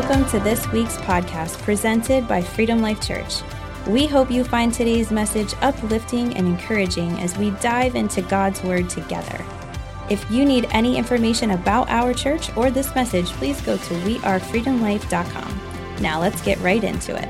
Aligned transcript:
Welcome 0.00 0.26
to 0.26 0.38
this 0.38 0.64
week's 0.70 0.96
podcast 0.98 1.60
presented 1.62 2.28
by 2.28 2.40
Freedom 2.40 2.80
Life 2.80 3.04
Church. 3.04 3.42
We 3.88 4.06
hope 4.06 4.30
you 4.30 4.44
find 4.44 4.72
today's 4.72 5.10
message 5.10 5.54
uplifting 5.60 6.36
and 6.36 6.46
encouraging 6.46 7.18
as 7.18 7.36
we 7.36 7.50
dive 7.50 7.96
into 7.96 8.22
God's 8.22 8.62
Word 8.62 8.88
together. 8.88 9.44
If 10.08 10.24
you 10.30 10.44
need 10.44 10.68
any 10.70 10.96
information 10.96 11.50
about 11.50 11.90
our 11.90 12.14
church 12.14 12.56
or 12.56 12.70
this 12.70 12.94
message, 12.94 13.26
please 13.32 13.60
go 13.60 13.76
to 13.76 13.94
wearefreedomlife.com. 14.04 15.60
Now 16.00 16.20
let's 16.20 16.42
get 16.42 16.60
right 16.60 16.84
into 16.84 17.16
it. 17.20 17.28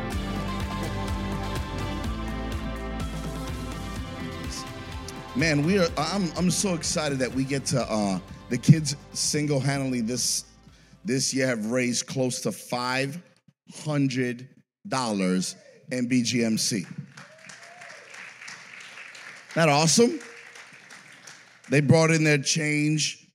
Man, 5.35 5.63
we 5.63 5.79
are. 5.79 5.89
I'm. 5.97 6.31
I'm 6.37 6.51
so 6.51 6.75
excited 6.75 7.19
that 7.21 7.33
we 7.33 7.45
get 7.45 7.65
to. 7.67 7.81
Uh, 7.91 8.19
the 8.51 8.59
kids 8.59 8.95
single-handedly 9.15 10.03
this 10.03 10.45
this 11.09 11.35
year 11.35 11.47
have 11.47 11.67
raised 11.71 12.07
close 12.07 12.41
to 12.43 12.53
five 12.53 13.21
hundred 13.83 14.49
dollars 14.87 15.57
in 15.91 16.09
BGMC. 16.09 16.87
That 19.55 19.69
awesome. 19.69 20.21
They 21.71 21.81
brought 21.81 22.11
in 22.11 22.25
their 22.25 22.39
change, 22.39 23.27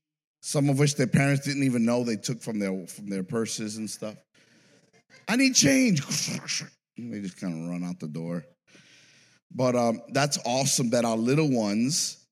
some 0.41 0.70
of 0.70 0.80
which 0.80 0.96
their 0.96 1.08
parents 1.08 1.46
didn't 1.46 1.63
even 1.63 1.84
know 1.84 2.04
they 2.04 2.16
took 2.16 2.41
from 2.41 2.59
their 2.59 2.88
from 2.88 3.09
their 3.09 3.23
purses 3.23 3.77
and 3.77 3.90
stuff. 3.90 4.16
I 5.27 5.35
need 5.35 5.55
change. 5.55 6.02
They 6.96 7.21
just 7.21 7.40
kind 7.41 7.63
of 7.63 7.70
run 7.70 7.84
out 7.84 7.99
the 7.99 8.08
door. 8.08 8.46
But 9.52 9.76
um, 9.76 10.02
that's 10.10 10.37
awesome 10.46 10.91
that 10.91 11.05
our 11.05 11.18
little 11.18 11.49
ones 11.49 12.26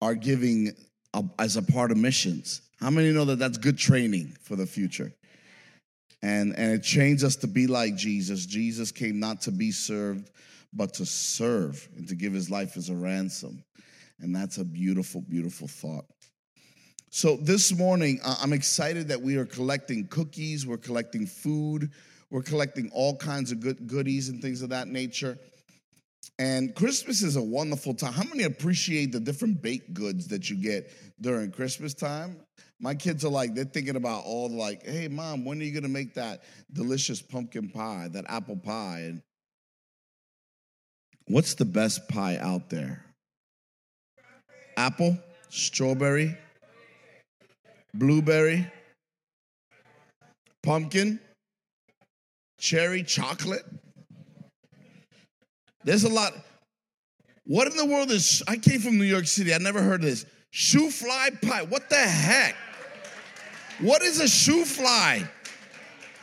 are 0.00 0.14
giving 0.14 0.72
a, 1.14 1.24
as 1.38 1.56
a 1.56 1.62
part 1.62 1.90
of 1.90 1.96
missions. 1.96 2.60
How 2.80 2.90
many 2.90 3.12
know 3.12 3.24
that 3.26 3.38
that's 3.38 3.58
good 3.58 3.78
training 3.78 4.36
for 4.42 4.56
the 4.56 4.66
future? 4.66 5.12
And, 6.22 6.54
and 6.56 6.72
it 6.72 6.82
trains 6.82 7.22
us 7.22 7.36
to 7.36 7.46
be 7.46 7.66
like 7.66 7.96
Jesus. 7.96 8.46
Jesus 8.46 8.90
came 8.90 9.20
not 9.20 9.42
to 9.42 9.50
be 9.50 9.70
served, 9.70 10.30
but 10.72 10.94
to 10.94 11.06
serve 11.06 11.86
and 11.96 12.08
to 12.08 12.14
give 12.14 12.32
his 12.32 12.50
life 12.50 12.76
as 12.76 12.88
a 12.88 12.94
ransom. 12.94 13.62
And 14.20 14.34
that's 14.34 14.58
a 14.58 14.64
beautiful, 14.64 15.20
beautiful 15.20 15.68
thought. 15.68 16.06
So 17.10 17.36
this 17.36 17.72
morning, 17.76 18.20
I'm 18.24 18.52
excited 18.52 19.06
that 19.08 19.20
we 19.20 19.36
are 19.36 19.44
collecting 19.44 20.08
cookies, 20.08 20.66
we're 20.66 20.78
collecting 20.78 21.26
food, 21.26 21.92
we're 22.30 22.42
collecting 22.42 22.90
all 22.92 23.16
kinds 23.16 23.52
of 23.52 23.60
good 23.60 23.86
goodies 23.86 24.30
and 24.30 24.42
things 24.42 24.62
of 24.62 24.70
that 24.70 24.88
nature. 24.88 25.38
And 26.38 26.74
Christmas 26.74 27.22
is 27.22 27.36
a 27.36 27.42
wonderful 27.42 27.94
time. 27.94 28.12
How 28.12 28.24
many 28.24 28.44
appreciate 28.44 29.12
the 29.12 29.20
different 29.20 29.62
baked 29.62 29.94
goods 29.94 30.28
that 30.28 30.50
you 30.50 30.56
get 30.56 30.90
during 31.20 31.50
Christmas 31.50 31.94
time? 31.94 32.36
My 32.80 32.94
kids 32.94 33.24
are 33.24 33.30
like, 33.30 33.54
they're 33.54 33.64
thinking 33.64 33.96
about 33.96 34.24
all 34.24 34.48
the 34.48 34.56
like, 34.56 34.84
hey, 34.84 35.08
mom, 35.08 35.44
when 35.44 35.60
are 35.60 35.64
you 35.64 35.72
going 35.72 35.84
to 35.84 35.88
make 35.88 36.14
that 36.14 36.42
delicious 36.72 37.22
pumpkin 37.22 37.68
pie, 37.68 38.08
that 38.12 38.24
apple 38.28 38.56
pie? 38.56 39.00
And 39.06 39.22
what's 41.28 41.54
the 41.54 41.64
best 41.64 42.08
pie 42.08 42.36
out 42.38 42.68
there? 42.68 43.04
Apple, 44.76 45.16
strawberry, 45.50 46.36
blueberry, 47.94 48.66
pumpkin, 50.62 51.20
cherry, 52.58 53.02
chocolate. 53.04 53.64
There's 55.84 56.04
a 56.04 56.08
lot. 56.08 56.32
What 57.44 57.70
in 57.70 57.76
the 57.76 57.84
world 57.84 58.10
is, 58.10 58.42
I 58.48 58.56
came 58.56 58.80
from 58.80 58.98
New 58.98 59.04
York 59.04 59.26
City, 59.26 59.54
I 59.54 59.58
never 59.58 59.82
heard 59.82 60.00
of 60.00 60.06
this. 60.06 60.24
Shoo 60.50 60.90
fly 60.90 61.30
pie. 61.42 61.62
What 61.62 61.90
the 61.90 61.96
heck? 61.96 62.56
What 63.80 64.02
is 64.02 64.20
a 64.20 64.28
shoo 64.28 64.64
fly? 64.64 65.28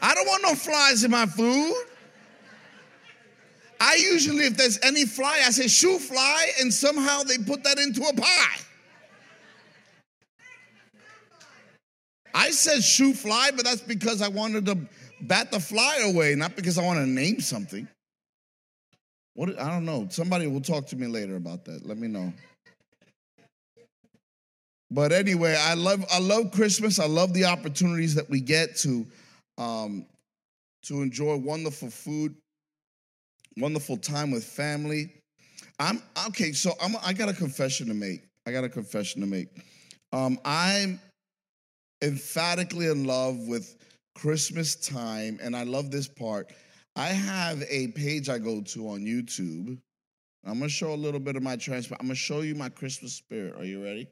I 0.01 0.15
don't 0.15 0.25
want 0.25 0.43
no 0.43 0.55
flies 0.55 1.03
in 1.03 1.11
my 1.11 1.25
food. 1.25 1.75
I 3.79 3.95
usually, 3.95 4.45
if 4.45 4.57
there's 4.57 4.79
any 4.83 5.05
fly, 5.05 5.41
I 5.45 5.51
say 5.51 5.67
shoo 5.67 5.99
fly, 5.99 6.51
and 6.59 6.73
somehow 6.73 7.23
they 7.23 7.37
put 7.37 7.63
that 7.63 7.77
into 7.77 8.03
a 8.03 8.13
pie. 8.13 8.61
I 12.33 12.51
said 12.51 12.83
shoo 12.83 13.13
fly, 13.13 13.51
but 13.55 13.65
that's 13.65 13.81
because 13.81 14.21
I 14.21 14.27
wanted 14.29 14.65
to 14.67 14.77
bat 15.21 15.51
the 15.51 15.59
fly 15.59 15.99
away, 16.03 16.35
not 16.35 16.55
because 16.55 16.77
I 16.77 16.83
want 16.83 16.99
to 16.99 17.05
name 17.05 17.41
something. 17.41 17.87
What 19.33 19.57
I 19.59 19.69
don't 19.69 19.85
know. 19.85 20.07
Somebody 20.09 20.47
will 20.47 20.61
talk 20.61 20.87
to 20.87 20.95
me 20.95 21.07
later 21.07 21.35
about 21.35 21.65
that. 21.65 21.85
Let 21.85 21.97
me 21.97 22.07
know. 22.07 22.33
But 24.89 25.13
anyway, 25.13 25.55
I 25.57 25.73
love 25.73 26.05
I 26.11 26.19
love 26.19 26.51
Christmas. 26.51 26.99
I 26.99 27.07
love 27.07 27.33
the 27.33 27.45
opportunities 27.45 28.13
that 28.15 28.29
we 28.29 28.41
get 28.41 28.75
to 28.77 29.05
um, 29.57 30.05
to 30.83 31.01
enjoy 31.01 31.37
wonderful 31.37 31.89
food, 31.89 32.35
wonderful 33.57 33.95
time 33.95 34.31
with 34.31 34.43
family. 34.43 35.13
I'm 35.79 36.01
okay. 36.27 36.51
So 36.51 36.73
I'm 36.81 36.95
I 37.05 37.13
got 37.13 37.29
a 37.29 37.33
confession 37.33 37.87
to 37.87 37.93
make. 37.93 38.23
I 38.45 38.51
got 38.51 38.65
a 38.65 38.69
confession 38.69 39.21
to 39.21 39.27
make. 39.27 39.47
Um, 40.11 40.37
I'm 40.43 40.99
emphatically 42.01 42.87
in 42.87 43.05
love 43.05 43.47
with 43.47 43.77
Christmas 44.15 44.75
time, 44.75 45.39
and 45.41 45.55
I 45.55 45.63
love 45.63 45.89
this 45.89 46.09
part. 46.09 46.51
I 46.95 47.07
have 47.07 47.63
a 47.69 47.87
page 47.89 48.29
I 48.29 48.37
go 48.37 48.61
to 48.61 48.89
on 48.89 49.01
YouTube. 49.01 49.77
I'm 50.45 50.59
gonna 50.59 50.69
show 50.69 50.93
a 50.93 50.95
little 50.95 51.19
bit 51.19 51.35
of 51.35 51.43
my 51.43 51.55
transfer. 51.55 51.95
I'm 51.99 52.07
gonna 52.07 52.15
show 52.15 52.41
you 52.41 52.55
my 52.55 52.69
Christmas 52.69 53.13
spirit. 53.13 53.55
Are 53.55 53.63
you 53.63 53.83
ready? 53.83 54.07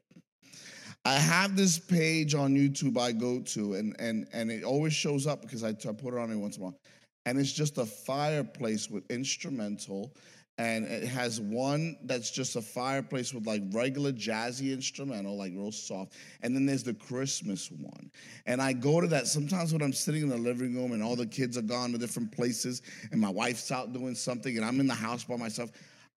I 1.04 1.14
have 1.14 1.56
this 1.56 1.78
page 1.78 2.34
on 2.34 2.54
YouTube 2.54 2.98
I 2.98 3.12
go 3.12 3.40
to, 3.40 3.74
and 3.74 3.96
and 3.98 4.26
and 4.32 4.50
it 4.50 4.64
always 4.64 4.92
shows 4.92 5.26
up 5.26 5.42
because 5.42 5.64
I, 5.64 5.70
I 5.70 5.92
put 5.92 6.14
it 6.14 6.18
on 6.18 6.24
every 6.24 6.36
once 6.36 6.56
in 6.56 6.62
a 6.62 6.64
while, 6.66 6.80
and 7.26 7.38
it's 7.38 7.52
just 7.52 7.78
a 7.78 7.86
fireplace 7.86 8.88
with 8.88 9.10
instrumental, 9.10 10.14
and 10.60 10.84
it 10.84 11.04
has 11.04 11.40
one 11.40 11.96
that's 12.04 12.30
just 12.30 12.54
a 12.54 12.60
fireplace 12.60 13.32
with 13.32 13.46
like 13.46 13.62
regular 13.70 14.12
jazzy 14.12 14.74
instrumental, 14.74 15.34
like 15.34 15.52
real 15.54 15.72
soft, 15.72 16.12
and 16.42 16.54
then 16.54 16.66
there's 16.66 16.82
the 16.82 16.92
Christmas 16.92 17.70
one. 17.70 18.10
And 18.44 18.60
I 18.60 18.74
go 18.74 19.00
to 19.00 19.06
that 19.06 19.26
sometimes 19.26 19.72
when 19.72 19.80
I'm 19.80 19.94
sitting 19.94 20.20
in 20.20 20.28
the 20.28 20.36
living 20.36 20.74
room 20.74 20.92
and 20.92 21.02
all 21.02 21.16
the 21.16 21.24
kids 21.24 21.56
are 21.56 21.62
gone 21.62 21.92
to 21.92 21.98
different 21.98 22.30
places, 22.30 22.82
and 23.10 23.18
my 23.18 23.30
wife's 23.30 23.72
out 23.72 23.94
doing 23.94 24.14
something, 24.14 24.54
and 24.58 24.66
I'm 24.66 24.80
in 24.80 24.86
the 24.86 24.92
house 24.92 25.24
by 25.24 25.36
myself. 25.36 25.70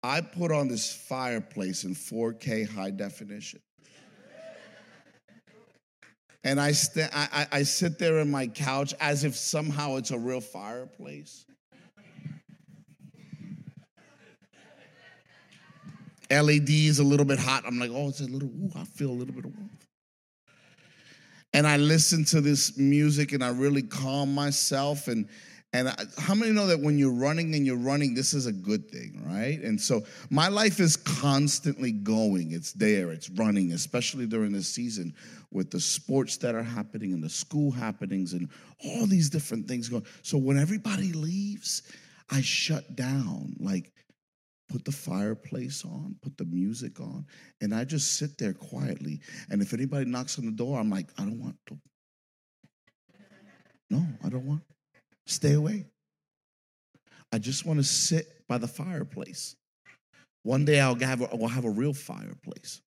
I 0.03 0.21
put 0.21 0.51
on 0.51 0.67
this 0.67 0.93
fireplace 0.93 1.85
in 1.85 1.95
4K 1.95 2.69
high 2.69 2.91
definition. 2.91 3.61
And 6.43 6.61
I, 6.61 6.73
st- 6.73 7.11
I, 7.15 7.47
I 7.53 7.63
sit 7.63 8.01
there 8.01 8.19
in 8.19 8.29
my 8.29 8.49
couch 8.49 8.93
as 8.99 9.23
if 9.23 9.37
somehow 9.37 9.99
it's 9.99 10.11
a 10.11 10.19
real 10.19 10.41
fireplace. 10.41 11.47
LED 16.33 16.71
is 16.71 16.99
a 16.99 17.05
little 17.05 17.27
bit 17.27 17.39
hot. 17.39 17.65
I'm 17.67 17.79
like, 17.79 17.91
oh, 17.93 18.09
it's 18.09 18.21
a 18.21 18.25
little, 18.25 18.49
ooh, 18.49 18.71
I 18.75 18.85
feel 18.85 19.11
a 19.11 19.13
little 19.13 19.35
bit 19.35 19.45
of 19.45 19.57
warmth. 19.57 19.87
And 21.55 21.67
I 21.67 21.77
listen 21.77 22.25
to 22.27 22.41
this 22.41 22.79
music 22.79 23.33
and 23.33 23.45
I 23.45 23.51
really 23.51 23.83
calm 23.83 24.35
myself. 24.35 25.09
And 25.09 25.29
and 25.75 25.89
I, 25.89 25.95
how 26.19 26.35
many 26.35 26.53
know 26.53 26.67
that 26.67 26.81
when 26.81 26.99
you're 26.99 27.15
running 27.15 27.55
and 27.55 27.65
you're 27.65 27.79
running, 27.79 28.15
this 28.15 28.35
is 28.35 28.45
a 28.45 28.53
good 28.53 28.91
thing, 28.91 29.23
right? 29.27 29.59
And 29.61 29.81
so 29.81 30.03
my 30.29 30.49
life 30.49 30.81
is 30.81 30.97
constantly 30.97 31.93
going. 31.93 32.53
It's 32.53 32.73
there, 32.73 33.11
it's 33.11 33.31
running, 33.31 33.73
especially 33.73 34.27
during 34.27 34.53
this 34.53 34.69
season 34.69 35.15
with 35.51 35.71
the 35.71 35.81
sports 35.81 36.37
that 36.39 36.55
are 36.55 36.63
happening 36.63 37.15
and 37.15 37.23
the 37.23 37.31
school 37.31 37.71
happenings 37.71 38.35
and 38.35 38.51
all 38.85 39.07
these 39.07 39.31
different 39.31 39.67
things 39.67 39.89
going. 39.89 40.05
So 40.23 40.37
when 40.37 40.59
everybody 40.59 41.13
leaves, 41.13 41.83
I 42.31 42.43
shut 42.43 42.95
down. 42.95 43.57
Like 43.59 43.93
put 44.73 44.87
the 44.87 44.93
fireplace 44.93 45.85
on, 45.85 46.17
put 46.23 46.39
the 46.39 46.47
music 46.47 46.99
on, 46.99 47.27
and 47.61 47.75
I 47.75 47.85
just 47.85 48.15
sit 48.15 48.39
there 48.39 48.55
quietly. 48.55 49.21
And 49.51 49.61
if 49.61 49.75
anybody 49.75 50.07
knocks 50.07 50.39
on 50.39 50.47
the 50.47 50.53
door, 50.53 50.81
I'm 50.81 50.89
like, 50.89 51.09
I 51.19 51.25
don't 51.25 51.39
want 51.39 51.57
to. 51.67 51.79
No, 53.91 54.03
I 54.25 54.31
don't 54.31 54.47
want. 54.47 54.63
Stay 55.27 55.53
away. 55.53 55.85
I 57.31 57.39
just 57.39 57.67
want 57.67 57.81
to 57.81 57.85
sit 57.85 58.27
by 58.49 58.57
the 58.57 58.67
fireplace. 58.67 59.57
One 60.43 60.65
day 60.65 60.81
I'll 60.81 60.99
have 60.99 61.21
a, 61.21 61.29
we'll 61.35 61.49
have 61.49 61.67
a 61.67 61.71
real 61.71 61.93
fireplace. 61.93 62.81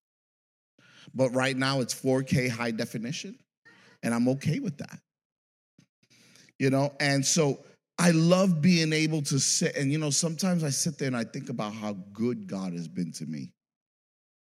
But 1.14 1.30
right 1.30 1.56
now 1.56 1.82
it's 1.82 1.94
4K 1.94 2.50
high 2.50 2.72
definition, 2.72 3.38
and 4.02 4.12
I'm 4.12 4.28
okay 4.30 4.60
with 4.60 4.80
that. 4.80 5.00
You 6.58 6.72
know, 6.72 6.94
and 7.00 7.24
so 7.24 7.60
I 7.98 8.12
love 8.12 8.62
being 8.62 8.92
able 8.92 9.22
to 9.24 9.40
sit, 9.40 9.76
and 9.76 9.92
you 9.92 9.98
know, 9.98 10.10
sometimes 10.10 10.64
I 10.64 10.70
sit 10.70 10.98
there 10.98 11.08
and 11.08 11.16
I 11.16 11.24
think 11.24 11.50
about 11.50 11.74
how 11.74 11.94
good 12.14 12.48
God 12.48 12.74
has 12.74 12.88
been 12.88 13.12
to 13.14 13.26
me 13.26 13.52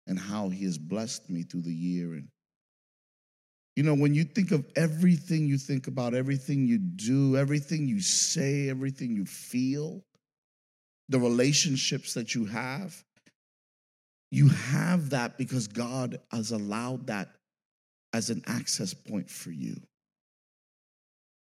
and 0.06 0.18
how 0.18 0.48
He 0.48 0.64
has 0.64 0.76
blessed 0.76 1.30
me 1.30 1.42
through 1.44 1.62
the 1.62 1.72
year. 1.72 2.14
And 2.14 2.28
you 3.76 3.82
know, 3.82 3.94
when 3.94 4.14
you 4.14 4.24
think 4.24 4.50
of 4.50 4.66
everything 4.76 5.46
you 5.46 5.58
think 5.58 5.86
about, 5.86 6.14
everything 6.14 6.66
you 6.66 6.78
do, 6.78 7.36
everything 7.36 7.88
you 7.88 8.00
say, 8.00 8.68
everything 8.68 9.14
you 9.14 9.24
feel, 9.24 10.04
the 11.08 11.18
relationships 11.18 12.14
that 12.14 12.34
you 12.34 12.46
have, 12.46 13.04
you 14.30 14.48
have 14.48 15.10
that 15.10 15.38
because 15.38 15.68
God 15.68 16.20
has 16.32 16.50
allowed 16.50 17.06
that 17.06 17.28
as 18.12 18.30
an 18.30 18.42
access 18.46 18.94
point 18.94 19.30
for 19.30 19.50
you. 19.50 19.76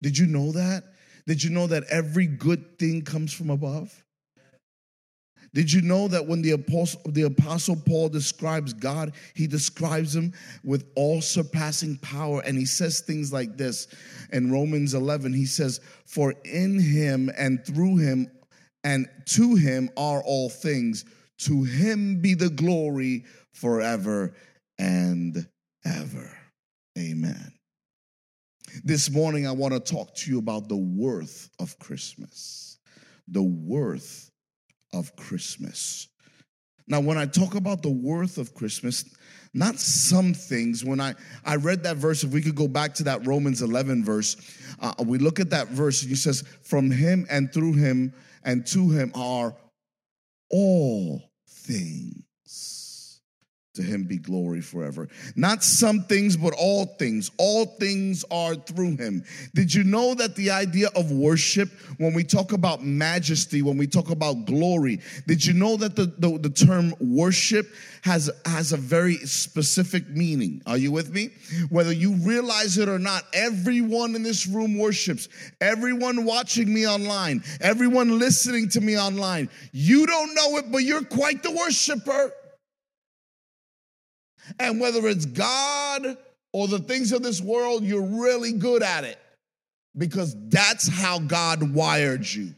Did 0.02 0.18
you 0.18 0.26
know 0.26 0.52
that? 0.54 0.84
Did 1.28 1.44
you 1.44 1.50
know 1.50 1.68
that 1.68 1.84
every 1.90 2.28
good 2.28 2.80
thing 2.80 3.04
comes 3.04 3.34
from 3.34 3.50
above? 3.50 4.04
Did 5.54 5.72
you 5.72 5.82
know 5.82 6.08
that 6.08 6.26
when 6.26 6.42
the 6.42 6.52
apostle, 6.52 7.02
the 7.06 7.24
apostle 7.24 7.76
Paul 7.76 8.08
describes 8.08 8.74
God, 8.74 9.14
he 9.34 9.48
describes 9.48 10.16
him 10.16 10.34
with 10.64 10.90
all 10.96 11.22
surpassing 11.22 11.98
power? 11.98 12.42
And 12.46 12.58
he 12.58 12.66
says 12.66 13.02
things 13.02 13.34
like 13.34 13.58
this 13.58 13.88
in 14.32 14.52
Romans 14.52 14.94
11. 14.94 15.34
He 15.34 15.46
says, 15.46 15.82
For 16.06 16.34
in 16.46 16.80
him 16.80 17.30
and 17.38 17.66
through 17.66 17.98
him 17.98 18.32
and 18.84 19.10
to 19.26 19.56
him 19.56 19.90
are 19.98 20.24
all 20.24 20.50
things. 20.50 21.04
To 21.40 21.64
him 21.64 22.22
be 22.22 22.34
the 22.34 22.50
glory 22.50 23.26
forever 23.54 24.34
and 24.80 25.48
ever. 25.86 26.38
Amen. 26.98 27.54
This 28.84 29.10
morning, 29.10 29.48
I 29.48 29.52
want 29.52 29.74
to 29.74 29.80
talk 29.80 30.16
to 30.16 30.32
you 30.32 30.40
about 30.40 30.70
the 30.70 30.78
worth 30.78 31.50
of 31.60 31.78
Christmas. 31.80 32.78
The 33.28 33.44
worth 33.44 34.32
of 34.94 35.16
Christmas. 35.16 36.08
Now, 36.88 37.00
when 37.00 37.18
I 37.18 37.26
talk 37.26 37.56
about 37.56 37.82
the 37.82 37.92
worth 37.92 38.38
of 38.38 38.54
Christmas, 38.54 39.06
not 39.54 39.80
some 39.80 40.34
things. 40.34 40.84
When 40.86 41.00
I, 41.00 41.14
I 41.46 41.56
read 41.56 41.84
that 41.84 41.98
verse, 41.98 42.24
if 42.24 42.32
we 42.32 42.42
could 42.42 42.56
go 42.56 42.68
back 42.68 42.94
to 42.96 43.04
that 43.04 43.26
Romans 43.28 43.62
11 43.62 44.04
verse, 44.04 44.38
uh, 44.80 44.94
we 45.06 45.18
look 45.18 45.40
at 45.40 45.50
that 45.50 45.68
verse 45.68 46.02
and 46.02 46.10
he 46.10 46.16
says, 46.16 46.44
From 46.64 46.90
him 46.90 47.26
and 47.30 47.52
through 47.54 47.74
him 47.74 48.14
and 48.44 48.66
to 48.68 48.90
him 48.90 49.12
are 49.14 49.56
all 50.50 51.22
things. 51.48 52.24
To 53.76 53.82
him 53.82 54.04
be 54.04 54.18
glory 54.18 54.60
forever. 54.60 55.08
Not 55.38 55.64
some 55.64 56.02
things, 56.04 56.36
but 56.36 56.54
all 56.58 56.86
things. 56.86 57.32
All 57.38 57.66
things 57.66 58.26
are 58.30 58.54
through 58.54 58.98
him. 58.98 59.24
Did 59.56 59.74
you 59.74 59.86
know 59.86 60.14
that 60.14 60.36
the 60.36 60.52
idea 60.52 60.90
of 60.94 61.10
worship, 61.10 61.70
when 61.98 62.14
we 62.14 62.26
talk 62.26 62.52
about 62.52 62.84
majesty, 62.84 63.62
when 63.62 63.78
we 63.78 63.88
talk 63.88 64.10
about 64.10 64.46
glory, 64.46 65.00
did 65.26 65.46
you 65.46 65.54
know 65.54 65.78
that 65.78 65.96
the, 65.96 66.08
the, 66.18 66.38
the 66.38 66.50
term 66.50 66.94
worship 67.00 67.66
has, 68.02 68.30
has 68.46 68.74
a 68.74 68.78
very 68.78 69.16
specific 69.20 70.10
meaning? 70.10 70.62
Are 70.66 70.78
you 70.78 70.92
with 70.92 71.14
me? 71.14 71.30
Whether 71.70 71.94
you 71.94 72.16
realize 72.16 72.78
it 72.78 72.90
or 72.90 73.00
not, 73.00 73.24
everyone 73.34 74.16
in 74.16 74.24
this 74.24 74.48
room 74.48 74.78
worships. 74.78 75.30
Everyone 75.62 76.26
watching 76.26 76.74
me 76.74 76.86
online, 76.86 77.42
everyone 77.62 78.20
listening 78.20 78.68
to 78.70 78.82
me 78.82 79.00
online. 79.00 79.50
You 79.72 80.06
don't 80.06 80.36
know 80.36 80.58
it, 80.58 80.74
but 80.74 80.80
you're 80.80 81.06
quite 81.06 81.42
the 81.42 81.52
worshiper. 81.52 82.34
And 84.60 84.80
whether 84.80 85.08
it's 85.08 85.26
God 85.26 86.18
or 86.54 86.68
the 86.68 86.80
things 86.80 87.12
of 87.12 87.24
this 87.24 87.42
world, 87.42 87.84
you're 87.84 88.02
really 88.02 88.54
good 88.54 88.84
at 88.84 89.04
it 89.04 89.18
because 89.98 90.36
that's 90.50 90.88
how 90.88 91.20
God 91.20 91.74
wired 91.74 92.28
you. 92.28 92.54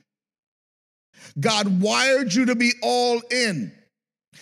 God 1.40 1.81
wired 1.81 2.34
you 2.34 2.45
to 2.48 2.56
be 2.56 2.72
all 2.81 3.22
in. 3.31 3.72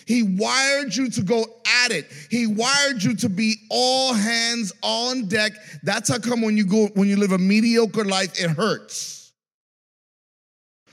He 0.06 0.22
wired 0.22 0.94
you 0.96 1.10
to 1.10 1.22
go 1.22 1.44
at 1.84 1.92
it. 1.92 2.06
He 2.30 2.46
wired 2.46 3.02
you 3.02 3.14
to 3.16 3.28
be 3.28 3.56
all 3.70 4.14
hands 4.14 4.72
on 4.82 5.26
deck. 5.26 5.52
That's 5.82 6.08
how 6.08 6.18
come 6.18 6.42
when 6.42 6.56
you 6.56 6.64
go 6.64 6.86
when 6.94 7.08
you 7.08 7.16
live 7.16 7.32
a 7.32 7.38
mediocre 7.38 8.04
life 8.04 8.40
it 8.40 8.50
hurts. 8.50 9.21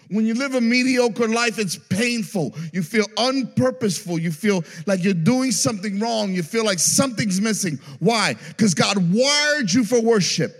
When 0.09 0.25
you 0.25 0.33
live 0.33 0.55
a 0.55 0.61
mediocre 0.61 1.27
life, 1.27 1.59
it's 1.59 1.77
painful. 1.77 2.55
You 2.73 2.81
feel 2.81 3.05
unpurposeful. 3.17 4.19
You 4.19 4.31
feel 4.31 4.63
like 4.87 5.03
you're 5.03 5.13
doing 5.13 5.51
something 5.51 5.99
wrong. 5.99 6.33
You 6.33 6.41
feel 6.41 6.65
like 6.65 6.79
something's 6.79 7.39
missing. 7.39 7.79
Why? 7.99 8.35
Because 8.49 8.73
God 8.73 8.97
wired 9.13 9.71
you 9.71 9.83
for 9.83 10.01
worship. 10.01 10.55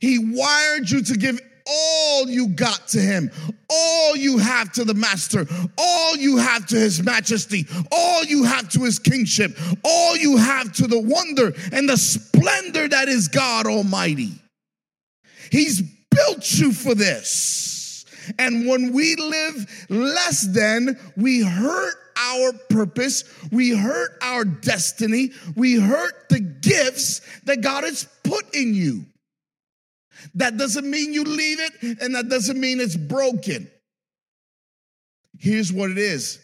He 0.00 0.18
wired 0.18 0.90
you 0.90 1.02
to 1.02 1.16
give 1.16 1.40
all 1.66 2.28
you 2.28 2.48
got 2.48 2.88
to 2.88 3.00
him, 3.00 3.30
all 3.70 4.16
you 4.16 4.38
have 4.38 4.72
to 4.72 4.84
the 4.84 4.94
master, 4.94 5.46
all 5.78 6.16
you 6.16 6.36
have 6.36 6.66
to 6.66 6.76
his 6.76 7.02
majesty, 7.02 7.66
all 7.90 8.24
you 8.24 8.44
have 8.44 8.68
to 8.70 8.80
his 8.84 8.98
kingship, 8.98 9.58
all 9.82 10.16
you 10.16 10.36
have 10.36 10.72
to 10.74 10.86
the 10.86 11.00
wonder 11.00 11.52
and 11.72 11.88
the 11.88 11.96
splendor 11.96 12.88
that 12.88 13.08
is 13.08 13.28
God 13.28 13.66
Almighty. 13.66 14.32
He's 15.50 15.82
built 16.14 16.52
you 16.52 16.72
for 16.72 16.94
this. 16.94 18.04
And 18.38 18.66
when 18.66 18.92
we 18.92 19.16
live 19.16 19.86
less 19.90 20.42
than, 20.42 20.98
we 21.16 21.42
hurt 21.42 21.94
our 22.16 22.52
purpose, 22.70 23.24
we 23.50 23.76
hurt 23.76 24.12
our 24.22 24.44
destiny, 24.44 25.32
we 25.56 25.74
hurt 25.78 26.28
the 26.30 26.40
gifts 26.40 27.20
that 27.44 27.60
God 27.60 27.84
has 27.84 28.08
put 28.22 28.54
in 28.54 28.74
you. 28.74 29.04
That 30.34 30.56
doesn't 30.56 30.88
mean 30.88 31.12
you 31.12 31.24
leave 31.24 31.58
it, 31.60 32.00
and 32.00 32.14
that 32.14 32.28
doesn't 32.28 32.58
mean 32.58 32.80
it's 32.80 32.96
broken. 32.96 33.70
Here's 35.38 35.72
what 35.72 35.90
it 35.90 35.98
is 35.98 36.40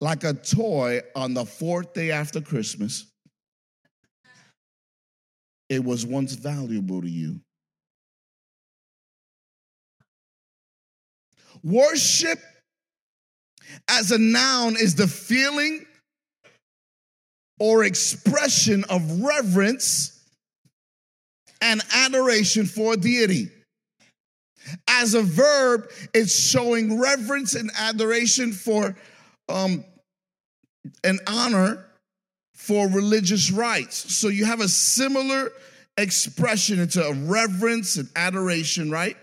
like 0.00 0.24
a 0.24 0.34
toy 0.34 1.00
on 1.16 1.34
the 1.34 1.44
fourth 1.44 1.92
day 1.92 2.10
after 2.10 2.40
Christmas, 2.40 3.06
it 5.68 5.84
was 5.84 6.06
once 6.06 6.34
valuable 6.34 7.02
to 7.02 7.10
you. 7.10 7.40
Worship 11.68 12.38
as 13.88 14.10
a 14.10 14.18
noun 14.18 14.76
is 14.76 14.94
the 14.94 15.06
feeling 15.06 15.84
or 17.60 17.84
expression 17.84 18.84
of 18.88 19.20
reverence 19.20 20.18
and 21.60 21.82
adoration 21.92 22.64
for 22.64 22.94
a 22.94 22.96
deity. 22.96 23.50
As 24.88 25.12
a 25.14 25.22
verb, 25.22 25.90
it's 26.14 26.34
showing 26.34 26.98
reverence 26.98 27.54
and 27.54 27.70
adoration 27.78 28.52
for 28.52 28.96
um, 29.50 29.84
an 31.04 31.18
honor 31.26 31.84
for 32.54 32.88
religious 32.88 33.50
rites. 33.50 34.14
So 34.14 34.28
you 34.28 34.46
have 34.46 34.60
a 34.60 34.68
similar 34.68 35.50
expression. 35.98 36.80
It's 36.80 36.96
a 36.96 37.12
reverence 37.12 37.96
and 37.96 38.08
adoration, 38.16 38.90
right? 38.90 39.16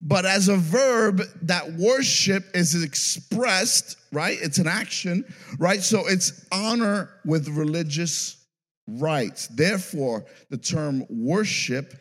But 0.00 0.24
as 0.26 0.48
a 0.48 0.56
verb, 0.56 1.22
that 1.42 1.72
worship 1.72 2.44
is 2.54 2.80
expressed, 2.82 3.96
right? 4.12 4.38
It's 4.40 4.58
an 4.58 4.68
action, 4.68 5.24
right? 5.58 5.82
So 5.82 6.06
it's 6.06 6.46
honor 6.52 7.10
with 7.24 7.48
religious 7.48 8.46
rites. 8.86 9.48
Therefore, 9.48 10.24
the 10.50 10.56
term 10.56 11.04
worship 11.10 12.00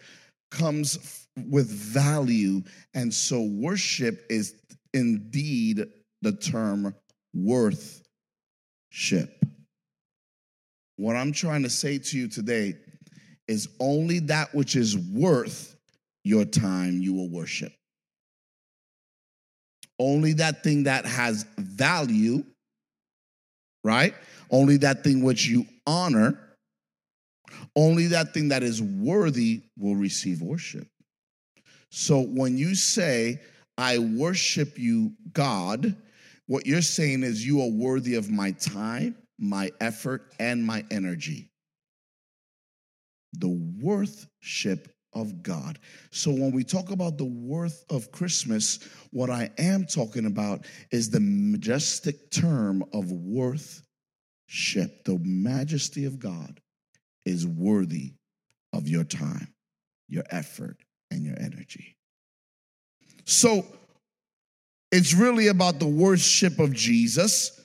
comes 0.52 1.28
with 1.50 1.70
value. 1.70 2.62
And 2.94 3.14
so 3.14 3.42
worship 3.42 4.26
is 4.30 4.54
indeed 4.94 5.86
the 6.22 6.34
term 6.34 6.96
worth 7.34 8.02
ship. 8.90 9.44
What 10.98 11.16
I'm 11.16 11.32
trying 11.32 11.64
to 11.64 11.70
say 11.70 11.98
to 12.00 12.18
you 12.18 12.28
today 12.28 12.76
is 13.48 13.70
only 13.80 14.20
that 14.20 14.54
which 14.54 14.76
is 14.76 14.98
worth 14.98 15.76
your 16.24 16.46
time 16.46 17.00
you 17.00 17.14
will 17.14 17.30
worship. 17.30 17.72
Only 20.00 20.34
that 20.34 20.64
thing 20.64 20.84
that 20.84 21.06
has 21.06 21.46
value, 21.58 22.44
right? 23.84 24.14
Only 24.52 24.78
that 24.78 25.04
thing 25.04 25.24
which 25.24 25.46
you 25.48 25.66
honor, 25.86 26.40
only 27.76 28.08
that 28.08 28.34
thing 28.34 28.50
that 28.50 28.64
is 28.64 28.82
worthy 28.82 29.64
will 29.78 29.96
receive 29.96 30.42
worship. 30.42 30.88
So 31.90 32.22
when 32.22 32.58
you 32.58 32.76
say, 32.76 33.42
I 33.78 34.00
worship 34.00 34.78
you, 34.78 35.14
God, 35.34 35.96
what 36.48 36.66
you're 36.66 36.82
saying 36.82 37.24
is 37.24 37.46
you 37.46 37.62
are 37.62 37.70
worthy 37.70 38.16
of 38.16 38.30
my 38.30 38.52
time, 38.52 39.16
my 39.40 39.72
effort, 39.80 40.34
and 40.40 40.66
my 40.66 40.84
energy. 40.92 41.50
The 43.34 43.50
worthship 43.82 44.90
of 45.18 45.42
God. 45.44 45.80
So 46.12 46.32
when 46.32 46.52
we 46.52 46.64
talk 46.64 46.92
about 46.92 47.18
the 47.18 47.26
worth 47.26 47.84
of 47.90 48.12
Christmas, 48.12 48.80
what 49.12 49.30
I 49.30 49.50
am 49.58 49.86
talking 49.86 50.26
about 50.26 50.66
is 50.92 51.10
the 51.10 51.20
majestic 51.20 52.30
term 52.32 52.84
of 52.94 53.12
worthship. 53.12 53.84
The 55.06 55.20
majesty 55.24 56.06
of 56.06 56.20
God 56.20 56.62
is 57.26 57.48
worthy 57.48 58.14
of 58.74 58.88
your 58.88 59.04
time, 59.04 59.54
your 60.08 60.24
effort, 60.30 60.78
and 61.10 61.24
your 61.26 61.36
energy. 61.40 61.98
So 63.26 63.66
it's 64.92 65.14
really 65.14 65.48
about 65.48 65.80
the 65.80 65.88
worship 65.88 66.60
of 66.60 66.74
Jesus 66.74 67.57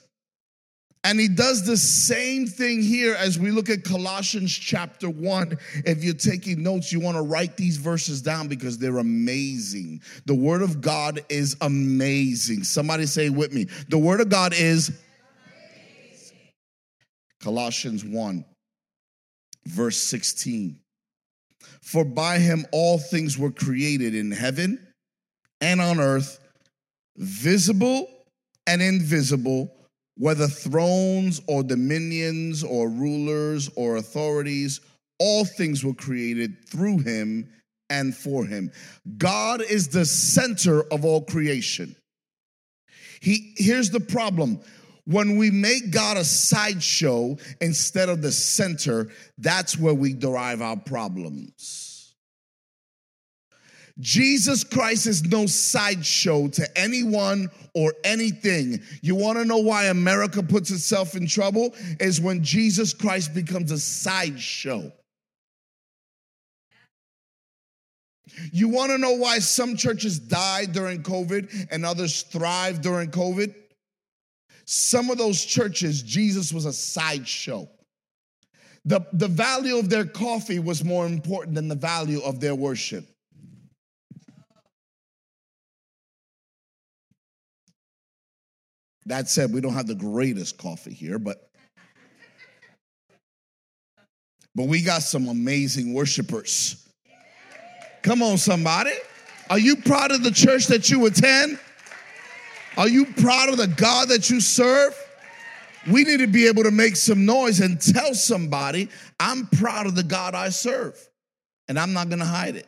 and 1.03 1.19
he 1.19 1.27
does 1.27 1.65
the 1.65 1.75
same 1.75 2.47
thing 2.47 2.81
here 2.81 3.13
as 3.15 3.37
we 3.37 3.51
look 3.51 3.69
at 3.69 3.83
Colossians 3.83 4.57
chapter 4.57 5.09
1. 5.09 5.57
If 5.85 6.03
you're 6.03 6.13
taking 6.13 6.63
notes, 6.63 6.93
you 6.93 7.01
want 7.01 7.17
to 7.17 7.23
write 7.23 7.57
these 7.57 7.75
verses 7.75 8.21
down 8.21 8.47
because 8.47 8.77
they're 8.77 8.99
amazing. 8.99 10.01
The 10.25 10.35
word 10.35 10.61
of 10.61 10.79
God 10.79 11.19
is 11.27 11.57
amazing. 11.59 12.63
Somebody 12.63 13.05
say 13.05 13.29
with 13.29 13.53
me. 13.53 13.67
The 13.89 13.97
word 13.97 14.21
of 14.21 14.29
God 14.29 14.53
is. 14.53 14.91
Colossians 17.41 18.05
1, 18.05 18.45
verse 19.65 19.97
16. 19.97 20.79
For 21.81 22.05
by 22.05 22.39
him 22.39 22.65
all 22.71 22.97
things 22.97 23.37
were 23.37 23.51
created 23.51 24.15
in 24.15 24.31
heaven 24.31 24.87
and 25.59 25.81
on 25.81 25.99
earth, 25.99 26.39
visible 27.17 28.07
and 28.65 28.81
invisible, 28.81 29.69
whether 30.17 30.47
thrones 30.47 31.41
or 31.47 31.63
dominions 31.63 32.63
or 32.63 32.89
rulers 32.89 33.69
or 33.75 33.97
authorities, 33.97 34.81
all 35.19 35.45
things 35.45 35.83
were 35.83 35.93
created 35.93 36.67
through 36.67 36.99
him 36.99 37.49
and 37.89 38.15
for 38.15 38.45
him. 38.45 38.71
God 39.17 39.61
is 39.61 39.87
the 39.87 40.05
center 40.05 40.83
of 40.91 41.05
all 41.05 41.21
creation. 41.21 41.95
He 43.21 43.53
here's 43.57 43.89
the 43.89 43.99
problem. 43.99 44.59
When 45.05 45.37
we 45.37 45.51
make 45.51 45.91
God 45.91 46.15
a 46.15 46.23
sideshow 46.23 47.35
instead 47.59 48.07
of 48.07 48.21
the 48.21 48.31
center, 48.31 49.09
that's 49.37 49.77
where 49.77 49.93
we 49.93 50.13
derive 50.13 50.61
our 50.61 50.77
problems. 50.77 51.92
Jesus 53.99 54.63
Christ 54.63 55.05
is 55.05 55.23
no 55.23 55.45
sideshow 55.45 56.47
to 56.49 56.77
anyone 56.77 57.49
or 57.75 57.93
anything. 58.03 58.81
You 59.01 59.15
want 59.15 59.37
to 59.37 59.45
know 59.45 59.59
why 59.59 59.85
America 59.85 60.41
puts 60.41 60.71
itself 60.71 61.15
in 61.15 61.27
trouble? 61.27 61.75
Is 61.99 62.19
when 62.19 62.43
Jesus 62.43 62.93
Christ 62.93 63.35
becomes 63.35 63.71
a 63.71 63.77
sideshow. 63.77 64.91
You 68.51 68.67
want 68.69 68.91
to 68.91 68.97
know 68.97 69.13
why 69.13 69.37
some 69.39 69.77
churches 69.77 70.17
died 70.17 70.71
during 70.71 71.03
COVID 71.03 71.67
and 71.69 71.85
others 71.85 72.23
thrived 72.23 72.81
during 72.81 73.11
COVID? 73.11 73.53
Some 74.65 75.11
of 75.11 75.19
those 75.19 75.43
churches, 75.45 76.01
Jesus 76.01 76.51
was 76.51 76.65
a 76.65 76.73
sideshow. 76.73 77.69
The, 78.85 79.01
the 79.13 79.27
value 79.27 79.77
of 79.77 79.89
their 79.89 80.05
coffee 80.05 80.59
was 80.59 80.83
more 80.83 81.05
important 81.05 81.55
than 81.55 81.67
the 81.67 81.75
value 81.75 82.21
of 82.21 82.39
their 82.39 82.55
worship. 82.55 83.12
That 89.05 89.29
said, 89.29 89.53
we 89.53 89.61
don't 89.61 89.73
have 89.73 89.87
the 89.87 89.95
greatest 89.95 90.57
coffee 90.57 90.93
here, 90.93 91.19
but 91.19 91.49
but 94.55 94.67
we 94.67 94.81
got 94.81 95.01
some 95.01 95.27
amazing 95.27 95.93
worshipers. 95.93 96.87
Come 98.03 98.21
on, 98.21 98.37
somebody. 98.37 98.93
Are 99.49 99.59
you 99.59 99.77
proud 99.77 100.11
of 100.11 100.23
the 100.23 100.31
church 100.31 100.67
that 100.67 100.89
you 100.89 101.05
attend? 101.05 101.57
Are 102.77 102.87
you 102.87 103.05
proud 103.05 103.49
of 103.49 103.57
the 103.57 103.67
God 103.67 104.09
that 104.09 104.29
you 104.29 104.39
serve? 104.39 104.95
We 105.91 106.03
need 106.03 106.19
to 106.19 106.27
be 106.27 106.47
able 106.47 106.63
to 106.63 106.71
make 106.71 106.95
some 106.95 107.25
noise 107.25 107.59
and 107.59 107.81
tell 107.81 108.13
somebody, 108.13 108.89
I'm 109.19 109.47
proud 109.47 109.85
of 109.85 109.95
the 109.95 110.03
God 110.03 110.33
I 110.33 110.49
serve, 110.49 110.97
and 111.67 111.77
I'm 111.77 111.93
not 111.93 112.09
gonna 112.09 112.25
hide 112.25 112.55
it. 112.55 112.67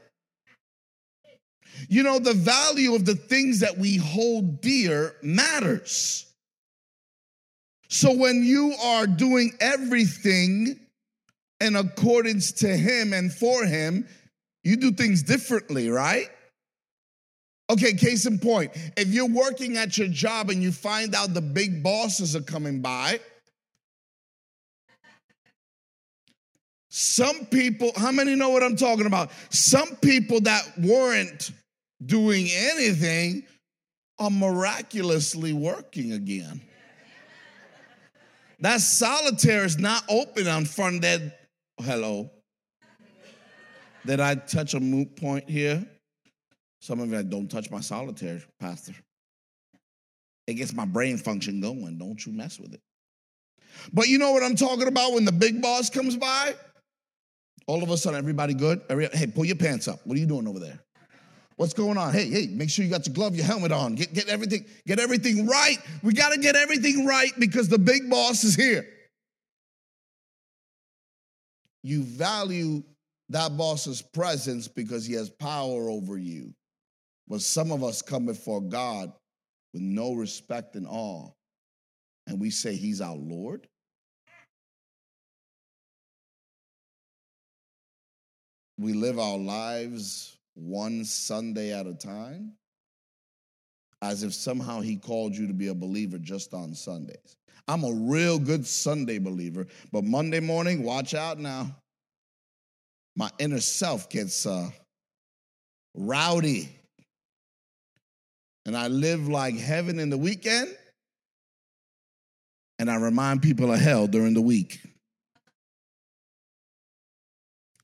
You 1.90 2.04
know, 2.04 2.20
the 2.20 2.34
value 2.34 2.96
of 2.96 3.06
the 3.06 3.16
things 3.16 3.60
that 3.60 3.78
we 3.78 3.98
hold 3.98 4.62
dear 4.62 5.16
matters. 5.22 6.26
So 7.88 8.14
when 8.14 8.44
you 8.44 8.74
are 8.84 9.08
doing 9.08 9.54
everything 9.60 10.80
in 11.62 11.76
accordance 11.76 12.52
to 12.54 12.68
Him 12.68 13.14
and 13.14 13.32
for 13.32 13.66
Him, 13.66 14.08
you 14.64 14.76
do 14.76 14.92
things 14.92 15.24
differently, 15.24 15.90
right? 15.90 16.28
Okay, 17.70 17.94
case 17.94 18.26
in 18.26 18.38
point, 18.38 18.72
if 18.96 19.08
you're 19.08 19.28
working 19.28 19.78
at 19.78 19.98
your 19.98 20.08
job 20.08 20.50
and 20.50 20.62
you 20.62 20.72
find 20.72 21.16
out 21.16 21.34
the 21.34 21.42
big 21.42 21.82
bosses 21.82 22.36
are 22.36 22.42
coming 22.42 22.82
by, 22.82 23.20
some 26.90 27.46
people, 27.48 27.92
how 27.98 28.12
many 28.12 28.36
know 28.36 28.50
what 28.50 28.64
I'm 28.64 28.78
talking 28.78 29.06
about? 29.06 29.32
Some 29.50 29.96
people 29.98 30.40
that 30.42 30.64
weren't 30.78 31.52
doing 32.06 32.48
anything 32.50 33.44
are 34.20 34.30
miraculously 34.30 35.54
working 35.54 36.14
again. 36.14 36.62
That 38.60 38.82
solitaire 38.82 39.66
is 39.66 39.78
not 39.78 40.04
open 40.10 40.48
on 40.48 40.66
front 40.66 40.98
of 40.98 41.02
that. 41.02 41.40
Hello. 41.82 42.32
Did 44.06 44.20
I 44.20 44.36
touch 44.36 44.74
a 44.74 44.80
moot 44.80 45.16
point 45.16 45.50
here? 45.50 45.86
Some 46.80 47.00
of 47.00 47.10
you 47.10 47.16
like, 47.18 47.30
don't 47.30 47.50
touch 47.50 47.70
my 47.72 47.82
solitaire, 47.82 48.42
Pastor. 48.60 48.94
It 50.48 50.54
gets 50.54 50.74
my 50.74 50.86
brain 50.86 51.18
function 51.18 51.60
going. 51.60 51.98
Don't 51.98 52.24
you 52.26 52.32
mess 52.32 52.60
with 52.60 52.74
it. 52.74 52.82
But 53.92 54.08
you 54.08 54.20
know 54.20 54.32
what 54.32 54.44
I'm 54.44 54.56
talking 54.56 54.88
about 54.88 55.14
when 55.14 55.26
the 55.26 55.32
big 55.32 55.62
boss 55.62 55.90
comes 55.90 56.16
by? 56.16 56.54
All 57.68 57.82
of 57.82 57.90
a 57.90 57.98
sudden, 57.98 58.20
everybody 58.20 58.54
good? 58.54 58.82
Every, 58.90 59.08
hey, 59.08 59.28
pull 59.28 59.46
your 59.46 59.56
pants 59.56 59.88
up. 59.88 60.00
What 60.06 60.16
are 60.16 60.20
you 60.20 60.28
doing 60.28 60.48
over 60.48 60.60
there? 60.60 60.80
What's 61.58 61.74
going 61.74 61.98
on? 61.98 62.12
Hey, 62.12 62.30
hey, 62.30 62.48
make 62.48 62.70
sure 62.70 62.84
you 62.84 62.92
got 62.92 63.08
your 63.08 63.14
glove, 63.14 63.36
your 63.36 63.46
helmet 63.46 63.72
on. 63.72 63.96
Get, 63.96 64.14
get 64.14 64.28
everything, 64.28 64.66
get 64.86 65.00
everything 65.00 65.48
right. 65.48 65.78
We 66.04 66.14
got 66.14 66.34
to 66.34 66.40
get 66.40 66.56
everything 66.56 67.06
right 67.06 67.32
because 67.40 67.70
the 67.70 67.80
big 67.80 68.10
boss 68.10 68.44
is 68.44 68.56
here. 68.56 68.86
You 71.82 72.04
value 72.04 72.84
that 73.30 73.56
boss's 73.56 74.02
presence 74.02 74.68
because 74.68 75.06
he 75.06 75.14
has 75.14 75.30
power 75.30 75.90
over 75.90 76.18
you. 76.18 76.54
But 77.28 77.42
some 77.42 77.72
of 77.72 77.84
us 77.84 78.02
come 78.02 78.26
before 78.26 78.62
God 78.62 79.14
with 79.74 79.82
no 79.82 80.14
respect 80.14 80.76
and 80.76 80.86
awe, 80.88 81.30
and 82.28 82.40
we 82.40 82.50
say 82.50 82.76
he's 82.76 83.02
our 83.02 83.16
Lord. 83.16 83.68
We 88.78 88.94
live 88.94 89.20
our 89.20 89.38
lives 89.38 90.35
one 90.56 91.06
Sunday 91.06 91.72
at 91.72 91.86
a 91.86 91.94
time, 91.94 92.54
as 94.02 94.24
if 94.24 94.34
somehow 94.34 94.82
he 94.82 94.96
called 94.96 95.36
you 95.36 95.48
to 95.48 95.54
be 95.54 95.68
a 95.68 95.76
believer 95.76 96.18
just 96.18 96.54
on 96.54 96.74
Sundays. 96.74 97.36
I'm 97.68 97.84
a 97.84 97.92
real 97.92 98.40
good 98.40 98.66
Sunday 98.66 99.20
believer, 99.20 99.68
but 99.92 100.04
Monday 100.04 100.40
morning, 100.40 100.84
watch 100.84 101.14
out 101.14 101.40
now 101.40 101.76
my 103.16 103.30
inner 103.40 103.62
self 103.62 104.10
gets 104.10 104.46
uh, 104.46 104.70
rowdy. 105.94 106.70
And 108.66 108.76
I 108.76 108.88
live 108.88 109.28
like 109.28 109.56
heaven 109.56 110.00
in 110.00 110.10
the 110.10 110.18
weekend, 110.18 110.76
and 112.80 112.90
I 112.90 112.96
remind 112.96 113.44
people 113.44 113.72
of 113.72 113.80
hell 113.80 114.08
during 114.08 114.34
the 114.34 114.42
week. 114.42 114.80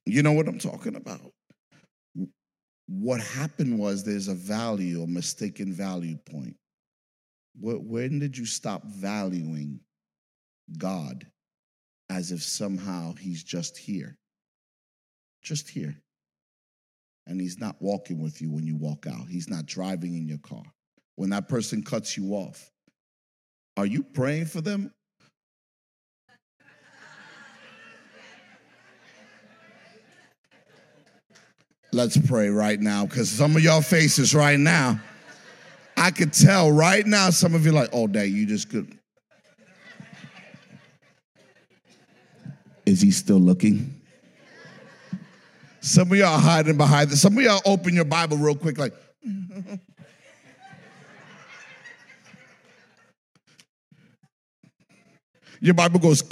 You 0.08 0.24
know 0.24 0.32
what 0.32 0.48
I'm 0.48 0.58
talking 0.58 0.96
about? 0.96 1.31
What 3.00 3.22
happened 3.22 3.80
was 3.80 4.04
there's 4.04 4.28
a 4.28 4.34
value, 4.36 5.02
a 5.02 5.08
mistaken 5.08 5.74
value 5.74 6.18
point. 6.18 6.56
When 7.60 8.20
did 8.20 8.38
you 8.38 8.46
stop 8.46 8.84
valuing 8.86 9.80
God 10.78 11.26
as 12.10 12.32
if 12.32 12.44
somehow 12.44 13.14
He's 13.16 13.44
just 13.44 13.78
here? 13.78 14.18
just 15.42 15.70
here. 15.70 15.96
And 17.28 17.40
he's 17.40 17.60
not 17.60 17.76
walking 17.80 18.22
with 18.22 18.42
you 18.42 18.52
when 18.52 18.66
you 18.66 18.76
walk 18.76 19.06
out, 19.08 19.28
he's 19.30 19.50
not 19.50 19.66
driving 19.66 20.16
in 20.16 20.28
your 20.28 20.40
car. 20.40 20.64
When 21.16 21.30
that 21.32 21.50
person 21.50 21.84
cuts 21.84 22.18
you 22.18 22.34
off, 22.34 22.72
are 23.78 23.86
you 23.86 24.04
praying 24.04 24.46
for 24.46 24.62
them? 24.62 24.92
Let's 31.94 32.18
pray 32.18 32.48
right 32.50 32.80
now 32.80 33.06
because 33.06 33.30
some 33.30 33.58
of 33.58 33.64
y'all 33.64 33.82
faces 33.82 34.34
right 34.34 34.58
now, 34.58 35.02
I 35.98 36.12
could 36.12 36.32
tell 36.32 36.72
right 36.72 37.06
now, 37.06 37.30
some 37.32 37.54
of 37.54 37.66
you 37.66 37.74
like, 37.74 37.90
oh, 37.92 38.08
dang, 38.08 38.34
you 38.34 38.46
just 38.46 38.70
could. 38.70 38.98
Is 42.86 43.02
he 43.02 43.12
still 43.12 43.40
looking? 43.40 44.02
Some 45.82 46.12
of 46.12 46.18
y'all 46.18 46.40
hiding 46.40 46.78
behind 46.78 47.10
this. 47.10 47.22
Some 47.22 47.38
of 47.38 47.44
y'all 47.44 47.62
open 47.66 47.94
your 47.94 48.06
Bible 48.06 48.38
real 48.38 48.56
quick, 48.56 48.78
like. 48.78 48.94
your 55.60 55.74
Bible 55.74 56.00
goes. 56.00 56.24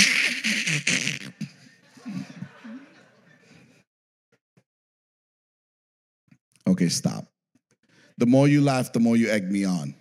The 8.19 8.25
more 8.25 8.49
you 8.49 8.61
laugh, 8.61 8.91
the 8.91 8.99
more 8.99 9.15
you 9.15 9.29
egg 9.29 9.49
me 9.49 9.63
on. 9.63 9.95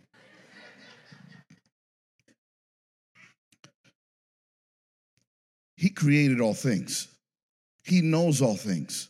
He 5.76 5.88
created 5.88 6.40
all 6.40 6.54
things. 6.54 7.06
He 7.84 8.00
knows 8.00 8.42
all 8.42 8.56
things 8.56 9.08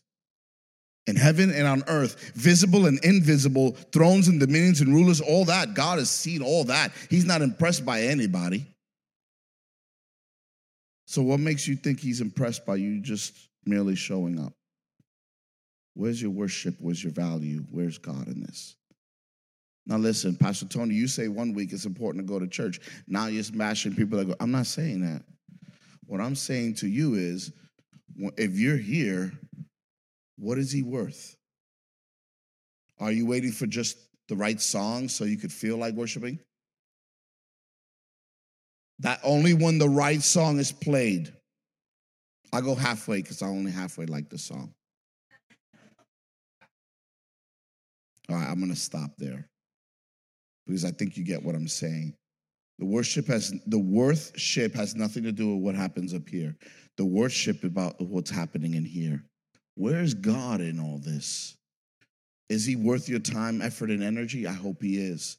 in 1.07 1.17
heaven 1.17 1.51
and 1.51 1.67
on 1.67 1.83
earth, 1.87 2.33
visible 2.35 2.85
and 2.85 3.03
invisible, 3.03 3.71
thrones 3.93 4.29
and 4.29 4.39
dominions 4.39 4.83
and 4.83 4.95
rulers, 4.95 5.23
all 5.23 5.47
that. 5.47 5.73
God 5.73 5.99
has 5.99 6.11
seen 6.11 6.43
all 6.43 6.65
that. 6.65 6.93
He's 7.09 7.25
not 7.25 7.41
impressed 7.41 7.87
by 7.87 8.03
anybody. 8.03 8.67
So, 11.07 11.23
what 11.23 11.41
makes 11.41 11.67
you 11.67 11.77
think 11.77 11.99
He's 11.99 12.21
impressed 12.21 12.67
by 12.67 12.77
you 12.77 13.01
just 13.01 13.33
merely 13.65 13.97
showing 13.97 14.39
up? 14.39 14.53
Where's 15.95 16.21
your 16.21 16.31
worship? 16.31 16.75
Where's 16.79 17.03
your 17.03 17.15
value? 17.15 17.65
Where's 17.71 17.97
God 17.97 18.29
in 18.29 18.43
this? 18.43 18.77
Now, 19.89 19.97
listen, 19.97 20.37
Pastor 20.37 20.67
Tony, 20.67 20.95
you 20.95 21.09
say 21.09 21.29
one 21.29 21.55
week 21.55 21.73
it's 21.73 21.87
important 21.87 22.23
to 22.25 22.31
go 22.31 22.39
to 22.39 22.47
church. 22.47 22.79
Now 23.09 23.27
you're 23.27 23.43
smashing 23.43 23.97
people 23.97 24.19
that 24.19 24.27
go, 24.27 24.35
I'm 24.39 24.51
not 24.51 24.67
saying 24.67 25.01
that. 25.01 25.23
What 26.05 26.21
I'm 26.21 26.35
saying 26.35 26.75
to 26.77 26.89
you 26.89 27.15
is 27.15 27.53
if 28.37 28.59
you're 28.59 28.77
here, 28.77 29.33
what 30.37 30.59
is 30.59 30.71
he 30.71 30.83
worth? 30.83 31.35
Are 33.01 33.11
you 33.11 33.25
waiting 33.25 33.51
for 33.51 33.67
just 33.67 33.97
the 34.29 34.37
right 34.37 34.61
song 34.61 35.09
so 35.09 35.25
you 35.25 35.39
could 35.39 35.53
feel 35.53 35.79
like 35.79 35.95
worshiping? 35.95 36.39
That 38.99 39.21
only 39.25 39.55
when 39.55 39.79
the 39.79 39.89
right 39.89 40.21
song 40.21 40.59
is 40.59 40.71
played. 40.71 41.33
I 42.53 42.61
go 42.61 42.75
halfway 42.75 43.23
because 43.23 43.41
I 43.41 43.47
only 43.47 43.71
halfway 43.71 44.05
like 44.05 44.29
the 44.29 44.39
song. 44.39 44.75
All 48.29 48.37
right, 48.37 48.49
I'm 48.49 48.59
going 48.59 48.71
to 48.71 48.77
stop 48.77 49.13
there 49.17 49.49
because 50.69 50.85
I 50.85 50.91
think 50.91 51.17
you 51.17 51.25
get 51.25 51.43
what 51.43 51.55
I'm 51.55 51.67
saying. 51.67 52.15
The 52.79 52.85
worship 52.85 53.27
has 53.27 53.53
the 53.67 53.79
worship 53.79 54.75
has 54.75 54.95
nothing 54.95 55.25
to 55.25 55.33
do 55.33 55.57
with 55.57 55.65
what 55.65 55.75
happens 55.75 56.15
up 56.15 56.29
here. 56.29 56.55
The 56.97 57.07
worship 57.07 57.65
about 57.65 58.01
what's 58.01 58.31
happening 58.31 58.75
in 58.75 58.85
here. 58.85 59.25
Where's 59.75 60.15
God 60.15 60.61
in 60.61 60.79
all 60.79 60.99
this? 60.99 61.57
Is 62.49 62.65
he 62.65 62.77
worth 62.77 63.09
your 63.09 63.19
time, 63.19 63.63
effort, 63.63 63.91
and 63.91 64.03
energy? 64.03 64.47
I 64.47 64.53
hope 64.53 64.83
he 64.83 64.99
is. 64.99 65.39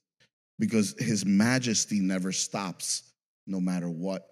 Because 0.58 0.96
his 0.98 1.26
majesty 1.26 2.00
never 2.00 2.32
stops, 2.32 3.04
no 3.48 3.62
matter 3.62 3.90
what 3.90 4.28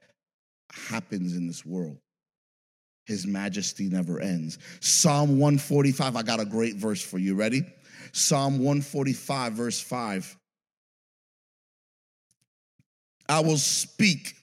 happens 0.73 1.35
in 1.35 1.47
this 1.47 1.65
world. 1.65 1.97
His 3.05 3.25
majesty 3.25 3.87
never 3.87 4.19
ends. 4.19 4.59
Psalm 4.81 5.39
145, 5.39 6.17
I 6.17 6.23
got 6.23 6.41
a 6.41 6.45
great 6.45 6.75
verse 6.75 7.01
for 7.01 7.17
you. 7.17 7.35
Ready? 7.35 7.63
Psalm 8.11 8.59
145, 8.59 9.53
verse 9.53 9.79
5. 9.79 10.37
I 13.29 13.39
will 13.41 13.57
speak 13.57 14.35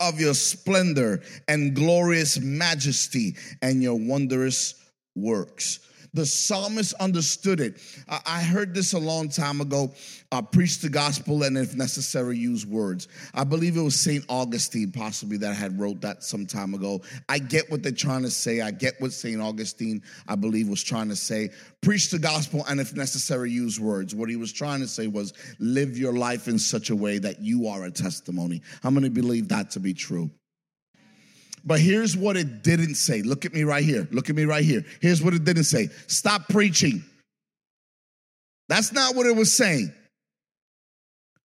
of 0.00 0.20
your 0.20 0.34
splendor 0.34 1.22
and 1.48 1.74
glorious 1.74 2.40
majesty 2.40 3.36
and 3.60 3.82
your 3.82 3.98
wondrous 3.98 4.74
works. 5.14 5.80
The 6.14 6.26
psalmist 6.26 6.92
understood 7.00 7.58
it. 7.60 7.78
I 8.06 8.42
heard 8.42 8.74
this 8.74 8.92
a 8.92 8.98
long 8.98 9.30
time 9.30 9.62
ago. 9.62 9.94
Uh, 10.30 10.42
preach 10.42 10.80
the 10.80 10.90
gospel 10.90 11.42
and, 11.42 11.56
if 11.56 11.74
necessary, 11.74 12.36
use 12.36 12.66
words. 12.66 13.08
I 13.32 13.44
believe 13.44 13.78
it 13.78 13.82
was 13.82 13.98
Saint 13.98 14.24
Augustine, 14.28 14.92
possibly, 14.92 15.38
that 15.38 15.56
had 15.56 15.80
wrote 15.80 16.02
that 16.02 16.22
some 16.22 16.44
time 16.44 16.74
ago. 16.74 17.00
I 17.30 17.38
get 17.38 17.70
what 17.70 17.82
they're 17.82 17.92
trying 17.92 18.22
to 18.22 18.30
say. 18.30 18.60
I 18.60 18.72
get 18.72 19.00
what 19.00 19.12
Saint 19.12 19.40
Augustine, 19.40 20.02
I 20.28 20.34
believe, 20.34 20.68
was 20.68 20.82
trying 20.82 21.08
to 21.08 21.16
say. 21.16 21.48
Preach 21.80 22.10
the 22.10 22.18
gospel 22.18 22.62
and, 22.68 22.78
if 22.78 22.94
necessary, 22.94 23.50
use 23.50 23.80
words. 23.80 24.14
What 24.14 24.28
he 24.28 24.36
was 24.36 24.52
trying 24.52 24.80
to 24.80 24.88
say 24.88 25.06
was 25.06 25.32
live 25.58 25.96
your 25.96 26.12
life 26.12 26.46
in 26.46 26.58
such 26.58 26.90
a 26.90 26.96
way 26.96 27.18
that 27.18 27.40
you 27.40 27.68
are 27.68 27.84
a 27.84 27.90
testimony. 27.90 28.60
How 28.82 28.90
many 28.90 29.08
believe 29.08 29.48
that 29.48 29.70
to 29.72 29.80
be 29.80 29.94
true? 29.94 30.30
But 31.64 31.80
here's 31.80 32.16
what 32.16 32.36
it 32.36 32.62
didn't 32.62 32.96
say. 32.96 33.22
Look 33.22 33.44
at 33.44 33.54
me 33.54 33.62
right 33.62 33.84
here. 33.84 34.08
Look 34.10 34.30
at 34.30 34.36
me 34.36 34.44
right 34.44 34.64
here. 34.64 34.84
Here's 35.00 35.22
what 35.22 35.34
it 35.34 35.44
didn't 35.44 35.64
say 35.64 35.88
stop 36.06 36.48
preaching. 36.48 37.04
That's 38.68 38.92
not 38.92 39.14
what 39.14 39.26
it 39.26 39.36
was 39.36 39.54
saying. 39.56 39.92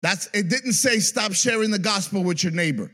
That's 0.01 0.29
it 0.33 0.49
didn't 0.49 0.73
say 0.73 0.99
stop 0.99 1.33
sharing 1.33 1.71
the 1.71 1.79
gospel 1.79 2.23
with 2.23 2.43
your 2.43 2.53
neighbor. 2.53 2.91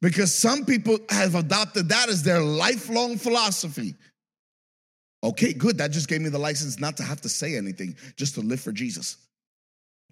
Because 0.00 0.34
some 0.34 0.64
people 0.64 0.98
have 1.10 1.34
adopted 1.34 1.90
that 1.90 2.08
as 2.08 2.22
their 2.22 2.40
lifelong 2.40 3.18
philosophy. 3.18 3.94
Okay, 5.22 5.52
good. 5.52 5.76
That 5.78 5.90
just 5.90 6.08
gave 6.08 6.22
me 6.22 6.30
the 6.30 6.38
license 6.38 6.80
not 6.80 6.96
to 6.96 7.02
have 7.02 7.20
to 7.20 7.28
say 7.28 7.56
anything, 7.56 7.94
just 8.16 8.34
to 8.36 8.40
live 8.40 8.60
for 8.60 8.72
Jesus. 8.72 9.18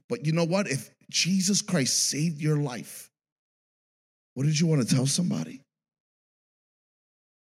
But 0.08 0.26
you 0.26 0.32
know 0.32 0.44
what? 0.44 0.68
If 0.68 0.90
Jesus 1.10 1.62
Christ 1.62 2.10
saved 2.10 2.40
your 2.40 2.58
life, 2.58 3.10
what 4.34 4.44
did 4.44 4.60
you 4.60 4.66
want 4.66 4.86
to 4.86 4.94
tell 4.94 5.06
somebody? 5.06 5.62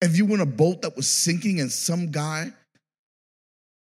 If 0.00 0.16
you 0.16 0.26
were 0.26 0.34
in 0.34 0.40
a 0.40 0.46
boat 0.46 0.82
that 0.82 0.96
was 0.96 1.08
sinking 1.08 1.60
and 1.60 1.72
some 1.72 2.10
guy 2.10 2.52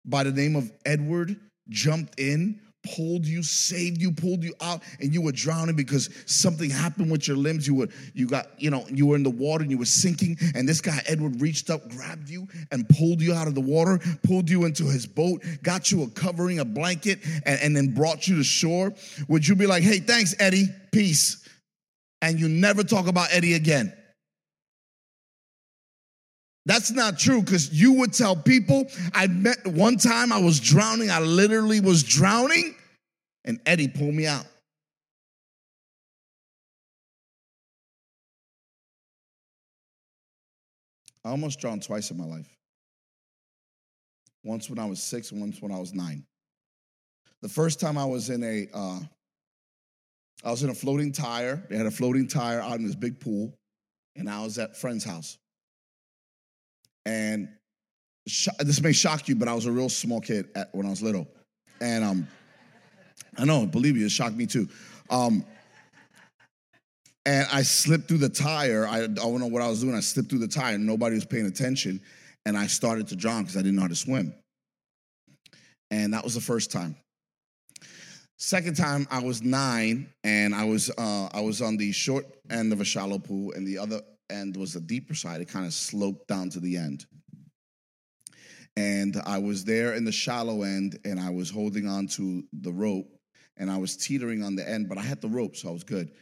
by 0.05 0.23
the 0.25 0.33
name 0.33 0.57
of 0.57 0.71
Edward 0.87 1.37
jumped 1.69 2.19
in, 2.19 2.61
pulled 2.95 3.27
you, 3.27 3.43
saved 3.43 4.01
you, 4.01 4.13
pulled 4.13 4.43
you 4.43 4.55
out, 4.61 4.83
and 5.01 5.13
you 5.13 5.21
were 5.21 5.33
drowning 5.33 5.77
because 5.77 6.09
something 6.27 6.71
happened 6.71 7.11
with 7.11 7.27
your 7.27 7.37
limbs. 7.37 7.67
You 7.67 7.75
were, 7.75 7.89
you 8.15 8.27
got, 8.27 8.47
you 8.59 8.71
know, 8.71 8.87
you 8.89 9.07
were 9.07 9.17
in 9.17 9.23
the 9.23 9.31
water 9.31 9.63
and 9.63 9.71
you 9.71 9.79
were 9.79 9.85
sinking, 9.85 10.39
and 10.55 10.69
this 10.69 10.81
guy 10.81 11.03
Edward 11.07 11.41
reached 11.41 11.71
up, 11.71 11.89
grabbed 11.91 12.31
you, 12.31 12.47
and 12.71 12.89
pulled 12.89 13.21
you 13.21 13.35
out 13.35 13.49
of 13.49 13.55
the 13.55 13.61
water, 13.61 13.99
pulled 14.23 14.49
you 14.49 14.65
into 14.65 14.85
his 14.85 15.07
boat, 15.07 15.43
got 15.63 15.91
you 15.91 16.05
a 16.05 16.09
covering, 16.11 16.61
a 16.61 16.65
blanket, 16.65 17.19
and, 17.45 17.61
and 17.61 17.77
then 17.77 17.95
brought 17.95 18.29
you 18.29 18.37
to 18.37 18.45
shore. 18.45 18.93
Would 19.29 19.47
you 19.47 19.57
be 19.57 19.67
like, 19.67 19.83
hey, 19.83 19.99
thanks, 19.99 20.35
Eddie, 20.39 20.69
peace? 20.93 21.47
And 22.23 22.41
you 22.41 22.49
never 22.49 22.83
talk 22.83 23.07
about 23.07 23.29
Eddie 23.33 23.55
again. 23.55 23.93
That's 26.69 26.91
not 26.91 27.19
true 27.19 27.41
because 27.41 27.73
you 27.73 27.95
would 27.95 28.13
tell 28.13 28.37
people. 28.37 28.85
I 29.15 29.27
met 29.27 29.67
one 29.67 29.97
time 29.97 30.31
I 30.31 30.39
was 30.39 30.61
drowning. 30.61 31.11
I 31.11 31.19
literally 31.19 31.81
was 31.81 32.03
drowning, 32.03 32.75
and 33.47 33.59
Eddie 33.65 33.89
pulled 33.89 34.13
me 34.13 34.27
out. 34.27 34.45
I 41.25 41.31
almost 41.31 41.59
drowned 41.59 41.85
twice 41.85 42.11
in 42.11 42.19
my 42.19 42.27
life. 42.27 42.55
Once 44.45 44.69
when 44.69 44.79
I 44.79 44.85
was 44.85 45.03
six, 45.03 45.33
and 45.33 45.41
once 45.41 45.63
when 45.63 45.73
I 45.73 45.79
was 45.79 45.95
nine. 45.95 46.27
The 47.41 47.49
first 47.49 47.81
time 47.81 47.97
I 47.97 48.05
was 48.05 48.29
in 48.29 48.45
a, 48.45 48.69
uh, 48.75 49.01
I 50.45 50.51
was 50.51 50.63
in 50.65 50.69
a 50.69 50.75
floating 50.75 51.13
tire. 51.13 51.67
They 51.71 51.79
had 51.79 51.87
a 51.87 51.91
floating 51.91 52.29
tire 52.29 52.61
out 52.61 52.75
in 52.75 52.85
this 52.85 52.95
big 52.95 53.21
pool, 53.21 53.55
and 54.17 54.29
I 54.29 54.43
was 54.43 54.59
at 54.59 54.77
friend's 54.77 55.03
house. 55.03 55.39
And 57.09 57.49
sh- 58.27 58.49
this 58.59 58.83
may 58.83 58.92
shock 58.92 59.29
you, 59.29 59.35
but 59.35 59.49
I 59.49 59.55
was 59.55 59.64
a 59.64 59.73
real 59.73 59.88
small 59.88 60.21
kid 60.21 60.51
at, 60.55 60.68
when 60.75 60.87
I 60.87 60.90
was 60.90 61.01
little. 61.01 61.27
And 61.81 62.05
um, 62.05 62.29
I 63.38 63.47
know, 63.47 63.64
believe 63.64 63.94
me, 63.94 64.03
it 64.03 64.11
shocked 64.11 64.37
me 64.37 64.47
too. 64.47 64.68
Um, 65.09 65.42
and 67.25 67.49
I 67.51 67.62
slipped 67.62 68.09
through 68.09 68.18
the 68.18 68.29
tire. 68.29 68.87
I, 68.87 69.05
I 69.05 69.07
don't 69.07 69.40
know 69.40 69.47
what 69.47 69.62
I 69.62 69.68
was 69.68 69.81
doing. 69.81 69.94
I 69.94 70.01
slipped 70.01 70.29
through 70.29 70.40
the 70.40 70.49
tire, 70.49 70.75
and 70.75 70.87
nobody 70.87 71.14
was 71.14 71.25
paying 71.25 71.47
attention. 71.47 72.01
And 72.44 72.59
I 72.59 72.66
started 72.66 73.09
to 73.09 73.16
drown 73.16 73.42
because 73.42 73.57
I 73.57 73.61
didn't 73.61 73.77
know 73.77 73.83
how 73.83 73.88
to 73.88 73.97
swim. 73.97 74.35
And 75.90 76.12
that 76.12 76.25
was 76.25 76.35
the 76.35 76.42
first 76.42 76.71
time. 76.71 76.94
Second 78.38 78.77
time, 78.77 79.09
I 79.11 79.23
was 79.23 79.42
nine, 79.42 80.11
and 80.25 80.55
I 80.55 80.64
was 80.64 80.90
uh, 80.90 81.29
I 81.33 81.40
was 81.40 81.62
on 81.62 81.79
the 81.79 81.90
short 81.90 82.27
end 82.51 82.73
of 82.73 82.81
a 82.83 82.85
shallow 82.85 83.18
pool, 83.18 83.53
and 83.53 83.66
the 83.66 83.79
other 83.79 84.03
end 84.31 84.57
was 84.57 84.75
the 84.75 84.81
deeper 84.81 85.14
side. 85.14 85.41
It 85.41 85.49
kind 85.49 85.67
of 85.67 85.73
sloped 85.73 86.29
down 86.29 86.51
to 86.51 86.61
the 86.61 86.77
end. 86.77 87.07
And 88.77 89.21
I 89.27 89.38
was 89.38 89.64
there 89.64 89.95
in 89.95 90.05
the 90.05 90.12
shallow 90.12 90.62
end 90.62 90.99
and 91.05 91.19
I 91.19 91.31
was 91.31 91.51
holding 91.51 91.88
on 91.88 92.07
to 92.09 92.45
the 92.53 92.73
rope 92.73 93.09
and 93.57 93.71
I 93.71 93.77
was 93.77 93.97
teetering 93.97 94.43
on 94.43 94.55
the 94.55 94.69
end, 94.69 94.88
but 94.88 94.99
I 94.99 95.03
had 95.03 95.21
the 95.21 95.29
rope, 95.29 95.57
so 95.57 95.69
I 95.69 95.73
was 95.73 95.83
good. 95.83 96.12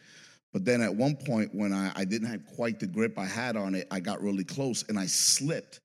But 0.52 0.64
then 0.64 0.80
at 0.80 0.94
one 0.94 1.16
point, 1.16 1.54
when 1.54 1.74
I, 1.74 1.92
I 1.94 2.04
didn't 2.06 2.28
have 2.28 2.46
quite 2.46 2.80
the 2.80 2.86
grip 2.86 3.18
I 3.18 3.26
had 3.26 3.56
on 3.56 3.74
it, 3.74 3.86
I 3.90 4.00
got 4.00 4.22
really 4.22 4.44
close 4.44 4.84
and 4.88 4.98
I 4.98 5.04
slipped 5.04 5.80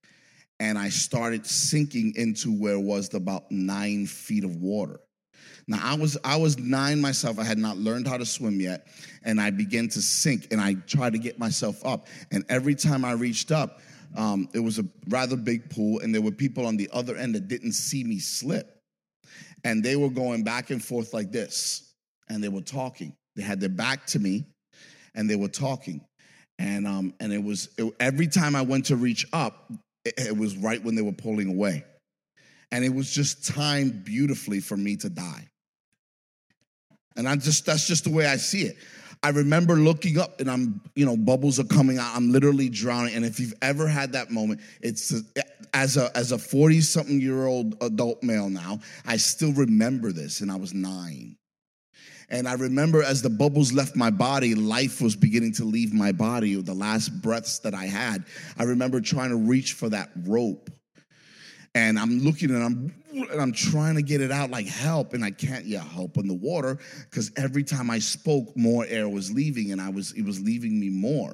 and 0.61 0.77
I 0.77 0.89
started 0.89 1.45
sinking 1.45 2.13
into 2.15 2.51
where 2.51 2.79
was 2.79 3.13
about 3.13 3.51
nine 3.51 4.05
feet 4.05 4.45
of 4.45 4.55
water. 4.57 4.99
Now 5.71 5.79
I 5.81 5.95
was 5.95 6.17
I 6.25 6.35
was 6.35 6.59
nine 6.59 6.99
myself. 6.99 7.39
I 7.39 7.45
had 7.45 7.57
not 7.57 7.77
learned 7.77 8.05
how 8.05 8.17
to 8.17 8.25
swim 8.25 8.59
yet, 8.59 8.87
and 9.23 9.39
I 9.39 9.51
began 9.51 9.87
to 9.89 10.01
sink. 10.01 10.49
And 10.51 10.59
I 10.59 10.73
tried 10.85 11.13
to 11.13 11.19
get 11.19 11.39
myself 11.39 11.85
up. 11.85 12.07
And 12.29 12.43
every 12.49 12.75
time 12.75 13.05
I 13.05 13.13
reached 13.13 13.53
up, 13.53 13.79
um, 14.17 14.49
it 14.53 14.59
was 14.59 14.79
a 14.79 14.85
rather 15.07 15.37
big 15.37 15.69
pool, 15.69 15.99
and 15.99 16.13
there 16.13 16.21
were 16.21 16.31
people 16.31 16.65
on 16.65 16.75
the 16.75 16.89
other 16.91 17.15
end 17.15 17.35
that 17.35 17.47
didn't 17.47 17.71
see 17.71 18.03
me 18.03 18.19
slip, 18.19 18.81
and 19.63 19.81
they 19.81 19.95
were 19.95 20.09
going 20.09 20.43
back 20.43 20.71
and 20.71 20.83
forth 20.83 21.13
like 21.13 21.31
this, 21.31 21.93
and 22.27 22.43
they 22.43 22.49
were 22.49 22.61
talking. 22.61 23.15
They 23.37 23.43
had 23.43 23.61
their 23.61 23.69
back 23.69 24.05
to 24.07 24.19
me, 24.19 24.43
and 25.15 25.29
they 25.29 25.37
were 25.37 25.47
talking, 25.47 26.01
and 26.59 26.85
um, 26.85 27.13
and 27.21 27.31
it 27.31 27.41
was 27.41 27.69
it, 27.77 27.93
every 28.01 28.27
time 28.27 28.57
I 28.57 28.61
went 28.61 28.87
to 28.87 28.97
reach 28.97 29.25
up, 29.31 29.71
it, 30.03 30.15
it 30.17 30.37
was 30.37 30.57
right 30.57 30.83
when 30.83 30.95
they 30.95 31.01
were 31.01 31.13
pulling 31.13 31.47
away 31.49 31.85
and 32.71 32.85
it 32.85 32.93
was 32.93 33.11
just 33.11 33.45
timed 33.45 34.05
beautifully 34.05 34.61
for 34.61 34.77
me 34.77 34.95
to 34.95 35.09
die. 35.09 35.50
And 37.15 37.27
I 37.27 37.35
just 37.35 37.65
that's 37.65 37.87
just 37.87 38.05
the 38.05 38.09
way 38.09 38.25
I 38.25 38.37
see 38.37 38.63
it. 38.63 38.77
I 39.23 39.29
remember 39.29 39.75
looking 39.75 40.17
up 40.17 40.39
and 40.39 40.49
I'm, 40.49 40.81
you 40.95 41.05
know, 41.05 41.15
bubbles 41.15 41.59
are 41.59 41.65
coming 41.65 41.99
out. 41.99 42.15
I'm 42.15 42.31
literally 42.31 42.69
drowning. 42.69 43.13
And 43.13 43.23
if 43.23 43.39
you've 43.39 43.53
ever 43.61 43.87
had 43.87 44.13
that 44.13 44.31
moment, 44.31 44.61
it's 44.81 45.13
as 45.73 45.95
a 45.95 46.15
as 46.17 46.31
a 46.31 46.37
40 46.39 46.81
something 46.81 47.21
year 47.21 47.45
old 47.45 47.75
adult 47.81 48.23
male 48.23 48.49
now, 48.49 48.79
I 49.05 49.17
still 49.17 49.53
remember 49.53 50.11
this. 50.11 50.41
And 50.41 50.51
I 50.51 50.55
was 50.55 50.73
nine. 50.73 51.37
And 52.29 52.47
I 52.47 52.53
remember 52.53 53.03
as 53.03 53.21
the 53.21 53.29
bubbles 53.29 53.73
left 53.73 53.95
my 53.95 54.09
body, 54.09 54.55
life 54.55 55.01
was 55.01 55.17
beginning 55.17 55.51
to 55.53 55.65
leave 55.65 55.93
my 55.93 56.13
body, 56.13 56.55
the 56.55 56.73
last 56.73 57.09
breaths 57.21 57.59
that 57.59 57.73
I 57.73 57.85
had. 57.85 58.23
I 58.57 58.63
remember 58.63 59.01
trying 59.01 59.31
to 59.31 59.35
reach 59.35 59.73
for 59.73 59.89
that 59.89 60.11
rope 60.25 60.69
and 61.75 61.97
I'm 61.97 62.19
looking 62.19 62.49
and 62.49 62.63
I'm 62.63 62.93
and 63.11 63.41
I'm 63.41 63.51
trying 63.51 63.95
to 63.95 64.01
get 64.01 64.21
it 64.21 64.31
out 64.31 64.49
like 64.49 64.67
help 64.67 65.13
and 65.13 65.23
I 65.23 65.31
can't 65.31 65.65
yeah 65.65 65.83
help 65.83 66.17
in 66.17 66.27
the 66.27 66.33
water 66.33 66.77
because 67.09 67.31
every 67.37 67.63
time 67.63 67.89
I 67.89 67.99
spoke 67.99 68.55
more 68.55 68.85
air 68.87 69.07
was 69.07 69.31
leaving 69.31 69.71
and 69.71 69.81
I 69.81 69.89
was 69.89 70.11
it 70.13 70.23
was 70.23 70.39
leaving 70.41 70.79
me 70.79 70.89
more 70.89 71.33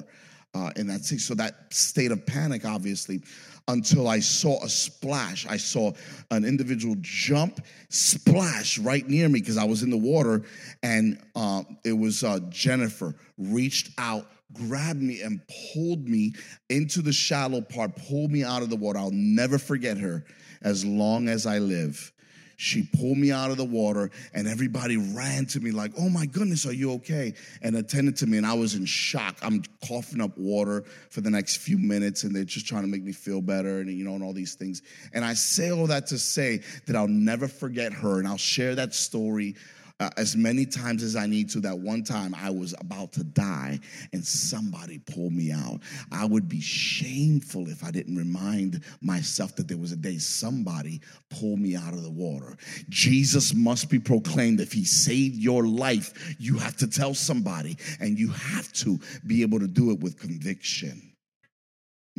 uh, 0.53 0.71
in 0.75 0.87
that 0.87 1.05
so 1.05 1.35
that 1.35 1.73
state 1.73 2.11
of 2.11 2.25
panic 2.25 2.65
obviously 2.65 3.21
until 3.67 4.07
I 4.07 4.19
saw 4.19 4.63
a 4.63 4.69
splash. 4.69 5.45
I 5.45 5.57
saw 5.57 5.91
an 6.31 6.45
individual 6.45 6.95
jump 7.01 7.59
splash 7.89 8.77
right 8.79 9.07
near 9.07 9.27
me 9.27 9.39
because 9.39 9.57
I 9.57 9.65
was 9.65 9.83
in 9.83 9.89
the 9.89 9.97
water 9.97 10.43
and 10.83 11.21
uh, 11.35 11.63
it 11.83 11.91
was 11.91 12.23
uh, 12.23 12.39
Jennifer 12.49 13.15
reached 13.37 13.91
out 13.97 14.27
grabbed 14.53 15.01
me 15.01 15.21
and 15.21 15.41
pulled 15.73 16.07
me 16.07 16.33
into 16.69 17.01
the 17.01 17.13
shallow 17.13 17.61
part, 17.61 17.95
pulled 17.95 18.31
me 18.31 18.43
out 18.43 18.61
of 18.61 18.69
the 18.69 18.75
water. 18.75 18.99
I'll 18.99 19.11
never 19.11 19.57
forget 19.57 19.97
her 19.97 20.25
as 20.61 20.85
long 20.85 21.27
as 21.27 21.45
I 21.45 21.59
live. 21.59 22.11
She 22.59 22.81
pulled 22.81 23.19
me 23.19 23.31
out 23.31 23.51
of 23.51 23.57
the 23.57 23.65
water, 23.65 24.09
and 24.33 24.47
everybody 24.47 24.97
ran 24.97 25.45
to 25.47 25.59
me, 25.59 25.69
like, 25.69 25.91
Oh 25.95 26.09
my 26.09 26.25
goodness, 26.25 26.65
are 26.65 26.73
you 26.73 26.93
okay? 26.93 27.35
And 27.61 27.77
attended 27.77 28.17
to 28.17 28.25
me, 28.25 28.37
and 28.37 28.47
I 28.47 28.55
was 28.55 28.73
in 28.73 28.85
shock. 28.85 29.37
I'm 29.43 29.61
coughing 29.87 30.21
up 30.21 30.35
water 30.37 30.83
for 31.11 31.21
the 31.21 31.29
next 31.29 31.57
few 31.57 31.77
minutes, 31.77 32.23
and 32.23 32.35
they're 32.35 32.43
just 32.43 32.65
trying 32.65 32.81
to 32.81 32.87
make 32.87 33.03
me 33.03 33.11
feel 33.11 33.41
better, 33.41 33.79
and 33.79 33.91
you 33.91 34.03
know, 34.03 34.15
and 34.15 34.23
all 34.23 34.33
these 34.33 34.55
things. 34.55 34.81
And 35.13 35.23
I 35.23 35.35
say 35.35 35.71
all 35.71 35.85
that 35.85 36.07
to 36.07 36.17
say 36.17 36.63
that 36.87 36.95
I'll 36.95 37.07
never 37.07 37.47
forget 37.47 37.93
her, 37.93 38.17
and 38.17 38.27
I'll 38.27 38.37
share 38.37 38.73
that 38.73 38.95
story 38.95 39.55
uh, 39.99 40.09
as 40.17 40.35
many 40.35 40.65
times 40.65 41.03
as 41.03 41.15
I 41.15 41.25
need 41.25 41.49
to. 41.51 41.59
That 41.59 41.77
one 41.77 42.03
time 42.03 42.35
I 42.35 42.49
was 42.49 42.75
about 42.79 43.11
to 43.13 43.23
die 43.23 43.79
and 44.13 44.23
somebody 44.23 44.99
pulled 44.99 45.33
me 45.33 45.51
out. 45.51 45.79
I 46.11 46.25
would 46.25 46.47
be 46.47 46.61
shameful 46.61 47.67
if 47.69 47.83
I 47.83 47.91
didn't 47.91 48.15
remind 48.15 48.83
myself 49.01 49.55
that 49.55 49.67
there 49.67 49.77
was 49.77 49.91
a 49.91 49.97
day 49.97 50.17
somebody 50.17 51.01
pulled 51.29 51.59
me 51.59 51.75
out 51.75 51.93
of 51.93 52.03
the 52.03 52.11
water. 52.11 52.55
Jesus 52.89 53.53
must 53.53 53.89
be 53.89 53.99
proclaimed. 53.99 54.59
If 54.59 54.71
he 54.71 54.85
saved 54.85 55.35
your 55.35 55.65
life, 55.65 56.35
you 56.39 56.57
have 56.57 56.77
to 56.77 56.87
tell 56.87 57.13
somebody 57.13 57.77
and 57.99 58.19
you 58.19 58.29
have 58.29 58.71
to 58.73 58.99
be 59.25 59.41
able 59.41 59.59
to 59.59 59.67
do 59.67 59.91
it 59.91 59.99
with 59.99 60.19
conviction 60.19 61.01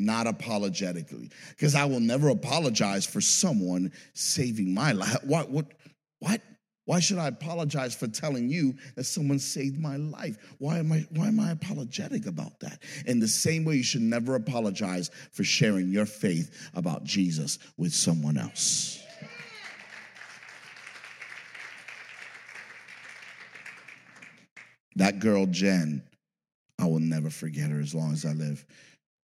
not 0.00 0.28
apologetically 0.28 1.28
because 1.50 1.74
i 1.74 1.84
will 1.84 1.98
never 1.98 2.28
apologize 2.28 3.04
for 3.04 3.20
someone 3.20 3.92
saving 4.14 4.72
my 4.72 4.92
life 4.92 5.16
what 5.24 5.50
what 5.50 5.72
what 6.20 6.40
why 6.88 7.00
should 7.00 7.18
I 7.18 7.28
apologize 7.28 7.94
for 7.94 8.06
telling 8.08 8.48
you 8.48 8.74
that 8.94 9.04
someone 9.04 9.38
saved 9.38 9.78
my 9.78 9.96
life? 9.96 10.38
Why 10.56 10.78
am 10.78 10.90
I 10.90 11.04
why 11.10 11.28
am 11.28 11.38
I 11.38 11.50
apologetic 11.50 12.24
about 12.24 12.60
that? 12.60 12.82
In 13.04 13.20
the 13.20 13.28
same 13.28 13.66
way 13.66 13.76
you 13.76 13.82
should 13.82 14.00
never 14.00 14.36
apologize 14.36 15.10
for 15.32 15.44
sharing 15.44 15.90
your 15.90 16.06
faith 16.06 16.70
about 16.74 17.04
Jesus 17.04 17.58
with 17.76 17.92
someone 17.92 18.38
else. 18.38 19.04
That 24.96 25.18
girl 25.18 25.44
Jen, 25.44 26.02
I 26.78 26.86
will 26.86 27.00
never 27.00 27.28
forget 27.28 27.70
her 27.70 27.80
as 27.80 27.94
long 27.94 28.14
as 28.14 28.24
I 28.24 28.32
live. 28.32 28.64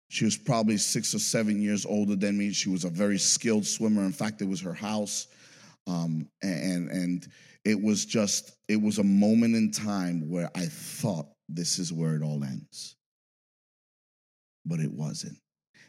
She 0.10 0.26
was 0.26 0.36
probably 0.36 0.78
6 0.78 1.14
or 1.14 1.20
7 1.20 1.62
years 1.62 1.86
older 1.86 2.16
than 2.16 2.40
me. 2.40 2.54
She 2.54 2.70
was 2.70 2.86
a 2.86 2.90
very 2.90 3.20
skilled 3.20 3.68
swimmer. 3.68 4.04
In 4.04 4.14
fact, 4.14 4.42
it 4.42 4.50
was 4.50 4.62
her 4.62 4.74
house. 4.74 5.28
Um, 5.88 6.28
and 6.44 6.90
and 6.90 7.28
it 7.64 7.82
was 7.82 8.06
just, 8.06 8.58
it 8.68 8.82
was 8.82 8.98
a 8.98 9.04
moment 9.04 9.56
in 9.56 9.72
time 9.72 10.30
where 10.30 10.50
I 10.56 10.66
thought 10.66 11.28
this 11.48 11.80
is 11.80 11.94
where 11.94 12.16
it 12.16 12.24
all 12.24 12.44
ends. 12.44 12.96
But 14.66 14.80
it 14.80 14.92
wasn't. 14.92 15.38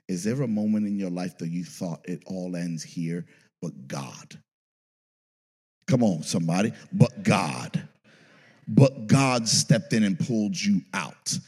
Is 0.08 0.24
there 0.24 0.42
a 0.42 0.48
moment 0.48 0.86
in 0.86 0.98
your 0.98 1.10
life 1.10 1.38
that 1.38 1.48
you 1.48 1.64
thought 1.64 2.00
it 2.04 2.22
all 2.26 2.56
ends 2.56 2.82
here, 2.82 3.26
but 3.60 3.86
God? 3.86 4.38
Come 5.86 6.02
on, 6.02 6.22
somebody. 6.22 6.72
But 6.92 7.22
God. 7.22 7.88
But 8.68 9.06
God 9.06 9.48
stepped 9.48 9.92
in 9.92 10.04
and 10.04 10.18
pulled 10.18 10.60
you 10.60 10.82
out. 10.94 11.38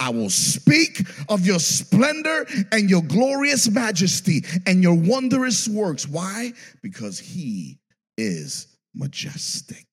I 0.00 0.10
will 0.10 0.30
speak 0.30 1.00
of 1.28 1.44
your 1.46 1.58
splendor 1.58 2.46
and 2.72 2.88
your 2.88 3.02
glorious 3.02 3.70
majesty 3.70 4.44
and 4.66 4.82
your 4.82 4.94
wondrous 4.94 5.68
works. 5.68 6.08
Why? 6.08 6.52
Because 6.82 7.18
He 7.18 7.78
is 8.16 8.73
majestic. 8.94 9.86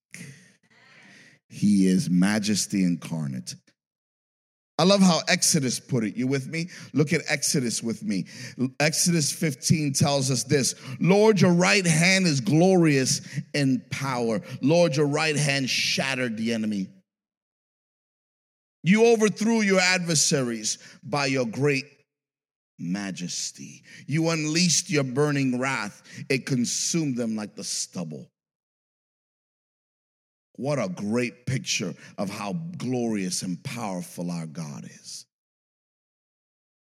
He 1.50 1.88
is 1.88 2.10
majesty 2.10 2.84
incarnate. 2.84 3.56
I 4.80 4.84
love 4.84 5.02
how 5.02 5.22
Exodus 5.28 5.80
put 5.80 6.04
it. 6.04 6.16
You 6.16 6.26
with 6.26 6.48
me? 6.48 6.70
Look 6.94 7.14
at 7.14 7.22
Exodus 7.28 7.84
with 7.84 8.04
me. 8.04 8.26
Exodus 8.80 9.32
15 9.32 9.94
tells 9.94 10.32
us 10.32 10.44
this 10.44 10.74
Lord, 11.00 11.40
your 11.40 11.54
right 11.54 11.86
hand 11.86 12.26
is 12.26 12.42
glorious 12.42 13.22
in 13.54 13.84
power. 13.92 14.42
Lord, 14.62 14.96
your 14.96 15.06
right 15.06 15.36
hand 15.36 15.70
shattered 15.70 16.36
the 16.36 16.54
enemy. 16.54 16.88
You 18.82 19.06
overthrew 19.06 19.62
your 19.62 19.80
adversaries 19.80 20.80
by 21.04 21.28
your 21.28 21.46
great 21.46 21.86
majesty. 22.80 23.84
You 24.08 24.30
unleashed 24.30 24.90
your 24.90 25.04
burning 25.04 25.60
wrath, 25.60 26.02
it 26.30 26.48
consumed 26.48 27.18
them 27.18 27.36
like 27.36 27.56
the 27.56 27.64
stubble. 27.64 28.32
What 30.62 30.78
a 30.78 30.90
great 30.90 31.48
picture 31.48 31.92
of 32.20 32.30
how 32.30 32.54
glorious 32.78 33.42
and 33.42 33.62
powerful 33.64 34.30
our 34.30 34.46
God 34.46 34.86
is. 34.86 35.26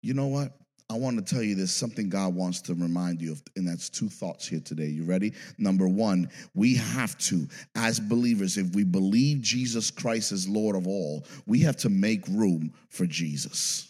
You 0.02 0.12
know 0.12 0.26
what? 0.26 0.50
I 0.90 0.94
want 0.94 1.24
to 1.24 1.34
tell 1.34 1.44
you 1.44 1.54
this 1.54 1.72
something 1.72 2.08
God 2.08 2.34
wants 2.34 2.60
to 2.62 2.74
remind 2.74 3.22
you 3.22 3.30
of, 3.30 3.40
and 3.54 3.68
that's 3.68 3.88
two 3.88 4.08
thoughts 4.08 4.48
here 4.48 4.58
today. 4.58 4.88
You 4.88 5.04
ready? 5.04 5.34
Number 5.56 5.86
one, 5.86 6.30
we 6.52 6.74
have 6.74 7.16
to, 7.18 7.46
as 7.76 8.00
believers, 8.00 8.58
if 8.58 8.74
we 8.74 8.82
believe 8.82 9.40
Jesus 9.40 9.92
Christ 9.92 10.32
is 10.32 10.48
Lord 10.48 10.74
of 10.74 10.88
all, 10.88 11.24
we 11.46 11.60
have 11.60 11.76
to 11.76 11.88
make 11.88 12.26
room 12.26 12.72
for 12.88 13.06
Jesus. 13.06 13.89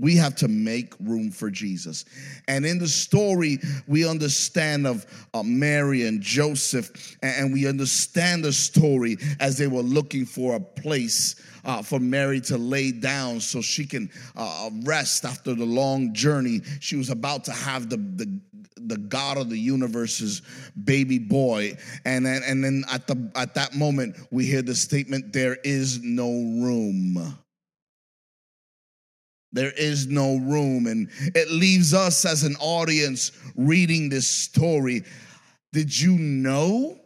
We 0.00 0.16
have 0.16 0.36
to 0.36 0.48
make 0.48 0.94
room 1.00 1.30
for 1.30 1.50
Jesus. 1.50 2.04
And 2.46 2.64
in 2.64 2.78
the 2.78 2.88
story, 2.88 3.58
we 3.86 4.08
understand 4.08 4.86
of 4.86 5.06
uh, 5.34 5.42
Mary 5.42 6.06
and 6.06 6.20
Joseph, 6.20 7.16
and 7.22 7.52
we 7.52 7.66
understand 7.66 8.44
the 8.44 8.52
story 8.52 9.16
as 9.40 9.58
they 9.58 9.66
were 9.66 9.82
looking 9.82 10.24
for 10.24 10.54
a 10.54 10.60
place 10.60 11.34
uh, 11.64 11.82
for 11.82 11.98
Mary 11.98 12.40
to 12.42 12.56
lay 12.56 12.92
down 12.92 13.40
so 13.40 13.60
she 13.60 13.84
can 13.84 14.10
uh, 14.36 14.70
rest 14.84 15.24
after 15.24 15.54
the 15.54 15.66
long 15.66 16.14
journey. 16.14 16.60
She 16.80 16.96
was 16.96 17.10
about 17.10 17.44
to 17.44 17.52
have 17.52 17.90
the, 17.90 17.96
the 17.96 18.40
the 18.86 18.96
God 18.96 19.36
of 19.36 19.50
the 19.50 19.58
universe's 19.58 20.42
baby 20.84 21.18
boy. 21.18 21.76
And 22.04 22.24
then, 22.24 22.42
and 22.46 22.64
then 22.64 22.84
at, 22.90 23.06
the, 23.06 23.30
at 23.34 23.54
that 23.54 23.74
moment, 23.74 24.16
we 24.30 24.46
hear 24.46 24.62
the 24.62 24.74
statement, 24.74 25.32
There 25.32 25.58
is 25.64 26.00
no 26.02 26.28
room. 26.30 27.36
There 29.52 29.72
is 29.72 30.06
no 30.06 30.36
room. 30.36 30.86
And 30.86 31.08
it 31.34 31.50
leaves 31.50 31.94
us 31.94 32.24
as 32.24 32.44
an 32.44 32.56
audience 32.60 33.32
reading 33.56 34.08
this 34.08 34.28
story. 34.28 35.04
Did 35.72 35.98
you 35.98 36.12
know 36.18 36.98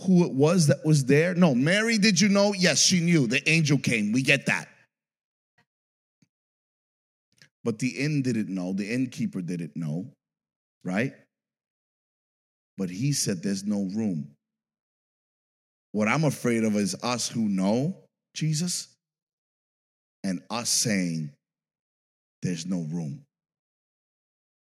who 0.00 0.24
it 0.24 0.32
was 0.32 0.66
that 0.68 0.84
was 0.84 1.04
there? 1.04 1.34
No. 1.34 1.54
Mary, 1.54 1.98
did 1.98 2.20
you 2.20 2.28
know? 2.28 2.54
Yes, 2.54 2.80
she 2.80 3.00
knew. 3.00 3.26
The 3.26 3.46
angel 3.48 3.78
came. 3.78 4.12
We 4.12 4.22
get 4.22 4.46
that. 4.46 4.68
But 7.64 7.78
the 7.78 7.88
inn 7.88 8.22
didn't 8.22 8.48
know. 8.48 8.72
The 8.72 8.92
innkeeper 8.92 9.40
didn't 9.40 9.76
know, 9.76 10.06
right? 10.84 11.12
But 12.76 12.90
he 12.90 13.12
said 13.12 13.42
there's 13.42 13.64
no 13.64 13.88
room. 13.94 14.34
What 15.92 16.08
I'm 16.08 16.24
afraid 16.24 16.64
of 16.64 16.74
is 16.74 16.96
us 17.02 17.28
who 17.28 17.48
know 17.48 17.96
Jesus 18.34 18.88
and 20.24 20.42
us 20.50 20.70
saying, 20.70 21.30
there's 22.42 22.66
no 22.66 22.86
room. 22.90 23.24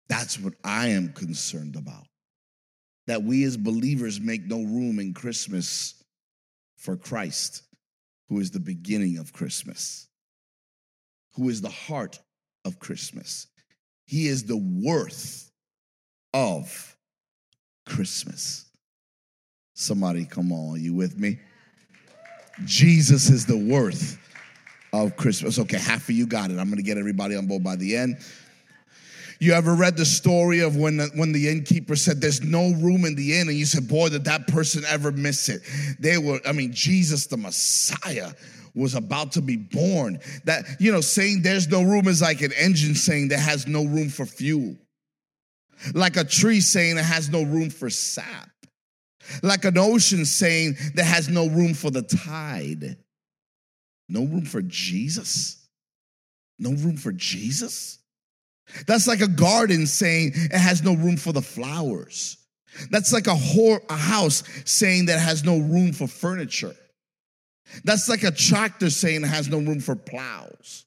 That's 0.09 0.39
what 0.39 0.55
I 0.63 0.89
am 0.89 1.13
concerned 1.13 1.77
about. 1.77 2.07
That 3.07 3.23
we 3.23 3.45
as 3.45 3.57
believers 3.57 4.21
make 4.21 4.45
no 4.45 4.59
room 4.63 4.99
in 4.99 5.15
Christmas 5.15 5.95
for 6.77 6.97
Christ, 6.97 7.63
who 8.29 8.41
is 8.41 8.51
the 8.51 8.61
beginning 8.61 9.19
of 9.19 9.33
Christmas, 9.33 10.09
who 11.35 11.49
is 11.49 11.61
the 11.61 11.71
heart 11.71 12.21
of 12.65 12.79
Christmas. 12.79 13.47
He 14.07 14.27
is 14.27 14.45
the 14.45 14.57
worth 14.57 15.51
of 16.35 16.97
Christmas. 17.87 18.67
Somebody, 19.75 20.27
come 20.27 20.53
on, 20.53 20.81
you 20.81 20.95
with 20.95 21.19
me? 21.19 21.39
Jesus 22.65 23.31
is 23.31 23.47
the 23.47 23.57
worth 23.57 24.19
of 24.93 25.17
Christmas. 25.17 25.59
Okay, 25.59 25.79
half 25.79 26.09
of 26.09 26.15
you 26.15 26.27
got 26.27 26.51
it. 26.51 26.59
I'm 26.59 26.67
going 26.67 26.77
to 26.77 26.83
get 26.83 26.99
everybody 26.99 27.37
on 27.37 27.47
board 27.47 27.65
by 27.65 27.77
the 27.77 27.97
end. 27.97 28.19
You 29.41 29.55
ever 29.55 29.75
read 29.75 29.97
the 29.97 30.05
story 30.05 30.61
of 30.61 30.77
when 30.77 30.99
the, 30.99 31.11
when 31.17 31.33
the 31.33 31.49
innkeeper 31.49 31.97
said 31.97 32.21
there's 32.21 32.43
no 32.43 32.71
room 32.75 33.05
in 33.05 33.17
the 33.17 33.41
inn, 33.41 33.49
and 33.49 33.57
you 33.57 33.67
said, 33.67 33.89
"Boy, 33.89 34.09
did 34.09 34.25
that 34.27 34.47
person 34.47 34.85
ever 34.87 35.11
miss 35.11 35.49
it?" 35.49 35.63
They 35.99 36.17
were, 36.19 36.41
I 36.47 36.53
mean, 36.53 36.73
Jesus, 36.73 37.27
the 37.27 37.37
Messiah, 37.37 38.33
was 38.75 38.95
about 38.95 39.33
to 39.33 39.43
be 39.43 39.57
born. 39.57 40.21
That 40.45 40.65
you 40.79 40.93
know, 40.93 41.01
saying 41.01 41.43
there's 41.43 41.69
no 41.69 41.83
room 41.83 42.07
is 42.07 42.23
like 42.23 42.41
an 42.41 42.53
engine 42.53 42.95
saying 42.95 43.29
there 43.29 43.39
has 43.39 43.67
no 43.67 43.85
room 43.85 44.11
for 44.11 44.27
fuel. 44.27 44.77
like 45.95 46.17
a 46.17 46.25
tree 46.25 46.61
saying 46.61 46.97
it 46.99 47.05
has 47.05 47.29
no 47.29 47.43
room 47.43 47.71
for 47.71 47.91
sap, 47.91 48.51
like 49.43 49.65
an 49.65 49.79
ocean 49.79 50.25
saying 50.25 50.77
that 50.95 51.05
has 51.05 51.29
no 51.29 51.49
room 51.49 51.75
for 51.75 51.91
the 51.91 52.03
tide. 52.03 52.97
No 54.09 54.25
room 54.25 54.45
for 54.45 54.63
Jesus? 54.63 55.67
No 56.59 56.71
room 56.71 56.97
for 56.97 57.13
Jesus? 57.13 57.99
That's 58.87 59.07
like 59.07 59.21
a 59.21 59.29
garden 59.29 59.87
saying 59.87 60.33
it 60.35 60.53
has 60.53 60.83
no 60.83 60.95
room 60.95 61.17
for 61.17 61.33
the 61.33 61.43
flowers. 61.43 62.39
That's 62.91 63.13
like 63.13 63.27
a, 63.27 63.37
a 63.91 63.97
house 63.97 64.45
saying 64.65 65.07
that 65.07 65.19
has 65.19 65.45
no 65.45 65.59
room 65.59 65.93
for 65.93 66.07
furniture. 66.07 66.75
That's 67.85 68.09
like 68.09 68.23
a 68.23 68.31
tractor 68.31 68.91
saying 68.91 69.25
it 69.25 69.29
has 69.29 69.49
no 69.49 69.59
room 69.59 69.81
for 69.81 69.97
plows. 69.97 70.87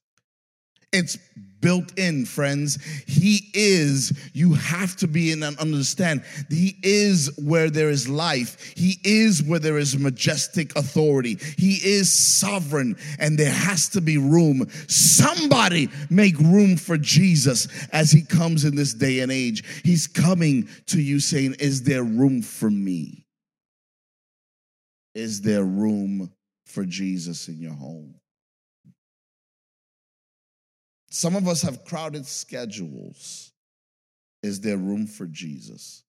It's 0.96 1.18
built 1.66 1.98
in, 1.98 2.26
friends. 2.26 2.78
He 3.08 3.50
is, 3.56 4.14
you 4.34 4.54
have 4.54 4.96
to 4.98 5.08
be 5.08 5.32
in 5.32 5.42
and 5.42 5.58
understand, 5.58 6.24
He 6.48 6.78
is 6.84 7.32
where 7.44 7.72
there 7.72 7.90
is 7.90 8.08
life. 8.08 8.74
He 8.78 9.00
is 9.04 9.42
where 9.42 9.58
there 9.58 9.80
is 9.80 9.98
majestic 9.98 10.76
authority. 10.76 11.40
He 11.58 11.80
is 11.84 12.14
sovereign, 12.14 12.96
and 13.18 13.36
there 13.36 13.52
has 13.52 13.90
to 13.90 14.02
be 14.02 14.20
room. 14.20 14.70
Somebody 14.88 15.90
make 16.12 16.38
room 16.38 16.78
for 16.78 16.98
Jesus 16.98 17.68
as 17.92 18.12
He 18.12 18.22
comes 18.22 18.64
in 18.64 18.76
this 18.76 18.94
day 18.94 19.22
and 19.22 19.32
age. 19.32 19.64
He's 19.84 20.06
coming 20.06 20.70
to 20.86 21.02
you 21.02 21.20
saying, 21.20 21.56
Is 21.60 21.82
there 21.82 22.04
room 22.04 22.44
for 22.44 22.70
me? 22.70 23.26
Is 25.16 25.42
there 25.42 25.64
room 25.64 26.32
for 26.68 26.86
Jesus 26.86 27.48
in 27.48 27.60
your 27.60 27.74
home? 27.74 28.14
Some 31.16 31.38
of 31.38 31.48
us 31.48 31.62
have 31.62 31.86
crowded 31.86 32.26
schedules. 32.26 33.54
Is 34.44 34.60
there 34.60 34.76
room 34.76 35.08
for 35.08 35.26
Jesus? 35.28 36.04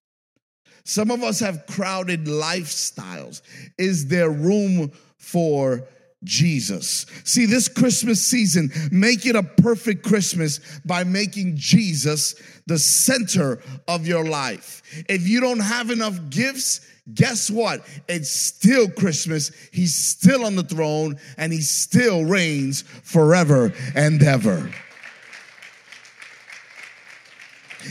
Some 0.83 1.13
of 1.13 1.23
us 1.23 1.39
have 1.39 1.65
crowded 1.69 2.25
lifestyles. 2.25 3.41
Is 3.79 4.09
there 4.09 4.31
room 4.31 4.91
for 5.17 5.87
Jesus? 6.25 7.07
See, 7.23 7.47
this 7.47 7.69
Christmas 7.69 8.27
season, 8.27 8.73
make 8.91 9.27
it 9.27 9.37
a 9.37 9.45
perfect 9.45 10.03
Christmas 10.03 10.59
by 10.85 11.05
making 11.05 11.55
Jesus 11.55 12.35
the 12.67 12.77
center 12.77 13.63
of 13.87 14.09
your 14.09 14.25
life. 14.25 14.83
If 15.09 15.29
you 15.29 15.41
don't 15.41 15.61
have 15.61 15.93
enough 15.93 16.19
gifts, 16.31 16.81
guess 17.15 17.49
what? 17.49 17.87
It's 18.09 18.31
still 18.31 18.91
Christmas. 18.91 19.53
He's 19.73 19.95
still 19.95 20.45
on 20.45 20.57
the 20.57 20.65
throne 20.65 21.21
and 21.37 21.53
he 21.53 21.61
still 21.61 22.25
reigns 22.25 22.83
forever 22.83 23.73
and 23.95 24.21
ever. 24.21 24.69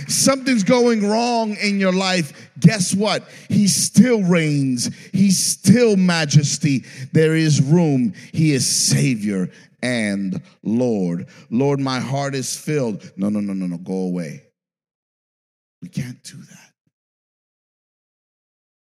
Something's 0.08 0.64
going 0.64 1.08
wrong 1.08 1.56
in 1.56 1.80
your 1.80 1.94
life, 1.94 2.52
guess 2.60 2.94
what? 2.94 3.24
He 3.50 3.68
still 3.68 4.24
reigns. 4.24 4.94
He's 5.14 5.44
still 5.44 5.96
majesty. 5.96 6.86
There 7.12 7.36
is 7.36 7.62
room. 7.62 8.14
He 8.34 8.54
is 8.54 8.68
Savior 8.68 9.50
and 9.82 10.42
Lord. 10.64 11.28
Lord, 11.50 11.80
my 11.80 12.00
heart 12.00 12.36
is 12.36 12.58
filled. 12.58 13.12
No, 13.18 13.30
no, 13.30 13.40
no, 13.40 13.54
no, 13.54 13.68
no. 13.68 13.78
Go 13.78 14.08
away. 14.08 14.44
We 15.82 15.90
can't 15.90 16.22
do 16.24 16.38
that. 16.38 16.72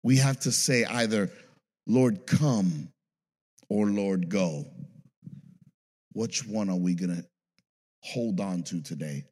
We 0.04 0.18
have 0.18 0.40
to 0.42 0.52
say 0.52 0.86
either, 0.86 1.30
Lord, 1.88 2.26
come 2.26 2.90
or 3.70 3.86
Lord, 3.86 4.30
go. 4.30 4.66
Which 6.14 6.46
one 6.46 6.70
are 6.70 6.76
we 6.76 6.96
going 6.96 7.16
to 7.16 7.26
hold 8.02 8.40
on 8.40 8.64
to 8.64 8.82
today? 8.82 9.26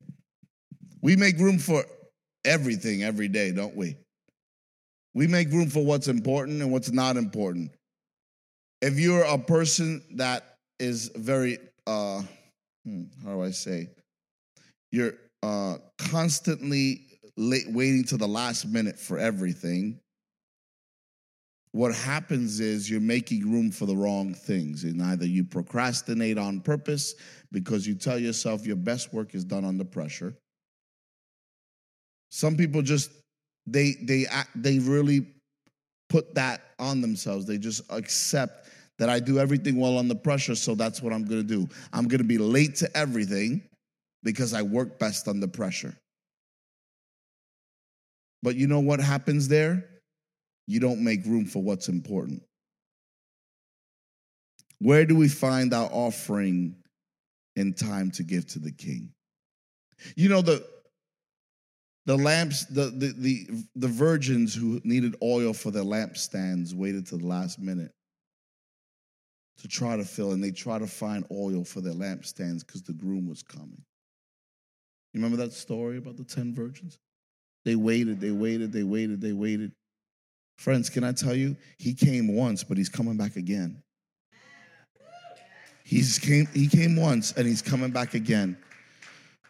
We 1.02 1.16
make 1.16 1.38
room 1.38 1.60
for 1.60 1.86
everything 2.46 3.04
every 3.04 3.28
day, 3.28 3.52
don't 3.52 3.76
we? 3.76 3.98
We 5.14 5.28
make 5.28 5.50
room 5.52 5.70
for 5.70 5.84
what's 5.84 6.08
important 6.08 6.62
and 6.62 6.72
what's 6.72 6.92
not 6.92 7.18
important. 7.18 7.72
If 8.82 9.00
you're 9.00 9.24
a 9.24 9.38
person 9.38 10.04
that 10.16 10.58
is 10.80 11.10
very, 11.16 11.58
uh, 11.88 12.22
hmm, 12.86 13.04
how 13.24 13.34
do 13.34 13.44
I 13.44 13.52
say, 13.52 13.90
you're 14.92 15.14
uh, 15.44 15.78
constantly 15.98 17.08
late, 17.36 17.66
waiting 17.70 18.04
to 18.06 18.18
the 18.18 18.28
last 18.28 18.68
minute 18.68 19.00
for 19.00 19.18
everything, 19.18 20.00
what 21.72 21.94
happens 21.94 22.60
is 22.60 22.90
you're 22.90 23.00
making 23.00 23.52
room 23.52 23.72
for 23.72 23.86
the 23.86 23.96
wrong 23.96 24.34
things. 24.34 24.84
And 24.84 25.02
either 25.02 25.26
you 25.26 25.44
procrastinate 25.44 26.38
on 26.38 26.62
purpose 26.62 27.16
because 27.52 27.86
you 27.86 27.96
tell 27.96 28.18
yourself 28.18 28.66
your 28.66 28.76
best 28.76 29.14
work 29.14 29.36
is 29.36 29.44
done 29.44 29.66
under 29.66 29.84
pressure, 29.84 30.36
some 32.30 32.56
people 32.58 32.82
just 32.82 33.12
they 33.66 33.96
they 34.02 34.26
they 34.56 34.80
really 34.80 35.28
put 36.10 36.36
that 36.36 36.62
on 36.80 37.02
themselves. 37.02 37.46
They 37.46 37.58
just 37.58 37.82
accept 37.90 38.70
that 38.98 39.10
I 39.10 39.20
do 39.20 39.40
everything 39.40 39.78
well 39.78 39.98
under 39.98 40.16
pressure, 40.16 40.56
so 40.56 40.74
that's 40.74 41.02
what 41.02 41.14
I'm 41.14 41.26
going 41.26 41.42
to 41.42 41.48
do. 41.48 41.68
I'm 41.94 42.08
going 42.08 42.20
to 42.20 42.28
be 42.28 42.38
late 42.38 42.76
to 42.78 42.98
everything 42.98 43.62
because 44.24 44.54
I 44.54 44.62
work 44.62 45.00
best 45.00 45.28
under 45.28 45.48
pressure. 45.48 45.96
But 48.42 48.56
you 48.56 48.68
know 48.68 48.80
what 48.80 49.00
happens 49.00 49.48
there? 49.48 49.86
You 50.68 50.80
don't 50.80 51.04
make 51.04 51.26
room 51.26 51.46
for 51.46 51.62
what's 51.62 51.90
important. 51.90 52.42
Where 54.80 55.06
do 55.06 55.16
we 55.16 55.28
find 55.28 55.74
our 55.74 55.90
offering 55.92 56.76
in 57.56 57.74
time 57.74 58.12
to 58.12 58.24
give 58.24 58.46
to 58.48 58.60
the 58.60 58.72
king? 58.72 59.12
You 60.16 60.30
know, 60.30 60.42
the 60.42 60.66
the 62.08 62.16
lamps, 62.16 62.64
the, 62.66 62.86
the, 62.86 63.14
the, 63.18 63.48
the 63.76 63.88
virgins 63.88 64.56
who 64.56 64.80
needed 64.86 65.18
oil 65.22 65.52
for 65.52 65.72
their 65.72 65.84
lampstands 65.84 66.74
waited 66.74 67.06
to 67.08 67.18
the 67.18 67.26
last 67.26 67.60
minute 67.60 67.92
to 69.58 69.68
try 69.68 69.98
to 69.98 70.06
fill, 70.06 70.32
and 70.32 70.42
they 70.42 70.52
try 70.52 70.80
to 70.80 70.88
find 70.88 71.26
oil 71.30 71.66
for 71.66 71.82
their 71.82 71.94
lampstands 71.94 72.66
because 72.66 72.82
the 72.84 72.94
groom 72.94 73.28
was 73.28 73.44
coming. 73.44 73.84
You 75.14 75.22
remember 75.22 75.36
that 75.44 75.52
story 75.52 75.98
about 75.98 76.16
the 76.16 76.24
10 76.24 76.56
virgins? 76.56 76.98
They 77.66 77.76
waited, 77.76 78.22
they 78.22 78.32
waited, 78.32 78.72
they 78.72 78.84
waited, 78.84 79.20
they 79.20 79.34
waited. 79.34 79.74
Friends, 80.60 80.90
can 80.90 81.04
I 81.04 81.12
tell 81.12 81.36
you, 81.36 81.58
he 81.78 81.94
came 81.94 82.34
once, 82.34 82.64
but 82.64 82.78
he's 82.78 82.90
coming 82.90 83.18
back 83.18 83.36
again. 83.36 83.84
He's 85.84 86.20
came, 86.20 86.48
he 86.54 86.68
came 86.70 86.96
once 86.96 87.34
and 87.34 87.46
he's 87.46 87.62
coming 87.62 87.92
back 87.92 88.14
again 88.14 88.58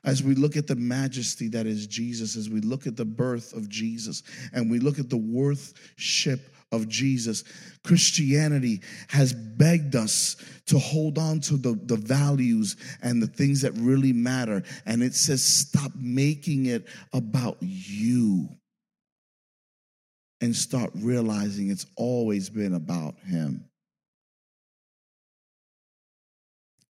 as 0.04 0.24
we 0.24 0.36
look 0.36 0.56
at 0.56 0.68
the 0.68 0.76
majesty 0.76 1.48
that 1.50 1.66
is 1.66 1.88
Jesus, 1.88 2.36
as 2.36 2.50
we 2.50 2.62
look 2.62 2.88
at 2.88 2.96
the 2.96 3.06
birth 3.06 3.54
of 3.54 3.70
Jesus, 3.70 4.24
and 4.54 4.70
we 4.70 4.80
look 4.80 5.00
at 5.00 5.10
the 5.10 5.18
worthship 5.18 6.54
of 6.72 6.88
Jesus, 6.88 7.44
Christianity 7.84 8.82
has 9.08 9.34
begged 9.34 9.96
us 9.96 10.36
to 10.66 10.78
hold 10.78 11.18
on 11.18 11.40
to 11.42 11.58
the, 11.58 11.80
the 11.84 11.96
values 11.96 12.76
and 13.02 13.22
the 13.22 13.28
things 13.28 13.62
that 13.62 13.72
really 13.74 14.14
matter. 14.14 14.64
And 14.86 15.02
it 15.02 15.14
says, 15.14 15.44
stop 15.44 15.92
making 15.96 16.66
it 16.66 16.88
about 17.14 17.58
you 17.62 18.50
and 20.42 20.56
start 20.56 20.92
realizing 20.96 21.70
it's 21.70 21.88
always 21.96 22.50
been 22.50 22.74
about 22.74 23.16
Him. 23.26 23.66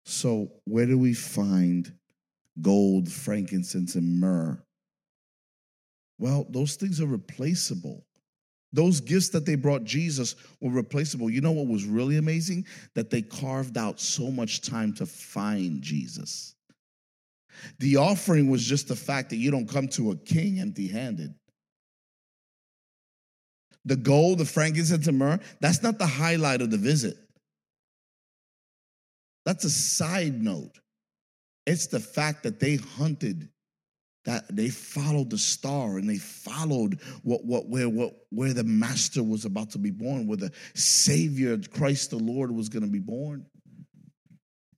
So, 0.04 0.52
where 0.64 0.86
do 0.86 0.96
we 0.96 1.14
find 1.14 1.92
gold, 2.60 3.10
frankincense, 3.10 3.94
and 3.94 4.20
myrrh. 4.20 4.58
Well, 6.18 6.46
those 6.50 6.76
things 6.76 7.00
are 7.00 7.06
replaceable. 7.06 8.04
Those 8.72 9.00
gifts 9.00 9.28
that 9.30 9.46
they 9.46 9.54
brought 9.54 9.84
Jesus 9.84 10.34
were 10.60 10.70
replaceable. 10.70 11.30
You 11.30 11.40
know 11.40 11.52
what 11.52 11.66
was 11.66 11.84
really 11.84 12.16
amazing? 12.16 12.66
That 12.94 13.10
they 13.10 13.22
carved 13.22 13.78
out 13.78 14.00
so 14.00 14.30
much 14.30 14.62
time 14.62 14.92
to 14.94 15.06
find 15.06 15.80
Jesus. 15.80 16.54
The 17.78 17.96
offering 17.96 18.50
was 18.50 18.64
just 18.64 18.88
the 18.88 18.96
fact 18.96 19.30
that 19.30 19.36
you 19.36 19.50
don't 19.50 19.68
come 19.68 19.88
to 19.88 20.10
a 20.10 20.16
king 20.16 20.60
empty 20.60 20.88
handed. 20.88 21.34
The 23.84 23.96
gold, 23.96 24.38
the 24.38 24.44
frankincense, 24.44 25.06
and 25.06 25.18
myrrh, 25.18 25.38
that's 25.60 25.82
not 25.82 25.98
the 25.98 26.06
highlight 26.06 26.60
of 26.60 26.70
the 26.70 26.76
visit. 26.76 27.16
That's 29.44 29.64
a 29.64 29.70
side 29.70 30.42
note. 30.42 30.80
It's 31.66 31.88
the 31.88 32.00
fact 32.00 32.44
that 32.44 32.60
they 32.60 32.76
hunted, 32.76 33.48
that 34.24 34.44
they 34.54 34.68
followed 34.68 35.30
the 35.30 35.38
star 35.38 35.98
and 35.98 36.08
they 36.08 36.18
followed 36.18 37.00
what, 37.22 37.44
what, 37.44 37.68
where, 37.68 37.88
what, 37.88 38.14
where 38.30 38.52
the 38.52 38.64
master 38.64 39.22
was 39.22 39.44
about 39.44 39.70
to 39.70 39.78
be 39.78 39.90
born, 39.90 40.26
where 40.26 40.36
the 40.36 40.52
Savior, 40.74 41.58
Christ 41.58 42.10
the 42.10 42.18
Lord, 42.18 42.50
was 42.50 42.68
going 42.68 42.84
to 42.84 42.90
be 42.90 43.00
born. 43.00 43.46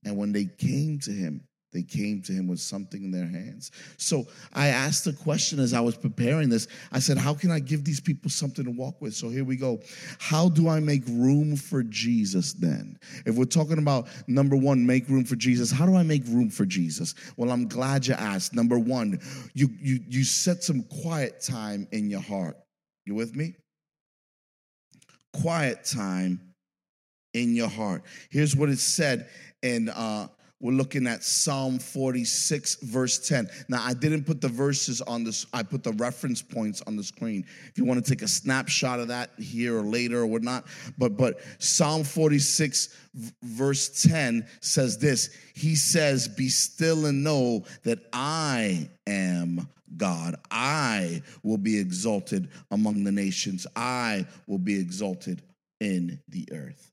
And 0.03 0.17
when 0.17 0.31
they 0.31 0.45
came 0.45 0.99
to 0.99 1.11
him, 1.11 1.47
They 1.71 1.83
came 1.83 2.21
to 2.23 2.33
him 2.33 2.47
with 2.47 2.59
something 2.59 3.03
in 3.03 3.11
their 3.11 3.27
hands. 3.27 3.71
So 3.97 4.25
I 4.53 4.69
asked 4.69 5.05
the 5.05 5.13
question 5.13 5.59
as 5.59 5.73
I 5.73 5.79
was 5.79 5.95
preparing 5.95 6.49
this. 6.49 6.67
I 6.91 6.99
said, 6.99 7.17
How 7.17 7.35
can 7.35 7.51
I 7.51 7.59
give 7.59 7.83
these 7.83 7.99
people 7.99 8.31
something 8.31 8.65
to 8.65 8.71
walk 8.71 8.99
with? 9.01 9.13
So 9.13 9.29
here 9.29 9.43
we 9.43 9.55
go. 9.55 9.79
How 10.17 10.49
do 10.49 10.67
I 10.67 10.79
make 10.79 11.03
room 11.07 11.55
for 11.55 11.83
Jesus 11.83 12.53
then? 12.53 12.97
If 13.25 13.35
we're 13.35 13.45
talking 13.45 13.77
about 13.77 14.07
number 14.27 14.55
one, 14.55 14.83
make 14.85 15.07
room 15.09 15.23
for 15.23 15.35
Jesus, 15.35 15.71
how 15.71 15.85
do 15.85 15.95
I 15.95 16.03
make 16.03 16.25
room 16.25 16.49
for 16.49 16.65
Jesus? 16.65 17.13
Well, 17.37 17.51
I'm 17.51 17.67
glad 17.67 18.07
you 18.07 18.15
asked. 18.15 18.55
Number 18.55 18.79
one, 18.79 19.19
you, 19.53 19.69
you, 19.79 19.99
you 20.07 20.23
set 20.23 20.63
some 20.63 20.83
quiet 20.83 21.39
time 21.39 21.87
in 21.91 22.09
your 22.09 22.21
heart. 22.21 22.57
You 23.05 23.13
with 23.13 23.35
me? 23.35 23.53
Quiet 25.33 25.83
time 25.83 26.41
in 27.33 27.55
your 27.55 27.69
heart. 27.69 28.03
Here's 28.31 28.55
what 28.55 28.69
it 28.69 28.79
said 28.79 29.29
in 29.61 29.89
uh, 29.89 30.27
we're 30.61 30.73
looking 30.73 31.07
at 31.07 31.23
Psalm 31.23 31.79
46, 31.79 32.75
verse 32.83 33.17
10. 33.27 33.49
Now, 33.69 33.81
I 33.81 33.93
didn't 33.93 34.25
put 34.25 34.41
the 34.41 34.49
verses 34.49 34.99
on 35.01 35.23
this, 35.23 35.45
I 35.53 35.63
put 35.63 35.83
the 35.83 35.93
reference 35.93 36.41
points 36.41 36.81
on 36.85 36.97
the 36.97 37.03
screen. 37.03 37.45
If 37.69 37.77
you 37.77 37.85
want 37.85 38.03
to 38.03 38.09
take 38.09 38.21
a 38.23 38.27
snapshot 38.27 38.99
of 38.99 39.07
that 39.07 39.31
here 39.37 39.77
or 39.77 39.83
later 39.83 40.19
or 40.19 40.27
whatnot. 40.27 40.65
But 40.97 41.15
but 41.15 41.39
Psalm 41.59 42.03
46, 42.03 42.95
verse 43.41 44.03
10 44.03 44.45
says 44.59 44.97
this. 44.97 45.29
He 45.55 45.75
says, 45.75 46.27
Be 46.27 46.49
still 46.49 47.05
and 47.05 47.23
know 47.23 47.63
that 47.83 47.99
I 48.11 48.89
am 49.07 49.67
God. 49.95 50.35
I 50.51 51.21
will 51.41 51.57
be 51.57 51.79
exalted 51.79 52.49
among 52.71 53.05
the 53.05 53.11
nations. 53.11 53.65
I 53.75 54.25
will 54.45 54.59
be 54.59 54.77
exalted 54.77 55.41
in 55.79 56.19
the 56.27 56.47
earth. 56.51 56.88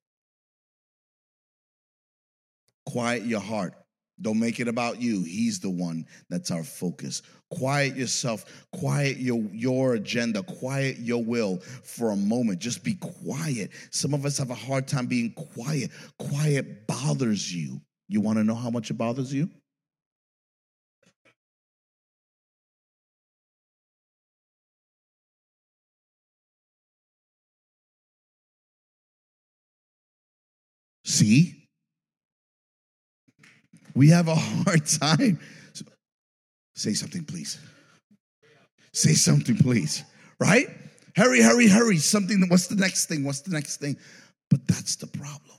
Quiet 2.87 3.25
your 3.25 3.41
heart. 3.41 3.75
Don't 4.21 4.41
make 4.41 4.61
it 4.61 4.69
about 4.69 5.01
you. 5.01 5.23
He's 5.25 5.61
the 5.61 5.69
one 5.71 6.07
that's 6.31 6.51
our 6.51 6.65
focus. 6.65 7.21
Quiet 7.51 7.97
yourself. 7.97 8.67
Quiet 8.73 9.19
your, 9.19 9.43
your 9.53 9.95
agenda. 9.95 10.43
Quiet 10.43 10.99
your 10.99 11.23
will 11.23 11.59
for 11.59 12.11
a 12.11 12.17
moment. 12.17 12.59
Just 12.59 12.83
be 12.83 12.95
quiet. 12.95 13.71
Some 13.91 14.15
of 14.15 14.25
us 14.25 14.39
have 14.39 14.51
a 14.51 14.55
hard 14.55 14.89
time 14.89 15.07
being 15.07 15.33
quiet. 15.33 15.91
Quiet 16.19 16.87
bothers 16.87 17.55
you. 17.55 17.81
You 18.09 18.21
want 18.21 18.39
to 18.39 18.45
know 18.45 18.55
how 18.55 18.71
much 18.71 18.91
it 18.91 18.95
bothers 18.95 19.33
you? 19.35 19.51
See? 31.05 31.66
We 33.97 34.11
have 34.11 34.29
a 34.29 34.35
hard 34.37 34.87
time. 34.87 35.41
Say 36.77 36.93
something, 36.93 37.25
please. 37.25 37.59
Say 38.93 39.15
something, 39.15 39.57
please. 39.57 40.05
Right? 40.39 40.69
Hurry, 41.17 41.41
hurry, 41.41 41.67
hurry. 41.67 41.97
Something. 41.97 42.45
What's 42.49 42.67
the 42.67 42.77
next 42.77 43.07
thing? 43.07 43.25
What's 43.25 43.41
the 43.41 43.53
next 43.53 43.79
thing? 43.79 43.97
But 44.51 44.67
that's 44.69 44.97
the 44.97 45.07
problem. 45.07 45.57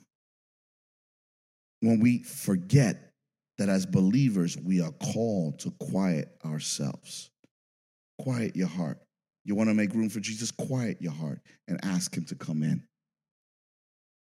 When 1.82 2.00
we 2.00 2.20
forget 2.20 3.12
that 3.58 3.70
as 3.70 3.86
believers, 3.88 4.56
we 4.58 4.82
are 4.82 4.92
called 4.92 5.60
to 5.60 5.72
quiet 5.72 6.30
ourselves. 6.46 7.32
Quiet 8.20 8.56
your 8.56 8.68
heart. 8.68 9.00
You 9.46 9.56
want 9.56 9.70
to 9.70 9.74
make 9.74 9.94
room 9.94 10.10
for 10.10 10.20
Jesus? 10.20 10.52
Quiet 10.52 11.02
your 11.02 11.12
heart 11.12 11.40
and 11.68 11.84
ask 11.84 12.16
Him 12.16 12.26
to 12.26 12.36
come 12.36 12.62
in. 12.62 12.84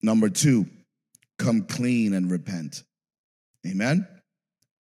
Number 0.03 0.31
two, 0.31 0.67
come 1.39 1.63
clean 1.63 2.15
and 2.15 2.31
repent. 2.31 2.83
Amen? 3.67 4.07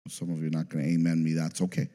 Some 0.09 0.31
of 0.31 0.41
you 0.41 0.49
are 0.49 0.51
not 0.51 0.69
going 0.69 0.85
to 0.85 0.91
amen 0.91 1.23
me. 1.23 1.35
That's 1.35 1.63
okay. 1.63 1.89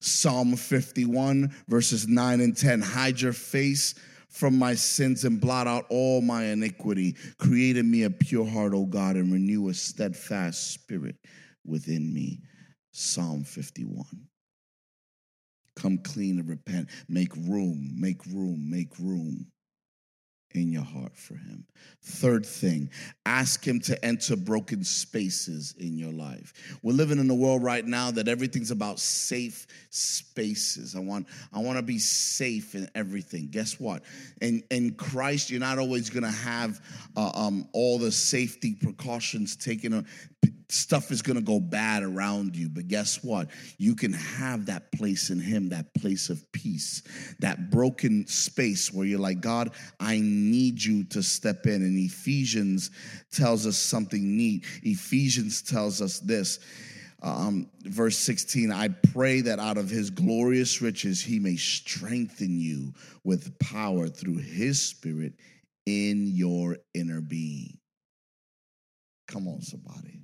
Psalm 0.00 0.56
51, 0.56 1.54
verses 1.68 2.08
9 2.08 2.40
and 2.40 2.56
10. 2.56 2.80
Hide 2.80 3.20
your 3.20 3.32
face 3.32 3.94
from 4.28 4.58
my 4.58 4.74
sins 4.74 5.24
and 5.24 5.40
blot 5.40 5.66
out 5.66 5.86
all 5.90 6.20
my 6.20 6.44
iniquity. 6.44 7.16
Create 7.38 7.76
in 7.76 7.90
me 7.90 8.04
a 8.04 8.10
pure 8.10 8.46
heart, 8.46 8.74
O 8.74 8.86
God, 8.86 9.16
and 9.16 9.32
renew 9.32 9.68
a 9.68 9.74
steadfast 9.74 10.72
spirit 10.72 11.16
within 11.64 12.12
me. 12.12 12.40
Psalm 12.92 13.44
51. 13.44 14.04
Come 15.76 15.98
clean 15.98 16.38
and 16.38 16.48
repent. 16.48 16.88
Make 17.08 17.34
room, 17.36 17.92
make 17.94 18.24
room, 18.26 18.70
make 18.70 18.98
room 18.98 19.46
in 20.54 20.72
your 20.72 20.84
heart 20.84 21.16
for 21.16 21.34
him. 21.34 21.64
Third 22.02 22.44
thing, 22.44 22.90
ask 23.26 23.66
him 23.66 23.80
to 23.80 24.04
enter 24.04 24.36
broken 24.36 24.84
spaces 24.84 25.74
in 25.78 25.96
your 25.96 26.12
life. 26.12 26.52
We're 26.82 26.92
living 26.92 27.18
in 27.18 27.30
a 27.30 27.34
world 27.34 27.62
right 27.62 27.84
now 27.84 28.10
that 28.12 28.28
everything's 28.28 28.70
about 28.70 28.98
safe 28.98 29.66
spaces. 29.90 30.96
I 30.96 31.00
want 31.00 31.26
I 31.52 31.60
want 31.60 31.78
to 31.78 31.82
be 31.82 31.98
safe 31.98 32.74
in 32.74 32.88
everything. 32.94 33.48
Guess 33.50 33.78
what? 33.78 34.02
In 34.40 34.62
in 34.70 34.94
Christ, 34.94 35.50
you're 35.50 35.60
not 35.60 35.78
always 35.78 36.10
going 36.10 36.24
to 36.24 36.30
have 36.30 36.80
uh, 37.16 37.30
um, 37.34 37.68
all 37.72 37.98
the 37.98 38.12
safety 38.12 38.74
precautions 38.74 39.56
taken 39.56 40.06
stuff 40.72 41.10
is 41.10 41.22
going 41.22 41.36
to 41.36 41.42
go 41.42 41.60
bad 41.60 42.02
around 42.02 42.56
you. 42.56 42.68
But 42.68 42.88
guess 42.88 43.22
what? 43.22 43.48
You 43.78 43.94
can 43.94 44.12
have 44.12 44.66
that 44.66 44.90
place 44.92 45.30
in 45.30 45.40
Him, 45.40 45.68
that 45.70 45.92
place 45.94 46.30
of 46.30 46.50
peace, 46.52 47.02
that 47.40 47.70
broken 47.70 48.26
space 48.26 48.92
where 48.92 49.06
you're 49.06 49.18
like, 49.18 49.40
God, 49.40 49.70
I 50.00 50.20
need 50.22 50.82
you 50.82 51.04
to 51.04 51.22
step 51.22 51.66
in. 51.66 51.82
And 51.82 51.98
Ephesians 51.98 52.90
tells 53.30 53.66
us 53.66 53.76
something 53.76 54.36
neat. 54.36 54.64
Ephesians 54.82 55.62
tells 55.62 56.00
us 56.00 56.20
this. 56.20 56.58
Um, 57.22 57.68
verse 57.84 58.18
16, 58.18 58.72
I 58.72 58.88
pray 58.88 59.42
that 59.42 59.60
out 59.60 59.78
of 59.78 59.88
his 59.88 60.10
glorious 60.10 60.82
riches 60.82 61.22
he 61.22 61.38
may 61.38 61.54
strengthen 61.54 62.58
you 62.58 62.92
with 63.22 63.56
power 63.60 64.08
through 64.08 64.38
his 64.38 64.82
spirit 64.82 65.34
in 65.86 66.26
your 66.26 66.78
inner 66.94 67.20
being. 67.20 67.78
Come 69.28 69.46
on, 69.46 69.62
somebody. 69.62 70.22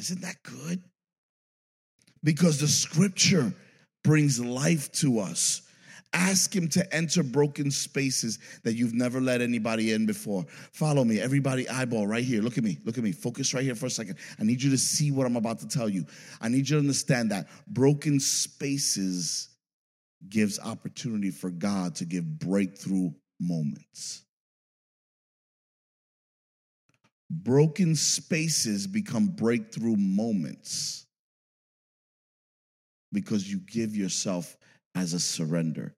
Isn't 0.00 0.22
that 0.22 0.42
good? 0.42 0.82
Because 2.24 2.58
the 2.58 2.68
scripture 2.68 3.52
brings 4.02 4.40
life 4.40 4.90
to 4.92 5.20
us. 5.20 5.60
Ask 6.14 6.56
him 6.56 6.68
to 6.70 6.94
enter 6.94 7.22
broken 7.22 7.70
spaces 7.70 8.38
that 8.64 8.72
you've 8.72 8.94
never 8.94 9.20
let 9.20 9.42
anybody 9.42 9.92
in 9.92 10.06
before. 10.06 10.46
Follow 10.72 11.04
me, 11.04 11.20
everybody, 11.20 11.68
eyeball 11.68 12.06
right 12.06 12.24
here. 12.24 12.40
Look 12.40 12.56
at 12.56 12.64
me, 12.64 12.78
look 12.84 12.96
at 12.96 13.04
me. 13.04 13.12
Focus 13.12 13.52
right 13.52 13.62
here 13.62 13.74
for 13.74 13.86
a 13.86 13.90
second. 13.90 14.16
I 14.38 14.44
need 14.44 14.62
you 14.62 14.70
to 14.70 14.78
see 14.78 15.12
what 15.12 15.26
I'm 15.26 15.36
about 15.36 15.58
to 15.60 15.68
tell 15.68 15.88
you. 15.88 16.06
I 16.40 16.48
need 16.48 16.68
you 16.70 16.76
to 16.76 16.78
understand 16.78 17.30
that 17.30 17.48
broken 17.68 18.18
spaces 18.18 19.50
gives 20.30 20.58
opportunity 20.58 21.30
for 21.30 21.50
God 21.50 21.94
to 21.96 22.06
give 22.06 22.38
breakthrough 22.38 23.10
moments. 23.38 24.22
Broken 27.30 27.94
spaces 27.94 28.88
become 28.88 29.28
breakthrough 29.28 29.96
moments 29.96 31.06
because 33.12 33.50
you 33.50 33.60
give 33.60 33.94
yourself 33.94 34.56
as 34.96 35.12
a 35.12 35.20
surrender. 35.20 35.94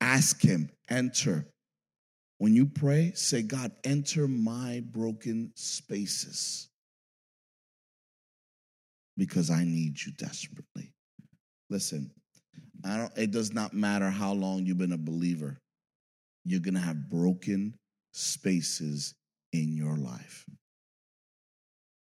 Ask 0.00 0.40
Him, 0.40 0.70
enter. 0.88 1.46
When 2.38 2.54
you 2.54 2.66
pray, 2.66 3.12
say, 3.14 3.42
God, 3.42 3.72
enter 3.84 4.26
my 4.26 4.82
broken 4.90 5.52
spaces 5.54 6.68
because 9.16 9.50
I 9.50 9.64
need 9.64 10.02
you 10.02 10.12
desperately. 10.12 10.92
Listen, 11.70 12.10
I 12.84 12.96
don't, 12.98 13.12
it 13.16 13.30
does 13.30 13.52
not 13.52 13.72
matter 13.74 14.10
how 14.10 14.32
long 14.32 14.64
you've 14.64 14.78
been 14.78 14.92
a 14.92 14.98
believer, 14.98 15.58
you're 16.44 16.60
going 16.60 16.74
to 16.74 16.80
have 16.80 17.08
broken 17.08 17.74
spaces 18.12 19.14
in 19.52 19.76
your 19.76 19.96
life. 19.96 20.44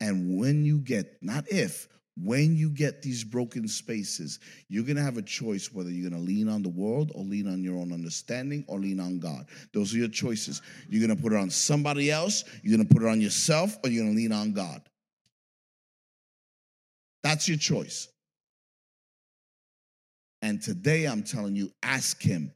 And 0.01 0.39
when 0.39 0.65
you 0.65 0.79
get, 0.79 1.17
not 1.23 1.45
if, 1.49 1.89
when 2.17 2.55
you 2.57 2.71
get 2.71 3.03
these 3.03 3.25
broken 3.25 3.67
spaces, 3.67 4.39
you're 4.69 4.85
going 4.85 4.97
to 4.97 5.03
have 5.03 5.17
a 5.17 5.23
choice 5.23 5.73
whether 5.73 5.91
you're 5.91 6.09
going 6.09 6.21
to 6.21 6.27
lean 6.27 6.49
on 6.49 6.63
the 6.63 6.69
world 6.69 7.11
or 7.15 7.25
lean 7.25 7.49
on 7.49 7.65
your 7.65 7.77
own 7.77 7.93
understanding 7.93 8.65
or 8.69 8.79
lean 8.79 9.01
on 9.01 9.19
God. 9.19 9.47
Those 9.73 9.95
are 9.95 9.99
your 9.99 10.09
choices. 10.09 10.63
You're 10.89 11.05
going 11.05 11.17
to 11.17 11.23
put 11.23 11.33
it 11.33 11.39
on 11.39 11.51
somebody 11.51 12.11
else, 12.11 12.45
you're 12.63 12.77
going 12.77 12.87
to 12.87 12.95
put 12.95 13.03
it 13.03 13.09
on 13.09 13.21
yourself, 13.21 13.77
or 13.83 13.91
you're 13.91 14.05
going 14.05 14.15
to 14.15 14.21
lean 14.21 14.33
on 14.33 14.53
God. 14.53 14.83
That's 17.25 17.49
your 17.49 17.57
choice. 17.57 18.09
And 20.43 20.61
today 20.61 21.07
I'm 21.07 21.23
telling 21.23 21.57
you, 21.57 21.73
ask 21.83 22.23
Him, 22.23 22.53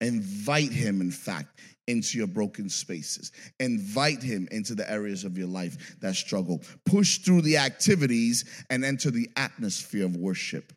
invite 0.00 0.72
Him, 0.72 1.02
in 1.02 1.10
fact, 1.10 1.60
into 1.88 2.18
your 2.18 2.28
broken 2.28 2.68
spaces. 2.68 3.32
Invite 3.58 4.22
him 4.22 4.46
into 4.52 4.74
the 4.74 4.88
areas 4.88 5.24
of 5.24 5.36
your 5.36 5.48
life 5.48 5.96
that 6.00 6.14
struggle. 6.14 6.62
Push 6.84 7.18
through 7.18 7.42
the 7.42 7.56
activities 7.56 8.64
and 8.70 8.84
enter 8.84 9.10
the 9.10 9.28
atmosphere 9.36 10.04
of 10.04 10.16
worship. 10.16 10.72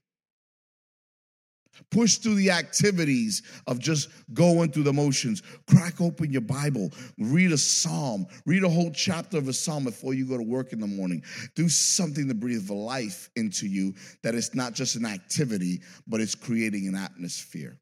Push 1.89 2.18
through 2.18 2.36
the 2.36 2.51
activities 2.51 3.43
of 3.68 3.80
just 3.80 4.09
going 4.34 4.72
through 4.72 4.84
the 4.84 4.93
motions. 4.93 5.41
Crack 5.68 5.99
open 5.99 6.32
your 6.32 6.41
Bible. 6.41 6.91
Read 7.18 7.51
a 7.51 7.57
psalm. 7.57 8.26
Read 8.45 8.64
a 8.64 8.70
whole 8.70 8.91
chapter 8.91 9.38
of 9.38 9.47
a 9.47 9.53
psalm 9.53 9.84
before 9.84 10.14
you 10.14 10.26
go 10.26 10.38
to 10.38 10.43
work 10.43 10.74
in 10.74 10.80
the 10.80 10.88
morning. 10.88 11.24
Do 11.55 11.70
something 11.70 12.28
to 12.28 12.34
breathe 12.34 12.70
life 12.70 13.30
into 13.36 13.68
you 13.68 13.93
that 14.22 14.36
it's 14.36 14.53
not 14.53 14.74
just 14.74 14.95
an 14.95 15.05
activity, 15.05 15.82
but 16.07 16.22
it's 16.22 16.36
creating 16.36 16.88
an 16.88 16.95
atmosphere. 16.95 17.78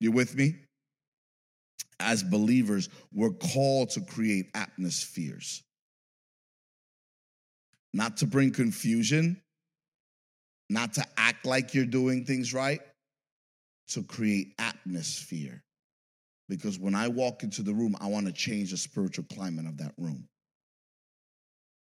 You 0.00 0.10
with 0.10 0.34
me? 0.34 0.54
As 2.02 2.22
believers, 2.22 2.88
we're 3.12 3.30
called 3.30 3.90
to 3.90 4.00
create 4.00 4.50
atmospheres. 4.54 5.62
Not 7.94 8.18
to 8.18 8.26
bring 8.26 8.52
confusion, 8.52 9.40
not 10.68 10.94
to 10.94 11.04
act 11.16 11.46
like 11.46 11.74
you're 11.74 11.84
doing 11.84 12.24
things 12.24 12.52
right, 12.52 12.80
to 13.88 14.02
create 14.02 14.54
atmosphere. 14.58 15.62
Because 16.48 16.78
when 16.78 16.94
I 16.94 17.08
walk 17.08 17.42
into 17.42 17.62
the 17.62 17.74
room, 17.74 17.96
I 18.00 18.06
want 18.08 18.26
to 18.26 18.32
change 18.32 18.70
the 18.70 18.76
spiritual 18.76 19.24
climate 19.32 19.66
of 19.66 19.78
that 19.78 19.92
room. 19.96 20.28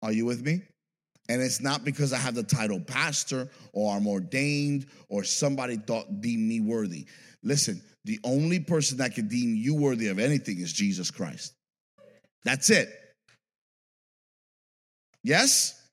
Are 0.02 0.12
you 0.12 0.26
with 0.26 0.46
me? 0.46 0.62
And 1.30 1.42
it's 1.42 1.62
not 1.62 1.84
because 1.84 2.14
I 2.14 2.18
have 2.18 2.36
the 2.36 2.44
title 2.44 2.80
pastor 2.80 3.50
or 3.74 3.96
I'm 3.96 4.08
ordained 4.08 4.88
or 5.10 5.24
somebody 5.24 5.76
thought 5.76 6.22
deemed 6.22 6.48
me 6.48 6.62
worthy. 6.62 7.06
Listen, 7.44 7.82
the 8.06 8.20
only 8.24 8.60
person 8.60 8.98
that 9.00 9.14
can 9.14 9.28
deem 9.28 9.56
you 9.56 9.76
worthy 9.76 10.08
of 10.08 10.20
anything 10.20 10.60
is 10.60 10.72
Jesus 10.72 11.12
Christ. 11.12 11.54
That's 12.46 12.70
it. 12.70 12.90
Yes? 15.24 15.90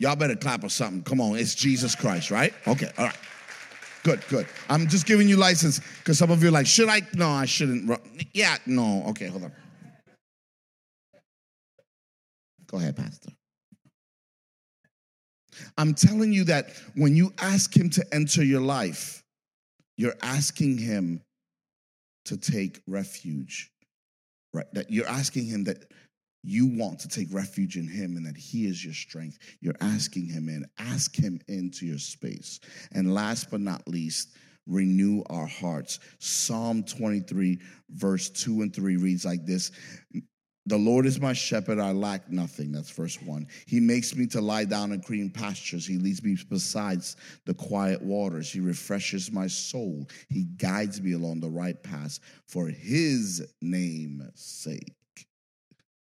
Y'all 0.00 0.16
better 0.16 0.34
clap 0.34 0.64
or 0.64 0.68
something. 0.68 1.02
Come 1.02 1.20
on, 1.20 1.36
it's 1.36 1.54
Jesus 1.54 1.94
Christ, 1.94 2.30
right? 2.30 2.52
Okay, 2.66 2.90
all 2.98 3.06
right. 3.06 3.18
Good, 4.02 4.22
good. 4.28 4.46
I'm 4.68 4.88
just 4.88 5.06
giving 5.06 5.28
you 5.28 5.36
license 5.36 5.80
because 5.98 6.18
some 6.18 6.30
of 6.30 6.42
you 6.42 6.48
are 6.48 6.52
like, 6.52 6.66
should 6.66 6.88
I? 6.88 7.02
No, 7.14 7.28
I 7.28 7.44
shouldn't. 7.44 8.00
Yeah, 8.32 8.56
no. 8.66 9.04
Okay, 9.08 9.26
hold 9.26 9.44
on. 9.44 9.52
Go 12.66 12.78
ahead, 12.78 12.96
Pastor. 12.96 13.30
I'm 15.76 15.94
telling 15.94 16.32
you 16.32 16.44
that 16.44 16.70
when 16.94 17.16
you 17.16 17.32
ask 17.38 17.76
Him 17.76 17.90
to 17.90 18.04
enter 18.12 18.44
your 18.44 18.60
life, 18.60 19.22
you're 19.96 20.16
asking 20.22 20.78
Him 20.78 21.22
to 22.26 22.36
take 22.36 22.80
refuge, 22.86 23.70
right? 24.52 24.66
That 24.72 24.90
you're 24.90 25.08
asking 25.08 25.46
Him 25.46 25.64
that 25.64 25.84
you 26.42 26.66
want 26.66 27.00
to 27.00 27.08
take 27.08 27.28
refuge 27.32 27.76
in 27.76 27.86
him 27.86 28.16
and 28.16 28.24
that 28.24 28.36
he 28.36 28.66
is 28.66 28.84
your 28.84 28.94
strength. 28.94 29.38
You're 29.60 29.76
asking 29.80 30.26
him 30.26 30.48
in. 30.48 30.64
Ask 30.78 31.16
him 31.16 31.40
into 31.48 31.84
your 31.84 31.98
space. 31.98 32.60
And 32.92 33.12
last 33.12 33.50
but 33.50 33.60
not 33.60 33.86
least, 33.88 34.36
renew 34.66 35.22
our 35.30 35.46
hearts. 35.46 35.98
Psalm 36.20 36.84
23, 36.84 37.58
verse 37.90 38.30
2 38.30 38.62
and 38.62 38.74
3 38.74 38.96
reads 38.96 39.24
like 39.24 39.44
this 39.46 39.72
The 40.68 40.76
Lord 40.76 41.06
is 41.06 41.18
my 41.18 41.32
shepherd, 41.32 41.78
I 41.78 41.92
lack 41.92 42.30
nothing. 42.30 42.72
That's 42.72 42.90
verse 42.90 43.20
1. 43.22 43.46
He 43.64 43.80
makes 43.80 44.14
me 44.14 44.26
to 44.26 44.42
lie 44.42 44.66
down 44.66 44.92
in 44.92 45.00
green 45.00 45.30
pastures. 45.30 45.86
He 45.86 45.96
leads 45.96 46.22
me 46.22 46.36
besides 46.50 47.16
the 47.46 47.54
quiet 47.54 48.02
waters. 48.02 48.52
He 48.52 48.60
refreshes 48.60 49.32
my 49.32 49.46
soul. 49.46 50.06
He 50.28 50.44
guides 50.58 51.00
me 51.00 51.12
along 51.12 51.40
the 51.40 51.48
right 51.48 51.82
path 51.82 52.20
for 52.46 52.68
his 52.68 53.42
name's 53.62 54.30
sake. 54.34 54.94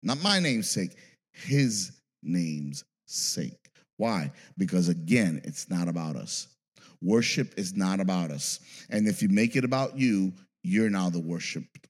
Not 0.03 0.22
my 0.22 0.38
name's 0.38 0.70
sake, 0.70 0.96
his 1.32 2.01
name's 2.22 2.84
sake. 3.07 3.68
Why? 3.99 4.32
Because 4.57 4.88
again, 4.88 5.42
it's 5.44 5.68
not 5.68 5.88
about 5.88 6.16
us. 6.16 6.49
Worship 7.03 7.53
is 7.59 7.76
not 7.76 8.01
about 8.01 8.30
us. 8.30 8.61
And 8.88 9.07
if 9.07 9.22
you 9.22 9.28
make 9.28 9.57
it 9.57 9.64
about 9.64 9.99
you, 9.99 10.32
you're 10.62 10.88
now 10.88 11.11
the 11.11 11.20
worshiped. 11.20 11.88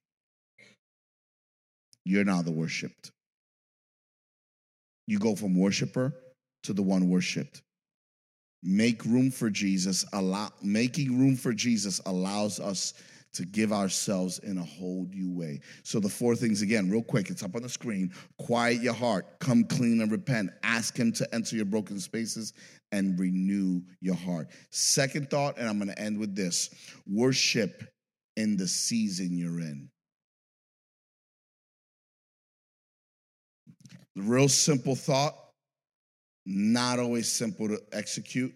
You're 2.09 2.25
now 2.25 2.41
the 2.41 2.51
worshiped. 2.51 3.13
You 5.07 5.19
go 5.19 5.35
from 5.35 5.55
worshiper 5.55 6.15
to 6.63 6.73
the 6.73 6.81
one 6.81 7.11
worshiped. 7.11 7.61
Make 8.63 9.05
room 9.05 9.31
for 9.31 9.51
Jesus. 9.51 10.07
Allow 10.15 10.49
making 10.63 11.19
room 11.19 11.37
for 11.37 11.53
Jesus 11.53 12.01
allows 12.07 12.61
us 12.61 12.95
to 13.35 13.45
give 13.45 13.75
ourselves 13.75 14.39
in 14.39 14.57
a 14.57 14.65
whole 14.65 15.07
new 15.11 15.31
way. 15.31 15.61
So, 15.83 16.01
the 16.01 16.09
four 16.09 16.35
things 16.35 16.63
again, 16.63 16.91
real 16.91 17.03
quick, 17.03 17.29
it's 17.29 17.43
up 17.43 17.55
on 17.55 17.61
the 17.61 17.69
screen. 17.69 18.11
Quiet 18.39 18.81
your 18.81 18.95
heart, 18.95 19.27
come 19.39 19.65
clean 19.65 20.01
and 20.01 20.11
repent. 20.11 20.49
Ask 20.63 20.97
Him 20.97 21.13
to 21.13 21.35
enter 21.35 21.57
your 21.57 21.67
broken 21.67 22.01
spaces 22.01 22.55
and 22.91 23.19
renew 23.19 23.83
your 24.01 24.17
heart. 24.17 24.49
Second 24.71 25.29
thought, 25.29 25.59
and 25.59 25.69
I'm 25.69 25.77
going 25.77 25.91
to 25.91 25.99
end 26.01 26.19
with 26.19 26.35
this 26.35 26.71
worship 27.07 27.85
in 28.39 28.57
the 28.57 28.67
season 28.67 29.37
you're 29.37 29.61
in. 29.61 29.91
Real 34.19 34.49
simple 34.49 34.95
thought, 34.95 35.35
not 36.47 36.99
always 36.99 37.31
simple 37.31 37.69
to 37.69 37.81
execute. 37.93 38.55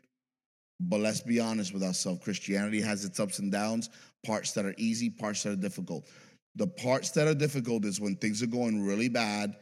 But 0.81 1.01
let's 1.01 1.21
be 1.21 1.39
honest 1.39 1.73
with 1.73 1.85
ourselves. 1.85 2.25
Christianity 2.25 2.81
has 2.81 3.05
its 3.05 3.21
ups 3.21 3.39
and 3.39 3.53
downs, 3.53 3.89
parts 4.27 4.53
that 4.53 4.65
are 4.65 4.75
easy, 4.79 5.11
parts 5.11 5.45
that 5.45 5.53
are 5.53 5.57
difficult. 5.57 6.09
The 6.57 6.67
parts 6.67 7.11
that 7.13 7.29
are 7.29 7.35
difficult 7.35 7.85
is 7.85 8.01
when 8.01 8.17
things 8.17 8.43
are 8.43 8.49
going 8.49 8.85
really 8.85 9.09
bad 9.09 9.57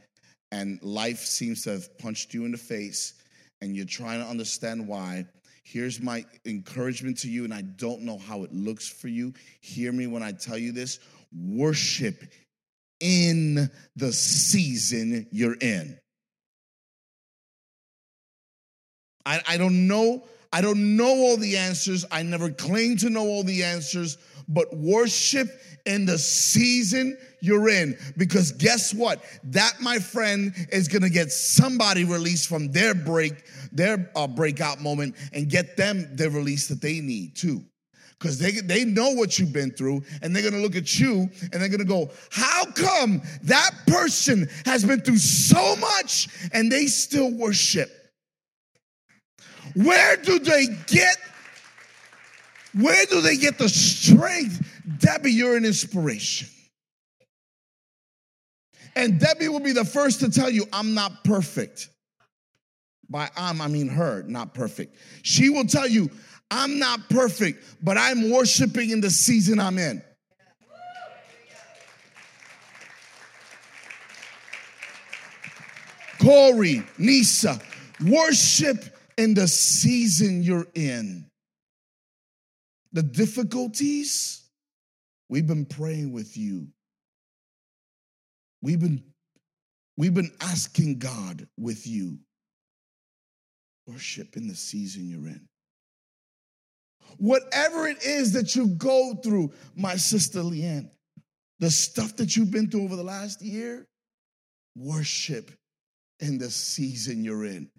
and 0.53 0.83
life 0.83 1.19
seems 1.19 1.63
to 1.65 1.71
have 1.71 1.99
punched 1.99 2.35
you 2.35 2.45
in 2.45 2.53
the 2.53 2.59
face 2.59 3.15
and 3.61 3.77
you're 3.77 3.85
trying 3.85 4.21
to 4.21 4.27
understand 4.27 4.87
why. 4.87 5.27
Here's 5.63 6.01
my 6.01 6.25
encouragement 6.47 7.19
to 7.19 7.31
you, 7.31 7.45
and 7.45 7.55
I 7.55 7.63
don't 7.63 8.03
know 8.03 8.19
how 8.19 8.43
it 8.43 8.53
looks 8.53 8.89
for 8.89 9.09
you. 9.09 9.33
Hear 9.61 9.93
me 9.93 10.07
when 10.07 10.23
I 10.23 10.33
tell 10.33 10.59
you 10.59 10.73
this 10.73 10.99
worship 11.33 12.25
in 13.01 13.71
the 13.97 14.13
season 14.13 15.27
you're 15.31 15.57
in. 15.61 15.99
I, 19.27 19.41
I 19.49 19.57
don't 19.57 19.87
know 19.89 20.25
I 20.53 20.61
don't 20.63 20.97
know 20.97 21.07
all 21.07 21.37
the 21.37 21.57
answers. 21.57 22.05
I 22.11 22.23
never 22.23 22.51
claim 22.51 22.97
to 22.99 23.11
know 23.11 23.27
all 23.27 23.45
the 23.45 23.63
answers, 23.63 24.19
but 24.49 24.75
worship 24.77 25.49
in 25.87 26.07
the 26.07 26.19
season 26.19 27.17
you're 27.41 27.69
in. 27.69 27.97
Because 28.17 28.53
guess 28.53 28.93
what? 28.93 29.23
That, 29.45 29.75
my 29.81 29.99
friend, 29.99 30.53
is 30.73 30.89
going 30.89 31.03
to 31.03 31.11
get 31.11 31.31
somebody 31.31 32.05
released 32.05 32.49
from 32.49 32.73
their 32.73 32.95
break, 32.95 33.45
their 33.71 34.11
uh, 34.17 34.27
breakout 34.27 34.81
moment, 34.81 35.15
and 35.33 35.49
get 35.49 35.77
them 35.77 36.17
the 36.17 36.29
release 36.31 36.67
that 36.69 36.83
they 36.83 37.01
need 37.01 37.37
too. 37.37 37.65
Because 38.21 38.39
they, 38.39 38.53
they 38.53 38.85
know 38.85 39.13
what 39.13 39.39
you've 39.39 39.53
been 39.53 39.71
through, 39.71 40.03
and 40.21 40.37
they're 40.37 40.43
gonna 40.43 40.63
look 40.63 40.77
at 40.77 41.01
you 41.01 41.31
and 41.53 41.63
they're 41.63 41.71
gonna 41.71 41.85
go, 41.85 42.11
How 42.31 42.67
come 42.67 43.23
that 43.45 43.71
person 43.87 44.47
has 44.67 44.85
been 44.85 45.01
through 45.01 45.19
so 45.19 45.75
much 45.77 46.29
and 46.53 46.71
they 46.71 46.87
still 46.87 47.33
worship? 47.33 47.91
Where 49.75 50.17
do 50.17 50.39
they 50.39 50.67
get 50.87 51.17
where 52.73 53.05
do 53.07 53.21
they 53.21 53.37
get 53.37 53.59
the 53.59 53.69
strength? 53.69 54.65
Debbie, 54.99 55.33
you're 55.33 55.57
an 55.57 55.65
inspiration. 55.65 56.49
And 58.95 59.19
Debbie 59.19 59.49
will 59.49 59.61
be 59.61 59.73
the 59.73 59.85
first 59.85 60.21
to 60.21 60.31
tell 60.31 60.51
you, 60.51 60.67
I'm 60.73 60.95
not 60.95 61.25
perfect. 61.25 61.89
By 63.09 63.29
I'm, 63.37 63.61
I 63.61 63.67
mean 63.67 63.89
her, 63.89 64.23
not 64.29 64.55
perfect. 64.55 64.97
She 65.23 65.51
will 65.51 65.67
tell 65.67 65.89
you, 65.89 66.11
I'm 66.51 66.79
not 66.79 67.09
perfect, 67.09 67.65
but 67.83 67.97
I'm 67.97 68.31
worshiping 68.31 68.91
in 68.91 69.01
the 69.01 69.11
season 69.11 69.61
I'm 69.61 69.79
in. 69.79 70.03
Corey, 76.21 76.83
Nisa, 76.99 77.59
worship 78.07 78.85
in 79.17 79.35
the 79.35 79.49
season 79.49 80.43
you're 80.43 80.67
in. 80.75 81.27
The 82.93 83.03
difficulties, 83.03 84.43
we've 85.29 85.47
been 85.47 85.65
praying 85.65 86.13
with 86.13 86.37
you. 86.37 86.69
We've 88.63 88.81
been 88.81 89.03
we've 89.97 90.15
been 90.15 90.33
asking 90.41 90.99
God 90.99 91.47
with 91.57 91.87
you. 91.87 92.19
Worship 93.87 94.37
in 94.37 94.49
the 94.49 94.55
season 94.55 95.09
you're 95.09 95.29
in. 95.29 95.50
Whatever 97.19 97.89
it 97.89 98.03
is 98.05 98.33
that 98.33 98.55
you 98.57 98.69
go 98.69 99.15
through, 99.23 99.53
my 99.75 99.97
sister 99.97 100.41
Leanne, 100.41 100.91
the 101.59 101.71
stuff 101.71 102.17
that 102.17 102.37
you've 102.37 102.51
been 102.51 102.71
through 102.71 102.85
over 102.85 102.97
the 102.97 103.03
last 103.03 103.43
year, 103.43 103.87
worship 104.77 105.51
in 106.21 106.39
the 106.39 106.51
season 106.51 107.25
you're 107.25 107.45
in. 107.45 107.71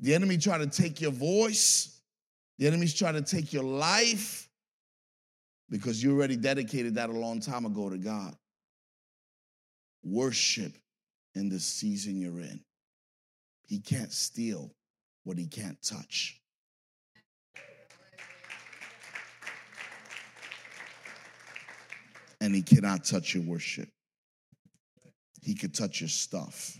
The 0.00 0.14
enemy 0.14 0.38
try 0.38 0.58
to 0.58 0.66
take 0.66 1.00
your 1.00 1.10
voice. 1.10 2.00
The 2.58 2.66
enemy's 2.66 2.94
trying 2.94 3.14
to 3.14 3.22
take 3.22 3.52
your 3.52 3.64
life 3.64 4.48
because 5.70 6.02
you 6.02 6.12
already 6.12 6.36
dedicated 6.36 6.94
that 6.96 7.10
a 7.10 7.12
long 7.12 7.40
time 7.40 7.66
ago 7.66 7.90
to 7.90 7.98
God. 7.98 8.34
Worship 10.02 10.72
in 11.34 11.48
the 11.48 11.60
season 11.60 12.20
you're 12.20 12.40
in. 12.40 12.60
He 13.66 13.80
can't 13.80 14.12
steal 14.12 14.72
what 15.24 15.38
he 15.38 15.46
can't 15.46 15.80
touch. 15.82 16.37
And 22.40 22.54
he 22.54 22.62
cannot 22.62 23.04
touch 23.04 23.34
your 23.34 23.44
worship. 23.44 23.88
He 25.42 25.54
could 25.54 25.74
touch 25.74 26.00
your 26.00 26.08
stuff. 26.08 26.76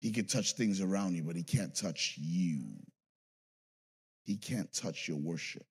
He 0.00 0.12
could 0.12 0.28
touch 0.28 0.52
things 0.52 0.80
around 0.80 1.14
you, 1.14 1.22
but 1.22 1.36
he 1.36 1.42
can't 1.42 1.74
touch 1.74 2.16
you. 2.18 2.62
He 4.24 4.36
can't 4.36 4.72
touch 4.72 5.08
your 5.08 5.18
worship. 5.18 5.66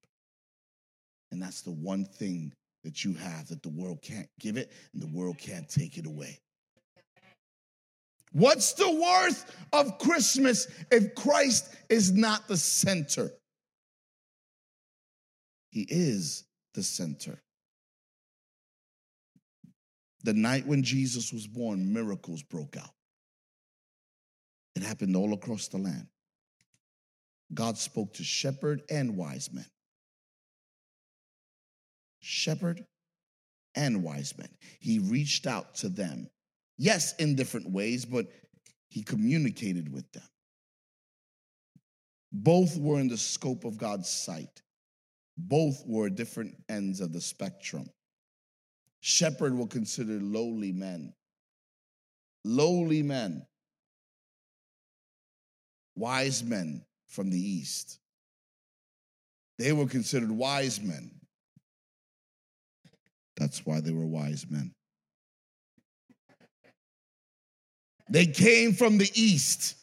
And 1.31 1.41
that's 1.41 1.61
the 1.61 1.71
one 1.71 2.05
thing 2.05 2.53
that 2.83 3.03
you 3.03 3.13
have 3.13 3.47
that 3.47 3.63
the 3.63 3.69
world 3.69 4.01
can't 4.01 4.29
give 4.39 4.57
it 4.57 4.71
and 4.93 5.01
the 5.01 5.07
world 5.07 5.37
can't 5.37 5.67
take 5.69 5.97
it 5.97 6.05
away. 6.05 6.39
What's 8.31 8.73
the 8.73 8.89
worth 8.89 9.55
of 9.71 9.99
Christmas 9.99 10.67
if 10.91 11.13
Christ 11.15 11.73
is 11.89 12.11
not 12.11 12.47
the 12.47 12.57
center? 12.57 13.31
He 15.69 15.85
is 15.89 16.43
the 16.73 16.83
center. 16.83 17.39
The 20.23 20.33
night 20.33 20.65
when 20.65 20.83
Jesus 20.83 21.33
was 21.33 21.47
born, 21.47 21.93
miracles 21.93 22.43
broke 22.43 22.77
out. 22.77 22.93
It 24.75 24.83
happened 24.83 25.15
all 25.15 25.33
across 25.33 25.67
the 25.67 25.77
land. 25.77 26.07
God 27.53 27.77
spoke 27.77 28.13
to 28.13 28.23
shepherd 28.23 28.81
and 28.89 29.17
wise 29.17 29.51
men. 29.51 29.65
Shepherd 32.19 32.85
and 33.75 34.03
wise 34.03 34.33
men. 34.37 34.49
He 34.79 34.99
reached 34.99 35.45
out 35.45 35.75
to 35.75 35.89
them. 35.89 36.29
Yes, 36.77 37.13
in 37.17 37.35
different 37.35 37.69
ways, 37.71 38.05
but 38.05 38.27
he 38.89 39.03
communicated 39.03 39.91
with 39.91 40.09
them. 40.13 40.23
Both 42.31 42.77
were 42.77 42.99
in 42.99 43.09
the 43.09 43.17
scope 43.17 43.65
of 43.65 43.77
God's 43.77 44.09
sight. 44.09 44.61
Both 45.37 45.83
were 45.85 46.09
different 46.09 46.55
ends 46.69 46.99
of 46.99 47.13
the 47.13 47.21
spectrum. 47.21 47.89
Shepherd 49.05 49.53
will 49.53 49.67
consider 49.67 50.13
lowly 50.13 50.71
men. 50.71 51.13
Lowly 52.45 53.03
men. 53.03 53.45
Wise 55.97 56.41
men 56.41 56.85
from 57.09 57.29
the 57.29 57.37
east. 57.37 57.99
They 59.59 59.73
were 59.73 59.87
considered 59.87 60.31
wise 60.31 60.79
men. 60.81 61.11
That's 63.35 63.65
why 63.65 63.81
they 63.81 63.91
were 63.91 64.07
wise 64.07 64.45
men. 64.49 64.71
They 68.09 68.27
came 68.27 68.71
from 68.71 68.97
the 68.97 69.11
east 69.15 69.75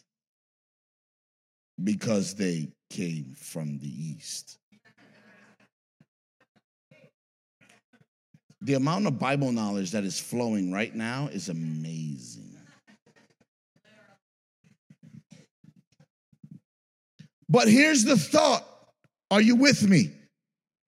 because 1.84 2.34
they 2.36 2.72
came 2.88 3.34
from 3.36 3.78
the 3.80 4.14
east. 4.14 4.56
The 8.62 8.74
amount 8.74 9.06
of 9.06 9.18
Bible 9.18 9.52
knowledge 9.52 9.92
that 9.92 10.04
is 10.04 10.20
flowing 10.20 10.70
right 10.70 10.94
now 10.94 11.28
is 11.32 11.48
amazing. 11.48 12.58
But 17.48 17.68
here's 17.68 18.04
the 18.04 18.16
thought. 18.16 18.64
Are 19.30 19.40
you 19.40 19.56
with 19.56 19.88
me? 19.88 20.12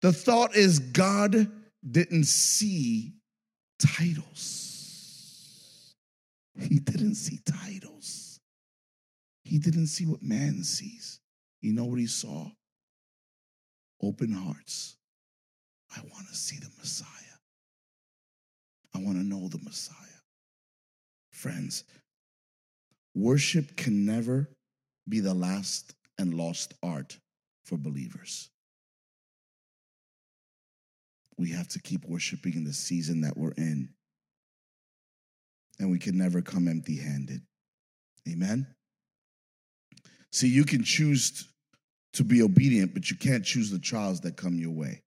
The 0.01 0.11
thought 0.11 0.55
is 0.55 0.79
God 0.79 1.49
didn't 1.89 2.25
see 2.25 3.13
titles. 3.79 4.61
He 6.59 6.79
didn't 6.79 7.15
see 7.15 7.39
titles. 7.45 8.39
He 9.43 9.59
didn't 9.59 9.87
see 9.87 10.05
what 10.05 10.21
man 10.21 10.63
sees. 10.63 11.19
You 11.61 11.73
know 11.73 11.85
what 11.85 11.99
he 11.99 12.07
saw? 12.07 12.47
Open 14.01 14.33
hearts. 14.33 14.97
I 15.95 16.01
want 16.01 16.27
to 16.29 16.35
see 16.35 16.57
the 16.57 16.69
Messiah. 16.79 17.07
I 18.93 18.99
want 18.99 19.17
to 19.17 19.23
know 19.23 19.47
the 19.47 19.59
Messiah. 19.63 19.95
Friends, 21.31 21.83
worship 23.15 23.75
can 23.75 24.05
never 24.05 24.49
be 25.07 25.19
the 25.19 25.33
last 25.33 25.93
and 26.17 26.33
lost 26.33 26.73
art 26.83 27.17
for 27.65 27.77
believers. 27.77 28.49
We 31.37 31.51
have 31.51 31.67
to 31.69 31.79
keep 31.79 32.05
worshiping 32.05 32.53
in 32.53 32.65
the 32.65 32.73
season 32.73 33.21
that 33.21 33.35
we're 33.35 33.53
in. 33.57 33.89
And 35.79 35.89
we 35.89 35.97
can 35.97 36.17
never 36.17 36.41
come 36.41 36.67
empty 36.67 36.97
handed. 36.97 37.41
Amen? 38.29 38.67
See, 40.31 40.47
you 40.47 40.63
can 40.63 40.83
choose 40.83 41.47
to 42.13 42.23
be 42.23 42.41
obedient, 42.43 42.93
but 42.93 43.09
you 43.09 43.17
can't 43.17 43.43
choose 43.43 43.71
the 43.71 43.79
trials 43.79 44.21
that 44.21 44.37
come 44.37 44.55
your 44.55 44.71
way. 44.71 45.01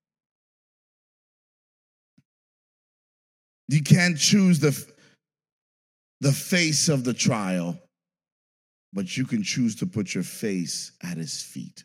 You 3.69 3.83
can't 3.83 4.19
choose 4.19 4.61
the, 4.61 4.87
the 6.21 6.33
face 6.33 6.89
of 6.89 7.05
the 7.05 7.15
trial, 7.15 7.79
but 8.93 9.17
you 9.17 9.25
can 9.25 9.43
choose 9.43 9.77
to 9.77 9.87
put 9.87 10.15
your 10.15 10.25
face 10.25 10.93
at 11.03 11.17
his 11.17 11.43
feet. 11.43 11.85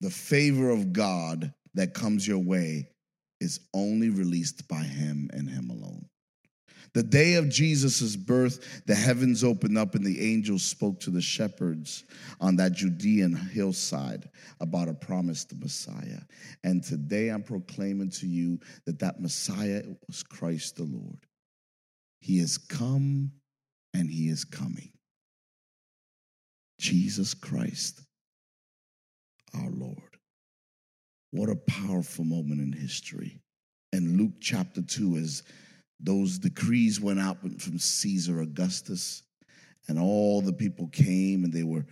The 0.00 0.10
favor 0.10 0.70
of 0.70 0.92
God 0.92 1.52
that 1.74 1.94
comes 1.94 2.26
your 2.26 2.38
way 2.38 2.88
is 3.40 3.60
only 3.74 4.10
released 4.10 4.68
by 4.68 4.82
him 4.82 5.30
and 5.32 5.48
him 5.48 5.70
alone. 5.70 6.06
The 6.94 7.02
day 7.02 7.34
of 7.34 7.48
Jesus' 7.48 8.14
birth, 8.14 8.82
the 8.86 8.94
heavens 8.94 9.42
opened 9.42 9.76
up 9.76 9.96
and 9.96 10.06
the 10.06 10.32
angels 10.32 10.62
spoke 10.62 11.00
to 11.00 11.10
the 11.10 11.20
shepherds 11.20 12.04
on 12.40 12.54
that 12.56 12.72
Judean 12.72 13.34
hillside 13.34 14.30
about 14.60 14.88
a 14.88 14.94
promised 14.94 15.52
Messiah. 15.58 16.20
And 16.62 16.84
today 16.84 17.30
I'm 17.30 17.42
proclaiming 17.42 18.10
to 18.10 18.28
you 18.28 18.60
that 18.86 19.00
that 19.00 19.20
Messiah 19.20 19.82
was 20.06 20.22
Christ 20.22 20.76
the 20.76 20.84
Lord. 20.84 21.18
He 22.20 22.38
has 22.38 22.58
come 22.58 23.32
and 23.92 24.08
he 24.08 24.28
is 24.28 24.44
coming. 24.44 24.92
Jesus 26.78 27.34
Christ, 27.34 28.02
our 29.52 29.70
Lord. 29.70 29.98
What 31.32 31.48
a 31.48 31.56
powerful 31.56 32.24
moment 32.24 32.60
in 32.60 32.72
history. 32.72 33.40
And 33.92 34.16
Luke 34.16 34.34
chapter 34.40 34.82
2, 34.82 35.16
as 35.16 35.42
those 36.04 36.38
decrees 36.38 37.00
went 37.00 37.18
out 37.18 37.40
from 37.40 37.78
Caesar 37.78 38.42
Augustus, 38.42 39.22
and 39.88 39.98
all 39.98 40.42
the 40.42 40.52
people 40.52 40.86
came 40.88 41.44
and 41.44 41.52
they 41.52 41.62
were 41.62 41.86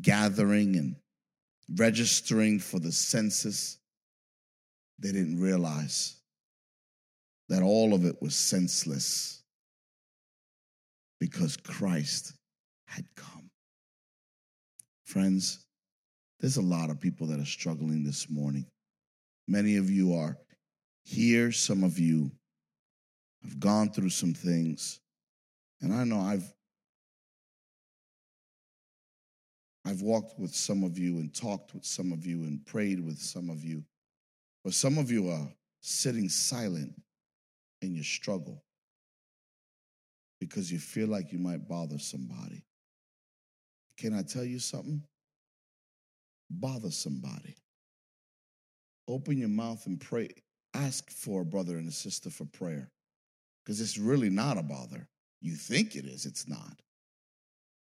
gathering 0.00 0.76
and 0.76 0.96
registering 1.76 2.58
for 2.58 2.78
the 2.78 2.90
census, 2.92 3.78
they 4.98 5.12
didn't 5.12 5.40
realize 5.40 6.16
that 7.48 7.62
all 7.62 7.94
of 7.94 8.04
it 8.04 8.16
was 8.20 8.34
senseless 8.34 9.42
because 11.20 11.56
Christ 11.58 12.32
had 12.86 13.04
come. 13.14 13.50
Friends, 15.04 15.66
there's 16.40 16.56
a 16.56 16.62
lot 16.62 16.90
of 16.90 17.00
people 17.00 17.26
that 17.26 17.40
are 17.40 17.46
struggling 17.46 18.04
this 18.04 18.30
morning. 18.30 18.66
Many 19.46 19.76
of 19.76 19.90
you 19.90 20.14
are 20.14 20.38
here, 21.04 21.52
some 21.52 21.84
of 21.84 21.98
you 21.98 22.30
have 23.42 23.60
gone 23.60 23.90
through 23.90 24.10
some 24.10 24.34
things. 24.34 25.00
And 25.80 25.92
I 25.92 26.04
know 26.04 26.20
I've 26.20 26.52
I've 29.84 30.02
walked 30.02 30.38
with 30.38 30.54
some 30.54 30.84
of 30.84 30.98
you 30.98 31.16
and 31.16 31.34
talked 31.34 31.72
with 31.72 31.84
some 31.84 32.12
of 32.12 32.26
you 32.26 32.42
and 32.42 32.64
prayed 32.66 33.00
with 33.00 33.18
some 33.18 33.48
of 33.48 33.64
you. 33.64 33.84
But 34.62 34.74
some 34.74 34.98
of 34.98 35.10
you 35.10 35.30
are 35.30 35.48
sitting 35.80 36.28
silent 36.28 36.92
in 37.80 37.94
your 37.94 38.04
struggle 38.04 38.62
because 40.40 40.70
you 40.70 40.78
feel 40.78 41.08
like 41.08 41.32
you 41.32 41.38
might 41.38 41.66
bother 41.66 41.98
somebody. 41.98 42.64
Can 43.96 44.14
I 44.14 44.22
tell 44.22 44.44
you 44.44 44.58
something? 44.58 45.02
Bother 46.50 46.90
somebody. 46.90 47.56
Open 49.08 49.38
your 49.38 49.48
mouth 49.48 49.86
and 49.86 49.98
pray. 49.98 50.28
Ask 50.74 51.10
for 51.10 51.40
a 51.42 51.46
brother 51.46 51.78
and 51.78 51.88
a 51.88 51.92
sister 51.92 52.28
for 52.28 52.44
prayer 52.44 52.90
because 53.68 53.82
it's 53.82 53.98
really 53.98 54.30
not 54.30 54.56
a 54.56 54.62
bother. 54.62 55.06
You 55.42 55.54
think 55.54 55.94
it 55.94 56.06
is, 56.06 56.24
it's 56.24 56.48
not. 56.48 56.80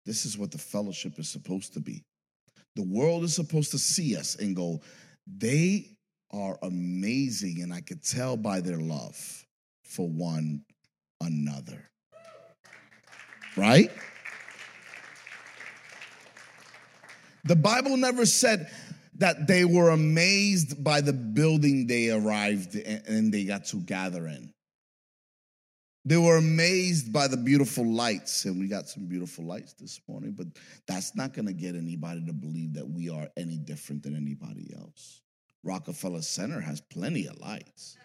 This 0.04 0.26
is 0.26 0.36
what 0.36 0.50
the 0.50 0.58
fellowship 0.58 1.16
is 1.16 1.28
supposed 1.28 1.74
to 1.74 1.80
be. 1.80 2.02
The 2.74 2.82
world 2.82 3.22
is 3.22 3.36
supposed 3.36 3.70
to 3.70 3.78
see 3.78 4.16
us 4.16 4.34
and 4.34 4.56
go, 4.56 4.80
they 5.28 5.96
are 6.32 6.58
amazing, 6.62 7.62
and 7.62 7.72
I 7.72 7.82
could 7.82 8.02
tell 8.02 8.36
by 8.36 8.60
their 8.60 8.78
love 8.78 9.16
for 9.84 10.08
one 10.08 10.64
another. 11.20 11.88
Right? 13.56 13.92
The 17.44 17.54
Bible 17.54 17.96
never 17.96 18.26
said 18.26 18.72
that 19.18 19.46
they 19.46 19.64
were 19.64 19.90
amazed 19.90 20.82
by 20.82 21.00
the 21.00 21.12
building 21.12 21.86
they 21.86 22.10
arrived 22.10 22.74
and 22.74 23.32
they 23.32 23.44
got 23.44 23.66
to 23.66 23.76
gather 23.76 24.26
in. 24.26 24.52
They 26.06 26.16
were 26.16 26.36
amazed 26.36 27.12
by 27.12 27.26
the 27.26 27.36
beautiful 27.36 27.84
lights, 27.84 28.44
and 28.44 28.60
we 28.60 28.68
got 28.68 28.88
some 28.88 29.06
beautiful 29.06 29.44
lights 29.44 29.72
this 29.72 30.00
morning, 30.06 30.34
but 30.38 30.46
that's 30.86 31.16
not 31.16 31.34
going 31.34 31.46
to 31.46 31.52
get 31.52 31.74
anybody 31.74 32.24
to 32.26 32.32
believe 32.32 32.74
that 32.74 32.88
we 32.88 33.10
are 33.10 33.26
any 33.36 33.58
different 33.58 34.04
than 34.04 34.14
anybody 34.14 34.72
else. 34.78 35.22
Rockefeller 35.64 36.22
Center 36.22 36.60
has 36.60 36.80
plenty 36.80 37.26
of 37.26 37.36
lights. 37.40 37.96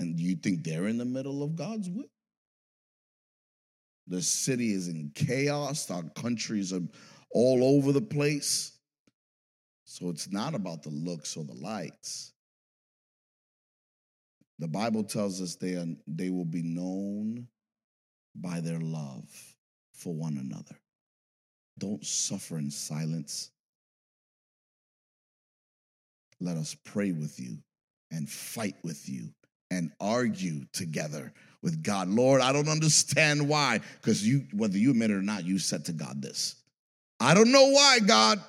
And 0.00 0.18
you 0.18 0.34
think 0.34 0.64
they're 0.64 0.88
in 0.88 0.98
the 0.98 1.04
middle 1.04 1.44
of 1.44 1.54
God's 1.54 1.88
will? 1.88 2.10
The 4.08 4.20
city 4.20 4.72
is 4.72 4.88
in 4.88 5.12
chaos. 5.14 5.88
Our 5.92 6.02
countries 6.16 6.72
are 6.72 6.82
all 7.30 7.62
over 7.62 7.92
the 7.92 8.02
place. 8.02 8.72
So 9.84 10.10
it's 10.10 10.32
not 10.32 10.56
about 10.56 10.82
the 10.82 10.90
looks 10.90 11.36
or 11.36 11.44
the 11.44 11.54
lights. 11.54 12.33
The 14.58 14.68
Bible 14.68 15.04
tells 15.04 15.40
us 15.40 15.56
they, 15.56 15.74
are, 15.74 15.86
they 16.06 16.30
will 16.30 16.44
be 16.44 16.62
known 16.62 17.48
by 18.34 18.60
their 18.60 18.80
love 18.80 19.28
for 19.92 20.14
one 20.14 20.38
another. 20.38 20.76
Don't 21.78 22.04
suffer 22.04 22.58
in 22.58 22.70
silence. 22.70 23.50
Let 26.40 26.56
us 26.56 26.76
pray 26.84 27.12
with 27.12 27.40
you 27.40 27.58
and 28.10 28.28
fight 28.28 28.76
with 28.82 29.08
you 29.08 29.30
and 29.70 29.90
argue 30.00 30.64
together 30.72 31.32
with 31.62 31.82
God. 31.82 32.08
Lord, 32.08 32.40
I 32.40 32.52
don't 32.52 32.68
understand 32.68 33.48
why, 33.48 33.80
because 34.00 34.26
you, 34.26 34.44
whether 34.52 34.78
you 34.78 34.90
admit 34.90 35.10
it 35.10 35.14
or 35.14 35.22
not, 35.22 35.44
you 35.44 35.58
said 35.58 35.84
to 35.86 35.92
God 35.92 36.22
this. 36.22 36.56
I 37.18 37.34
don't 37.34 37.50
know 37.50 37.70
why, 37.70 37.98
God, 38.06 38.40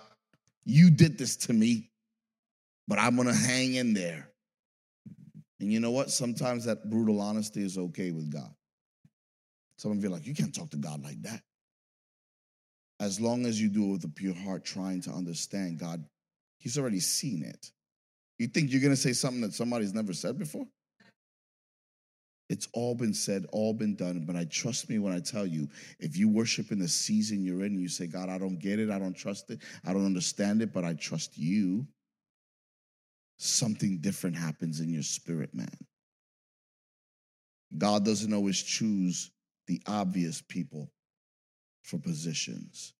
you 0.65 0.89
did 0.89 1.17
this 1.17 1.35
to 1.37 1.53
me, 1.53 1.89
but 2.87 2.99
I'm 2.99 3.15
gonna 3.15 3.33
hang 3.33 3.75
in 3.75 3.93
there. 3.93 4.29
And 5.65 5.73
you 5.73 5.79
know 5.79 5.89
what? 5.89 6.11
Sometimes 6.11 6.65
that 6.65 6.91
brutal 6.91 7.19
honesty 7.19 7.63
is 7.65 7.75
okay 7.75 8.11
with 8.11 8.31
God. 8.31 8.53
Some 9.79 9.93
of 9.93 9.97
you 9.97 10.09
are 10.09 10.11
like, 10.11 10.27
you 10.27 10.35
can't 10.35 10.53
talk 10.53 10.69
to 10.69 10.77
God 10.77 11.01
like 11.01 11.19
that. 11.23 11.41
As 12.99 13.19
long 13.19 13.47
as 13.47 13.59
you 13.59 13.69
do 13.69 13.85
it 13.85 13.91
with 13.93 14.03
a 14.03 14.09
pure 14.09 14.35
heart, 14.35 14.63
trying 14.63 15.01
to 15.01 15.09
understand 15.09 15.79
God, 15.79 16.05
He's 16.59 16.77
already 16.77 16.99
seen 16.99 17.41
it. 17.41 17.71
You 18.37 18.45
think 18.45 18.71
you're 18.71 18.79
gonna 18.79 18.95
say 18.95 19.11
something 19.11 19.41
that 19.41 19.55
somebody's 19.55 19.95
never 19.95 20.13
said 20.13 20.37
before? 20.37 20.67
It's 22.47 22.67
all 22.75 22.93
been 22.93 23.15
said, 23.15 23.47
all 23.51 23.73
been 23.73 23.95
done. 23.95 24.23
But 24.27 24.35
I 24.35 24.45
trust 24.45 24.87
me 24.87 24.99
when 24.99 25.13
I 25.13 25.19
tell 25.19 25.47
you, 25.47 25.67
if 25.99 26.15
you 26.15 26.29
worship 26.29 26.71
in 26.71 26.77
the 26.77 26.87
season 26.87 27.43
you're 27.43 27.65
in, 27.65 27.79
you 27.79 27.89
say, 27.89 28.05
God, 28.05 28.29
I 28.29 28.37
don't 28.37 28.59
get 28.59 28.77
it, 28.77 28.91
I 28.91 28.99
don't 28.99 29.17
trust 29.17 29.49
it, 29.49 29.61
I 29.83 29.93
don't 29.93 30.05
understand 30.05 30.61
it, 30.61 30.71
but 30.71 30.85
I 30.85 30.93
trust 30.93 31.39
you. 31.39 31.87
Something 33.37 33.99
different 33.99 34.35
happens 34.35 34.79
in 34.79 34.89
your 34.89 35.03
spirit, 35.03 35.53
man. 35.53 35.77
God 37.77 38.05
doesn't 38.05 38.33
always 38.33 38.61
choose 38.61 39.31
the 39.67 39.81
obvious 39.87 40.41
people 40.41 40.91
for 41.83 41.97
positions. 41.97 42.93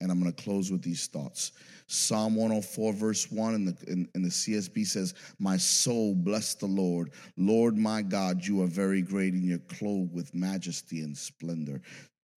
And 0.00 0.10
I'm 0.10 0.20
going 0.20 0.32
to 0.32 0.42
close 0.42 0.70
with 0.70 0.82
these 0.82 1.06
thoughts. 1.06 1.52
Psalm 1.86 2.34
104, 2.34 2.92
verse 2.92 3.30
1 3.30 3.54
in 3.54 3.64
the, 3.64 3.76
in, 3.86 4.08
in, 4.14 4.22
the 4.22 4.28
CSB 4.28 4.86
says, 4.86 5.14
My 5.38 5.56
soul 5.56 6.14
bless 6.14 6.54
the 6.54 6.66
Lord. 6.66 7.12
Lord 7.36 7.78
my 7.78 8.02
God, 8.02 8.44
you 8.44 8.62
are 8.62 8.66
very 8.66 9.02
great 9.02 9.34
and 9.34 9.44
you're 9.44 9.58
clothed 9.60 10.12
with 10.12 10.34
majesty 10.34 11.00
and 11.00 11.16
splendor. 11.16 11.80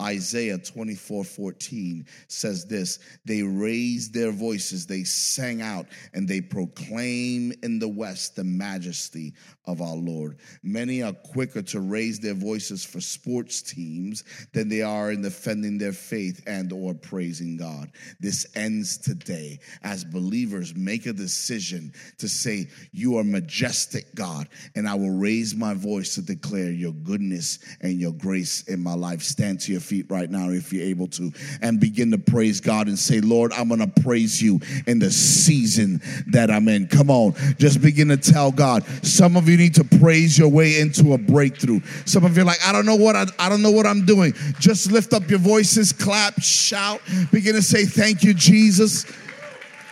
Isaiah 0.01 0.59
24 0.59 1.23
14 1.23 2.05
says 2.27 2.65
this 2.65 2.99
They 3.25 3.41
raised 3.41 4.13
their 4.13 4.31
voices, 4.31 4.85
they 4.85 5.03
sang 5.03 5.61
out, 5.61 5.87
and 6.13 6.27
they 6.27 6.39
proclaim 6.39 7.51
in 7.63 7.79
the 7.79 7.87
West 7.87 8.35
the 8.35 8.43
majesty 8.43 9.33
of 9.65 9.81
our 9.81 9.95
Lord. 9.95 10.37
Many 10.61 11.01
are 11.01 11.13
quicker 11.13 11.63
to 11.63 11.79
raise 11.79 12.19
their 12.19 12.35
voices 12.35 12.85
for 12.85 13.01
sports 13.01 13.63
teams 13.63 14.23
than 14.53 14.69
they 14.69 14.83
are 14.83 15.11
in 15.11 15.23
defending 15.23 15.79
their 15.79 15.93
faith 15.93 16.43
and 16.45 16.71
or 16.71 16.93
praising 16.93 17.57
God. 17.57 17.91
This 18.19 18.45
ends 18.55 18.97
today 18.99 19.59
as 19.81 20.03
believers 20.03 20.75
make 20.75 21.07
a 21.07 21.13
decision 21.13 21.91
to 22.19 22.29
say, 22.29 22.69
You 22.91 23.17
are 23.17 23.23
majestic, 23.23 24.13
God, 24.13 24.47
and 24.75 24.87
I 24.87 24.93
will 24.93 25.17
raise 25.17 25.55
my 25.55 25.73
voice 25.73 26.13
to 26.15 26.21
declare 26.21 26.71
your 26.71 26.93
goodness 26.93 27.57
and 27.81 27.99
your 27.99 28.13
grace 28.13 28.63
in 28.67 28.81
my 28.81 28.93
life. 28.93 29.23
Stand 29.23 29.59
to 29.61 29.71
your 29.71 29.81
feet 29.87 30.05
right 30.09 30.29
now 30.29 30.49
if 30.49 30.73
you're 30.73 30.85
able 30.85 31.07
to 31.07 31.31
and 31.61 31.79
begin 31.79 32.11
to 32.11 32.17
praise 32.17 32.59
God 32.59 32.87
and 32.87 32.99
say, 32.99 33.21
Lord, 33.21 33.53
I'm 33.53 33.69
going 33.69 33.79
to 33.79 34.01
praise 34.01 34.41
you 34.41 34.59
in 34.85 34.99
the 34.99 35.09
season 35.09 36.01
that 36.27 36.51
I'm 36.51 36.67
in. 36.67 36.87
Come 36.87 37.09
on, 37.09 37.33
just 37.57 37.81
begin 37.81 38.09
to 38.09 38.17
tell 38.17 38.51
God. 38.51 38.83
Some 39.05 39.37
of 39.37 39.47
you 39.47 39.57
need 39.57 39.75
to 39.75 39.83
praise 39.83 40.37
your 40.37 40.49
way 40.49 40.79
into 40.79 41.13
a 41.13 41.17
breakthrough. 41.17 41.79
Some 42.05 42.25
of 42.25 42.35
you 42.35 42.43
are 42.43 42.45
like, 42.45 42.63
I 42.65 42.73
don't 42.73 42.85
know 42.85 42.95
what 42.95 43.15
I, 43.15 43.25
I 43.39 43.47
don't 43.49 43.61
know 43.61 43.71
what 43.71 43.85
I'm 43.85 44.05
doing. 44.05 44.33
Just 44.59 44.91
lift 44.91 45.13
up 45.13 45.29
your 45.29 45.39
voices, 45.39 45.93
clap, 45.93 46.41
shout, 46.41 47.01
begin 47.31 47.55
to 47.55 47.61
say, 47.61 47.85
Thank 47.85 48.23
you, 48.23 48.33
Jesus. 48.33 49.05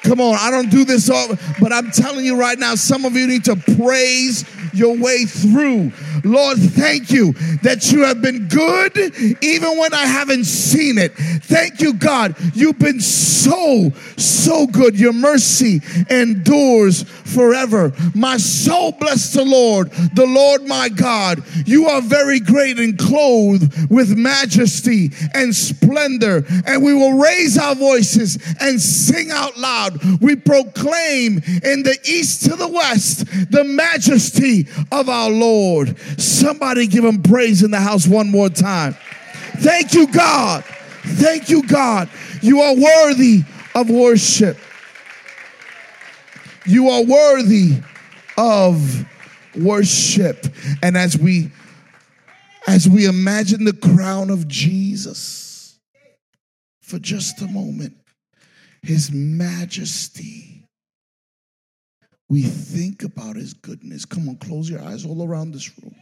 Come 0.04 0.22
on, 0.22 0.36
I 0.40 0.52
don't 0.52 0.70
do 0.70 0.86
this 0.86 1.10
all, 1.10 1.30
but 1.60 1.74
I'm 1.74 1.90
telling 1.90 2.26
you 2.26 2.40
right 2.40 2.60
now, 2.60 2.76
some 2.76 3.06
of 3.06 3.14
you 3.14 3.26
need 3.26 3.44
to 3.46 3.56
praise 3.56 4.46
your 4.76 4.98
way 4.98 5.26
through. 5.26 5.92
Lord, 6.24 6.58
thank 6.58 7.12
you 7.12 7.34
that 7.64 7.92
you 7.92 8.04
have 8.04 8.22
been 8.22 8.48
good 8.48 8.98
even 9.44 9.78
when 9.78 9.94
I 9.94 10.06
haven't 10.06 10.46
seen 10.46 10.98
it. 10.98 11.14
Thank 11.14 11.82
you, 11.82 11.94
God. 11.94 12.36
You've 12.54 12.80
been 12.80 13.00
so, 13.00 13.92
so 14.18 14.68
good. 14.68 15.00
Your 15.00 15.14
mercy 15.14 15.82
endures 16.10 17.04
forever. 17.04 17.94
My 18.14 18.38
soul 18.38 18.94
bless 18.94 19.34
the 19.34 19.46
Lord, 19.46 19.92
the 20.14 20.26
Lord 20.26 20.64
my 20.66 20.90
God. 20.90 21.44
You 21.66 21.88
are 21.88 22.02
very 22.02 22.40
great 22.40 22.80
and 22.80 22.98
clothed 22.98 23.92
with 23.92 24.16
majesty 24.18 25.12
and 25.34 25.56
splendor, 25.56 26.46
and 26.66 26.84
we 26.84 26.94
will 26.94 27.18
raise 27.18 27.58
our 27.58 27.76
voices 27.76 28.38
and 28.60 28.82
sing 28.82 29.32
out 29.32 29.58
loud 29.58 30.00
we 30.22 30.36
proclaim 30.36 31.42
in 31.64 31.84
the 31.84 31.98
east 32.04 32.44
to 32.46 32.56
the 32.56 32.68
west 32.68 33.26
the 33.52 33.64
majesty 33.64 34.65
of 34.92 35.10
our 35.10 35.30
Lord. 35.30 35.98
Somebody 36.20 36.88
give 36.88 37.04
him 37.04 37.22
praise 37.22 37.64
in 37.64 37.72
the 37.72 37.80
house 37.80 38.08
one 38.08 38.30
more 38.30 38.50
time. 38.50 38.96
Thank 39.58 39.94
you, 39.94 40.08
God. 40.08 40.64
Thank 41.04 41.50
you, 41.50 41.64
God. 41.64 42.10
You 42.42 42.62
are 42.62 42.76
worthy 42.76 43.44
of 43.74 43.90
worship. 43.90 44.58
You 46.66 46.90
are 46.90 47.04
worthy 47.04 47.78
of 48.38 49.06
worship. 49.56 50.48
And 50.82 50.98
as 50.98 51.18
we 51.18 51.52
as 52.68 52.90
we 52.90 53.06
imagine 53.06 53.64
the 53.64 53.74
crown 53.74 54.32
of 54.32 54.48
Jesus 54.48 55.78
for 56.82 56.98
just 56.98 57.42
a 57.42 57.48
moment, 57.48 57.94
his 58.82 59.12
majesty. 59.12 60.55
We 62.30 62.42
think 62.42 63.04
about 63.04 63.36
his 63.36 63.54
goodness. 63.54 64.06
Come 64.06 64.28
on, 64.28 64.38
close 64.38 64.70
your 64.70 64.82
eyes 64.82 65.06
all 65.06 65.24
around 65.24 65.52
this 65.52 65.72
room. 65.82 65.96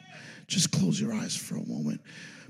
Just 0.48 0.72
close 0.72 1.00
your 1.00 1.14
eyes 1.14 1.36
for 1.36 1.56
a 1.56 1.66
moment. 1.66 2.02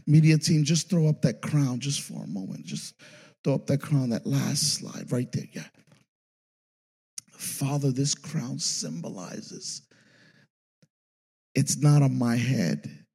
Media 0.06 0.38
team, 0.38 0.64
just 0.64 0.90
throw 0.90 1.08
up 1.08 1.22
that 1.22 1.42
crown 1.42 1.80
just 1.80 2.02
for 2.02 2.24
a 2.24 2.28
moment. 2.28 2.66
Just 2.66 2.96
throw 3.44 3.56
up 3.56 3.68
that 3.68 3.82
crown, 3.82 4.10
that 4.10 4.28
last 4.28 4.74
slide 4.76 5.12
right 5.12 5.32
there. 5.32 5.48
Yeah. 5.54 5.68
Father, 7.32 7.92
this 7.92 8.14
crown 8.16 8.60
symbolizes 8.60 9.82
it's 11.56 11.78
not 11.78 12.02
on 12.02 12.18
my 12.18 12.36
head 12.36 13.06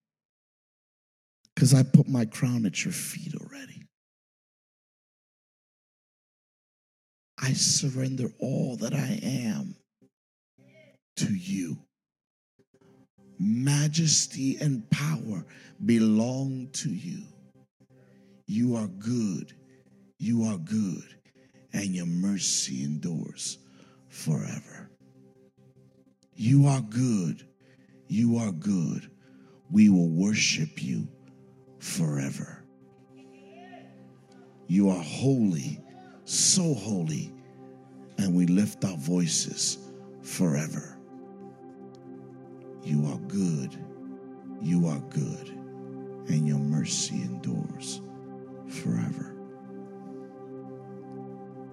because 1.54 1.74
I 1.74 1.82
put 1.82 2.08
my 2.08 2.24
crown 2.24 2.66
at 2.66 2.84
your 2.84 2.92
feet 2.92 3.34
already. 3.34 3.82
I 7.40 7.52
surrender 7.52 8.28
all 8.38 8.76
that 8.76 8.94
I 8.94 9.18
am 9.22 9.74
to 11.18 11.34
you. 11.34 11.78
Majesty 13.38 14.56
and 14.60 14.88
power 14.90 15.44
belong 15.84 16.68
to 16.72 16.90
you. 16.90 17.22
You 18.46 18.76
are 18.76 18.88
good. 18.88 19.52
You 20.18 20.44
are 20.44 20.58
good. 20.58 21.04
And 21.72 21.94
your 21.94 22.06
mercy 22.06 22.82
endures 22.82 23.58
forever. 24.08 24.90
You 26.34 26.66
are 26.66 26.80
good. 26.80 27.46
You 28.08 28.38
are 28.38 28.52
good. 28.52 29.10
We 29.70 29.90
will 29.90 30.08
worship 30.08 30.82
you 30.82 31.06
forever. 31.78 32.64
You 34.66 34.90
are 34.90 35.02
holy 35.02 35.80
so 36.28 36.74
holy, 36.74 37.32
and 38.18 38.34
we 38.34 38.44
lift 38.44 38.84
our 38.84 38.96
voices 38.98 39.78
forever. 40.22 40.97
You 42.88 43.04
are 43.08 43.18
good, 43.28 43.76
you 44.62 44.86
are 44.86 45.00
good, 45.10 45.50
and 46.28 46.48
your 46.48 46.56
mercy 46.58 47.16
endures 47.16 48.00
forever. 48.66 49.36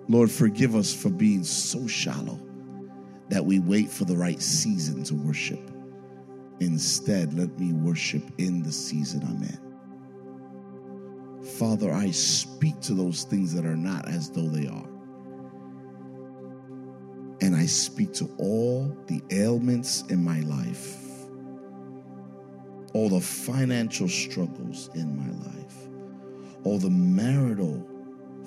Lord, 0.09 0.29
forgive 0.29 0.75
us 0.75 0.93
for 0.93 1.09
being 1.09 1.45
so 1.45 1.87
shallow 1.87 2.37
that 3.29 3.45
we 3.45 3.59
wait 3.59 3.89
for 3.89 4.03
the 4.03 4.17
right 4.17 4.41
season 4.41 5.05
to 5.05 5.15
worship. 5.15 5.71
Instead, 6.59 7.33
let 7.33 7.57
me 7.57 7.71
worship 7.71 8.23
in 8.37 8.61
the 8.61 8.73
season 8.73 9.23
I'm 9.23 9.41
in. 9.41 9.57
Father, 11.45 11.93
I 11.93 12.11
speak 12.11 12.81
to 12.81 12.93
those 12.93 13.23
things 13.23 13.53
that 13.53 13.65
are 13.65 13.77
not 13.77 14.05
as 14.09 14.29
though 14.29 14.49
they 14.49 14.67
are. 14.67 14.89
And 17.39 17.55
I 17.55 17.67
speak 17.67 18.11
to 18.15 18.29
all 18.37 18.93
the 19.07 19.21
ailments 19.31 20.01
in 20.09 20.21
my 20.21 20.41
life 20.41 21.03
all 22.95 23.09
the 23.09 23.19
financial 23.19 24.07
struggles 24.07 24.89
in 24.95 25.17
my 25.17 25.49
life, 25.49 25.75
all 26.63 26.79
the 26.79 26.89
marital 26.89 27.85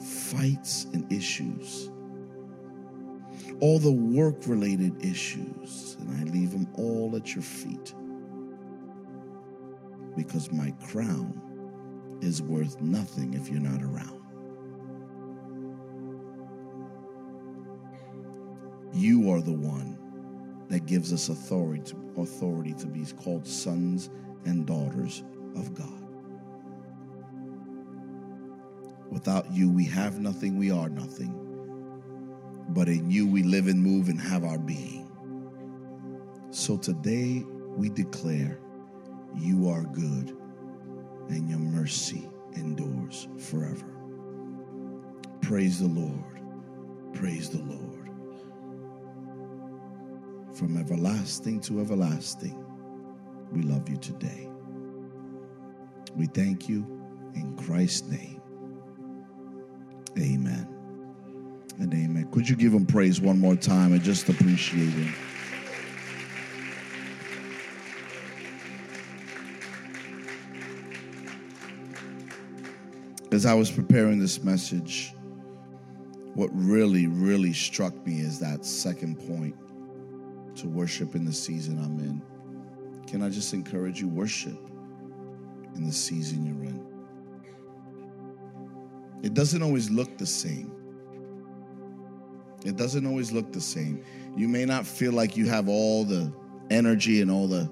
fights 0.01 0.87
and 0.95 1.13
issues, 1.13 1.91
all 3.61 3.79
the 3.79 3.93
work 3.93 4.37
related 4.47 5.05
issues, 5.05 5.99
and 6.01 6.19
I 6.19 6.33
leave 6.33 6.53
them 6.53 6.67
all 6.79 7.15
at 7.15 7.35
your 7.35 7.43
feet 7.43 7.95
because 10.17 10.51
my 10.51 10.71
crown 10.87 12.19
is 12.23 12.41
worth 12.41 12.81
nothing 12.81 13.35
if 13.35 13.51
you're 13.51 13.61
not 13.61 13.83
around. 13.83 14.19
You 18.95 19.31
are 19.31 19.43
the 19.43 19.53
one 19.53 19.99
that 20.69 20.87
gives 20.87 21.13
us 21.13 21.29
authority 21.29 21.83
to, 21.83 22.23
authority 22.23 22.73
to 22.73 22.87
be 22.87 23.05
called 23.05 23.47
sons 23.47 24.09
and 24.45 24.67
daughters 24.67 25.23
of 25.57 25.75
God. 25.75 26.09
Without 29.11 29.51
you, 29.53 29.71
we 29.71 29.85
have 29.87 30.21
nothing, 30.21 30.59
we 30.59 30.71
are 30.71 30.89
nothing. 30.89 31.35
But 32.71 32.89
in 32.89 33.11
you, 33.11 33.27
we 33.27 33.43
live 33.43 33.67
and 33.67 33.83
move 33.83 34.09
and 34.09 34.21
have 34.21 34.45
our 34.45 34.59
being. 34.59 35.11
So 36.51 36.77
today, 36.77 37.45
we 37.77 37.89
declare 37.89 38.59
you 39.37 39.69
are 39.69 39.83
good 39.85 40.37
and 41.29 41.49
your 41.49 41.59
mercy 41.59 42.29
endures 42.57 43.29
forever. 43.39 43.87
Praise 45.41 45.81
the 45.81 45.89
Lord. 45.89 46.43
Praise 47.15 47.49
the 47.49 47.63
Lord. 47.63 48.11
From 50.55 50.77
everlasting 50.77 51.61
to 51.63 51.81
everlasting, 51.81 52.65
we 53.53 53.63
love 53.63 53.89
you 53.89 53.97
today. 53.97 54.49
We 56.17 56.27
thank 56.27 56.69
you 56.69 56.87
in 57.35 57.57
Christ's 57.57 58.09
name. 58.09 58.41
Amen 60.19 60.79
and 61.79 61.95
amen. 61.95 62.29
Could 62.33 62.49
you 62.49 62.57
give 62.57 62.73
him 62.73 62.87
praise 62.87 63.21
one 63.21 63.39
more 63.39 63.55
time 63.55 63.93
and 63.93 64.03
just 64.03 64.29
appreciate 64.29 64.91
him? 64.91 65.15
As 73.31 73.47
I 73.47 73.55
was 73.55 73.71
preparing 73.71 74.19
this 74.19 74.43
message, 74.43 75.15
what 76.35 76.51
really, 76.53 77.07
really 77.07 77.53
struck 77.53 77.95
me 78.07 78.21
is 78.21 78.41
that 78.41 78.65
second 78.65 79.17
point 79.29 79.55
to 80.57 80.67
worship 80.67 81.15
in 81.15 81.25
the 81.25 81.33
season 81.33 81.79
I'm 81.79 81.99
in. 82.01 82.23
Can 83.09 83.23
I 83.23 83.31
just 83.31 83.55
encourage 83.55 84.01
you? 84.01 84.09
Worship 84.09 84.59
in 85.75 85.87
the 85.87 85.93
season 85.93 86.45
you're 86.45 86.65
in. 86.65 86.87
It 89.23 89.33
doesn't 89.33 89.63
always 89.63 89.91
look 89.91 90.19
the 90.19 90.27
same. 90.27 90.73
It 92.67 92.77
doesn't 92.77 93.07
always 93.07 93.33
look 93.33 93.53
the 93.53 93.61
same. 93.61 94.05
You 94.37 94.47
may 94.47 94.67
not 94.67 94.87
feel 94.87 95.13
like 95.13 95.37
you 95.37 95.47
have 95.47 95.69
all 95.69 96.05
the 96.05 96.33
energy 96.71 97.23
and 97.23 97.31
all 97.31 97.49
the 97.49 97.71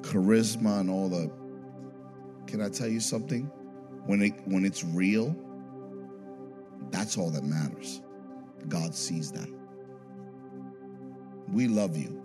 charisma 0.00 0.80
and 0.80 0.90
all 0.90 1.08
the 1.08 1.30
can 2.48 2.60
I 2.60 2.68
tell 2.68 2.88
you 2.88 3.00
something? 3.00 3.44
When 4.06 4.20
it 4.20 4.34
when 4.46 4.64
it's 4.64 4.82
real, 4.82 5.36
that's 6.90 7.16
all 7.16 7.30
that 7.30 7.44
matters. 7.44 8.02
God 8.68 8.94
sees 8.94 9.30
that. 9.32 9.48
We 11.52 11.68
love 11.68 11.96
you. 11.96 12.21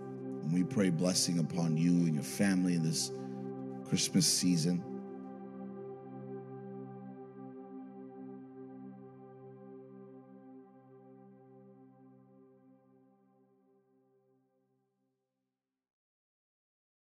And 0.48 0.56
we 0.56 0.64
pray 0.64 0.88
blessing 0.88 1.40
upon 1.40 1.76
you 1.76 1.90
and 1.90 2.14
your 2.14 2.24
family 2.24 2.74
in 2.74 2.82
this 2.82 3.12
Christmas 3.86 4.26
season. 4.26 4.82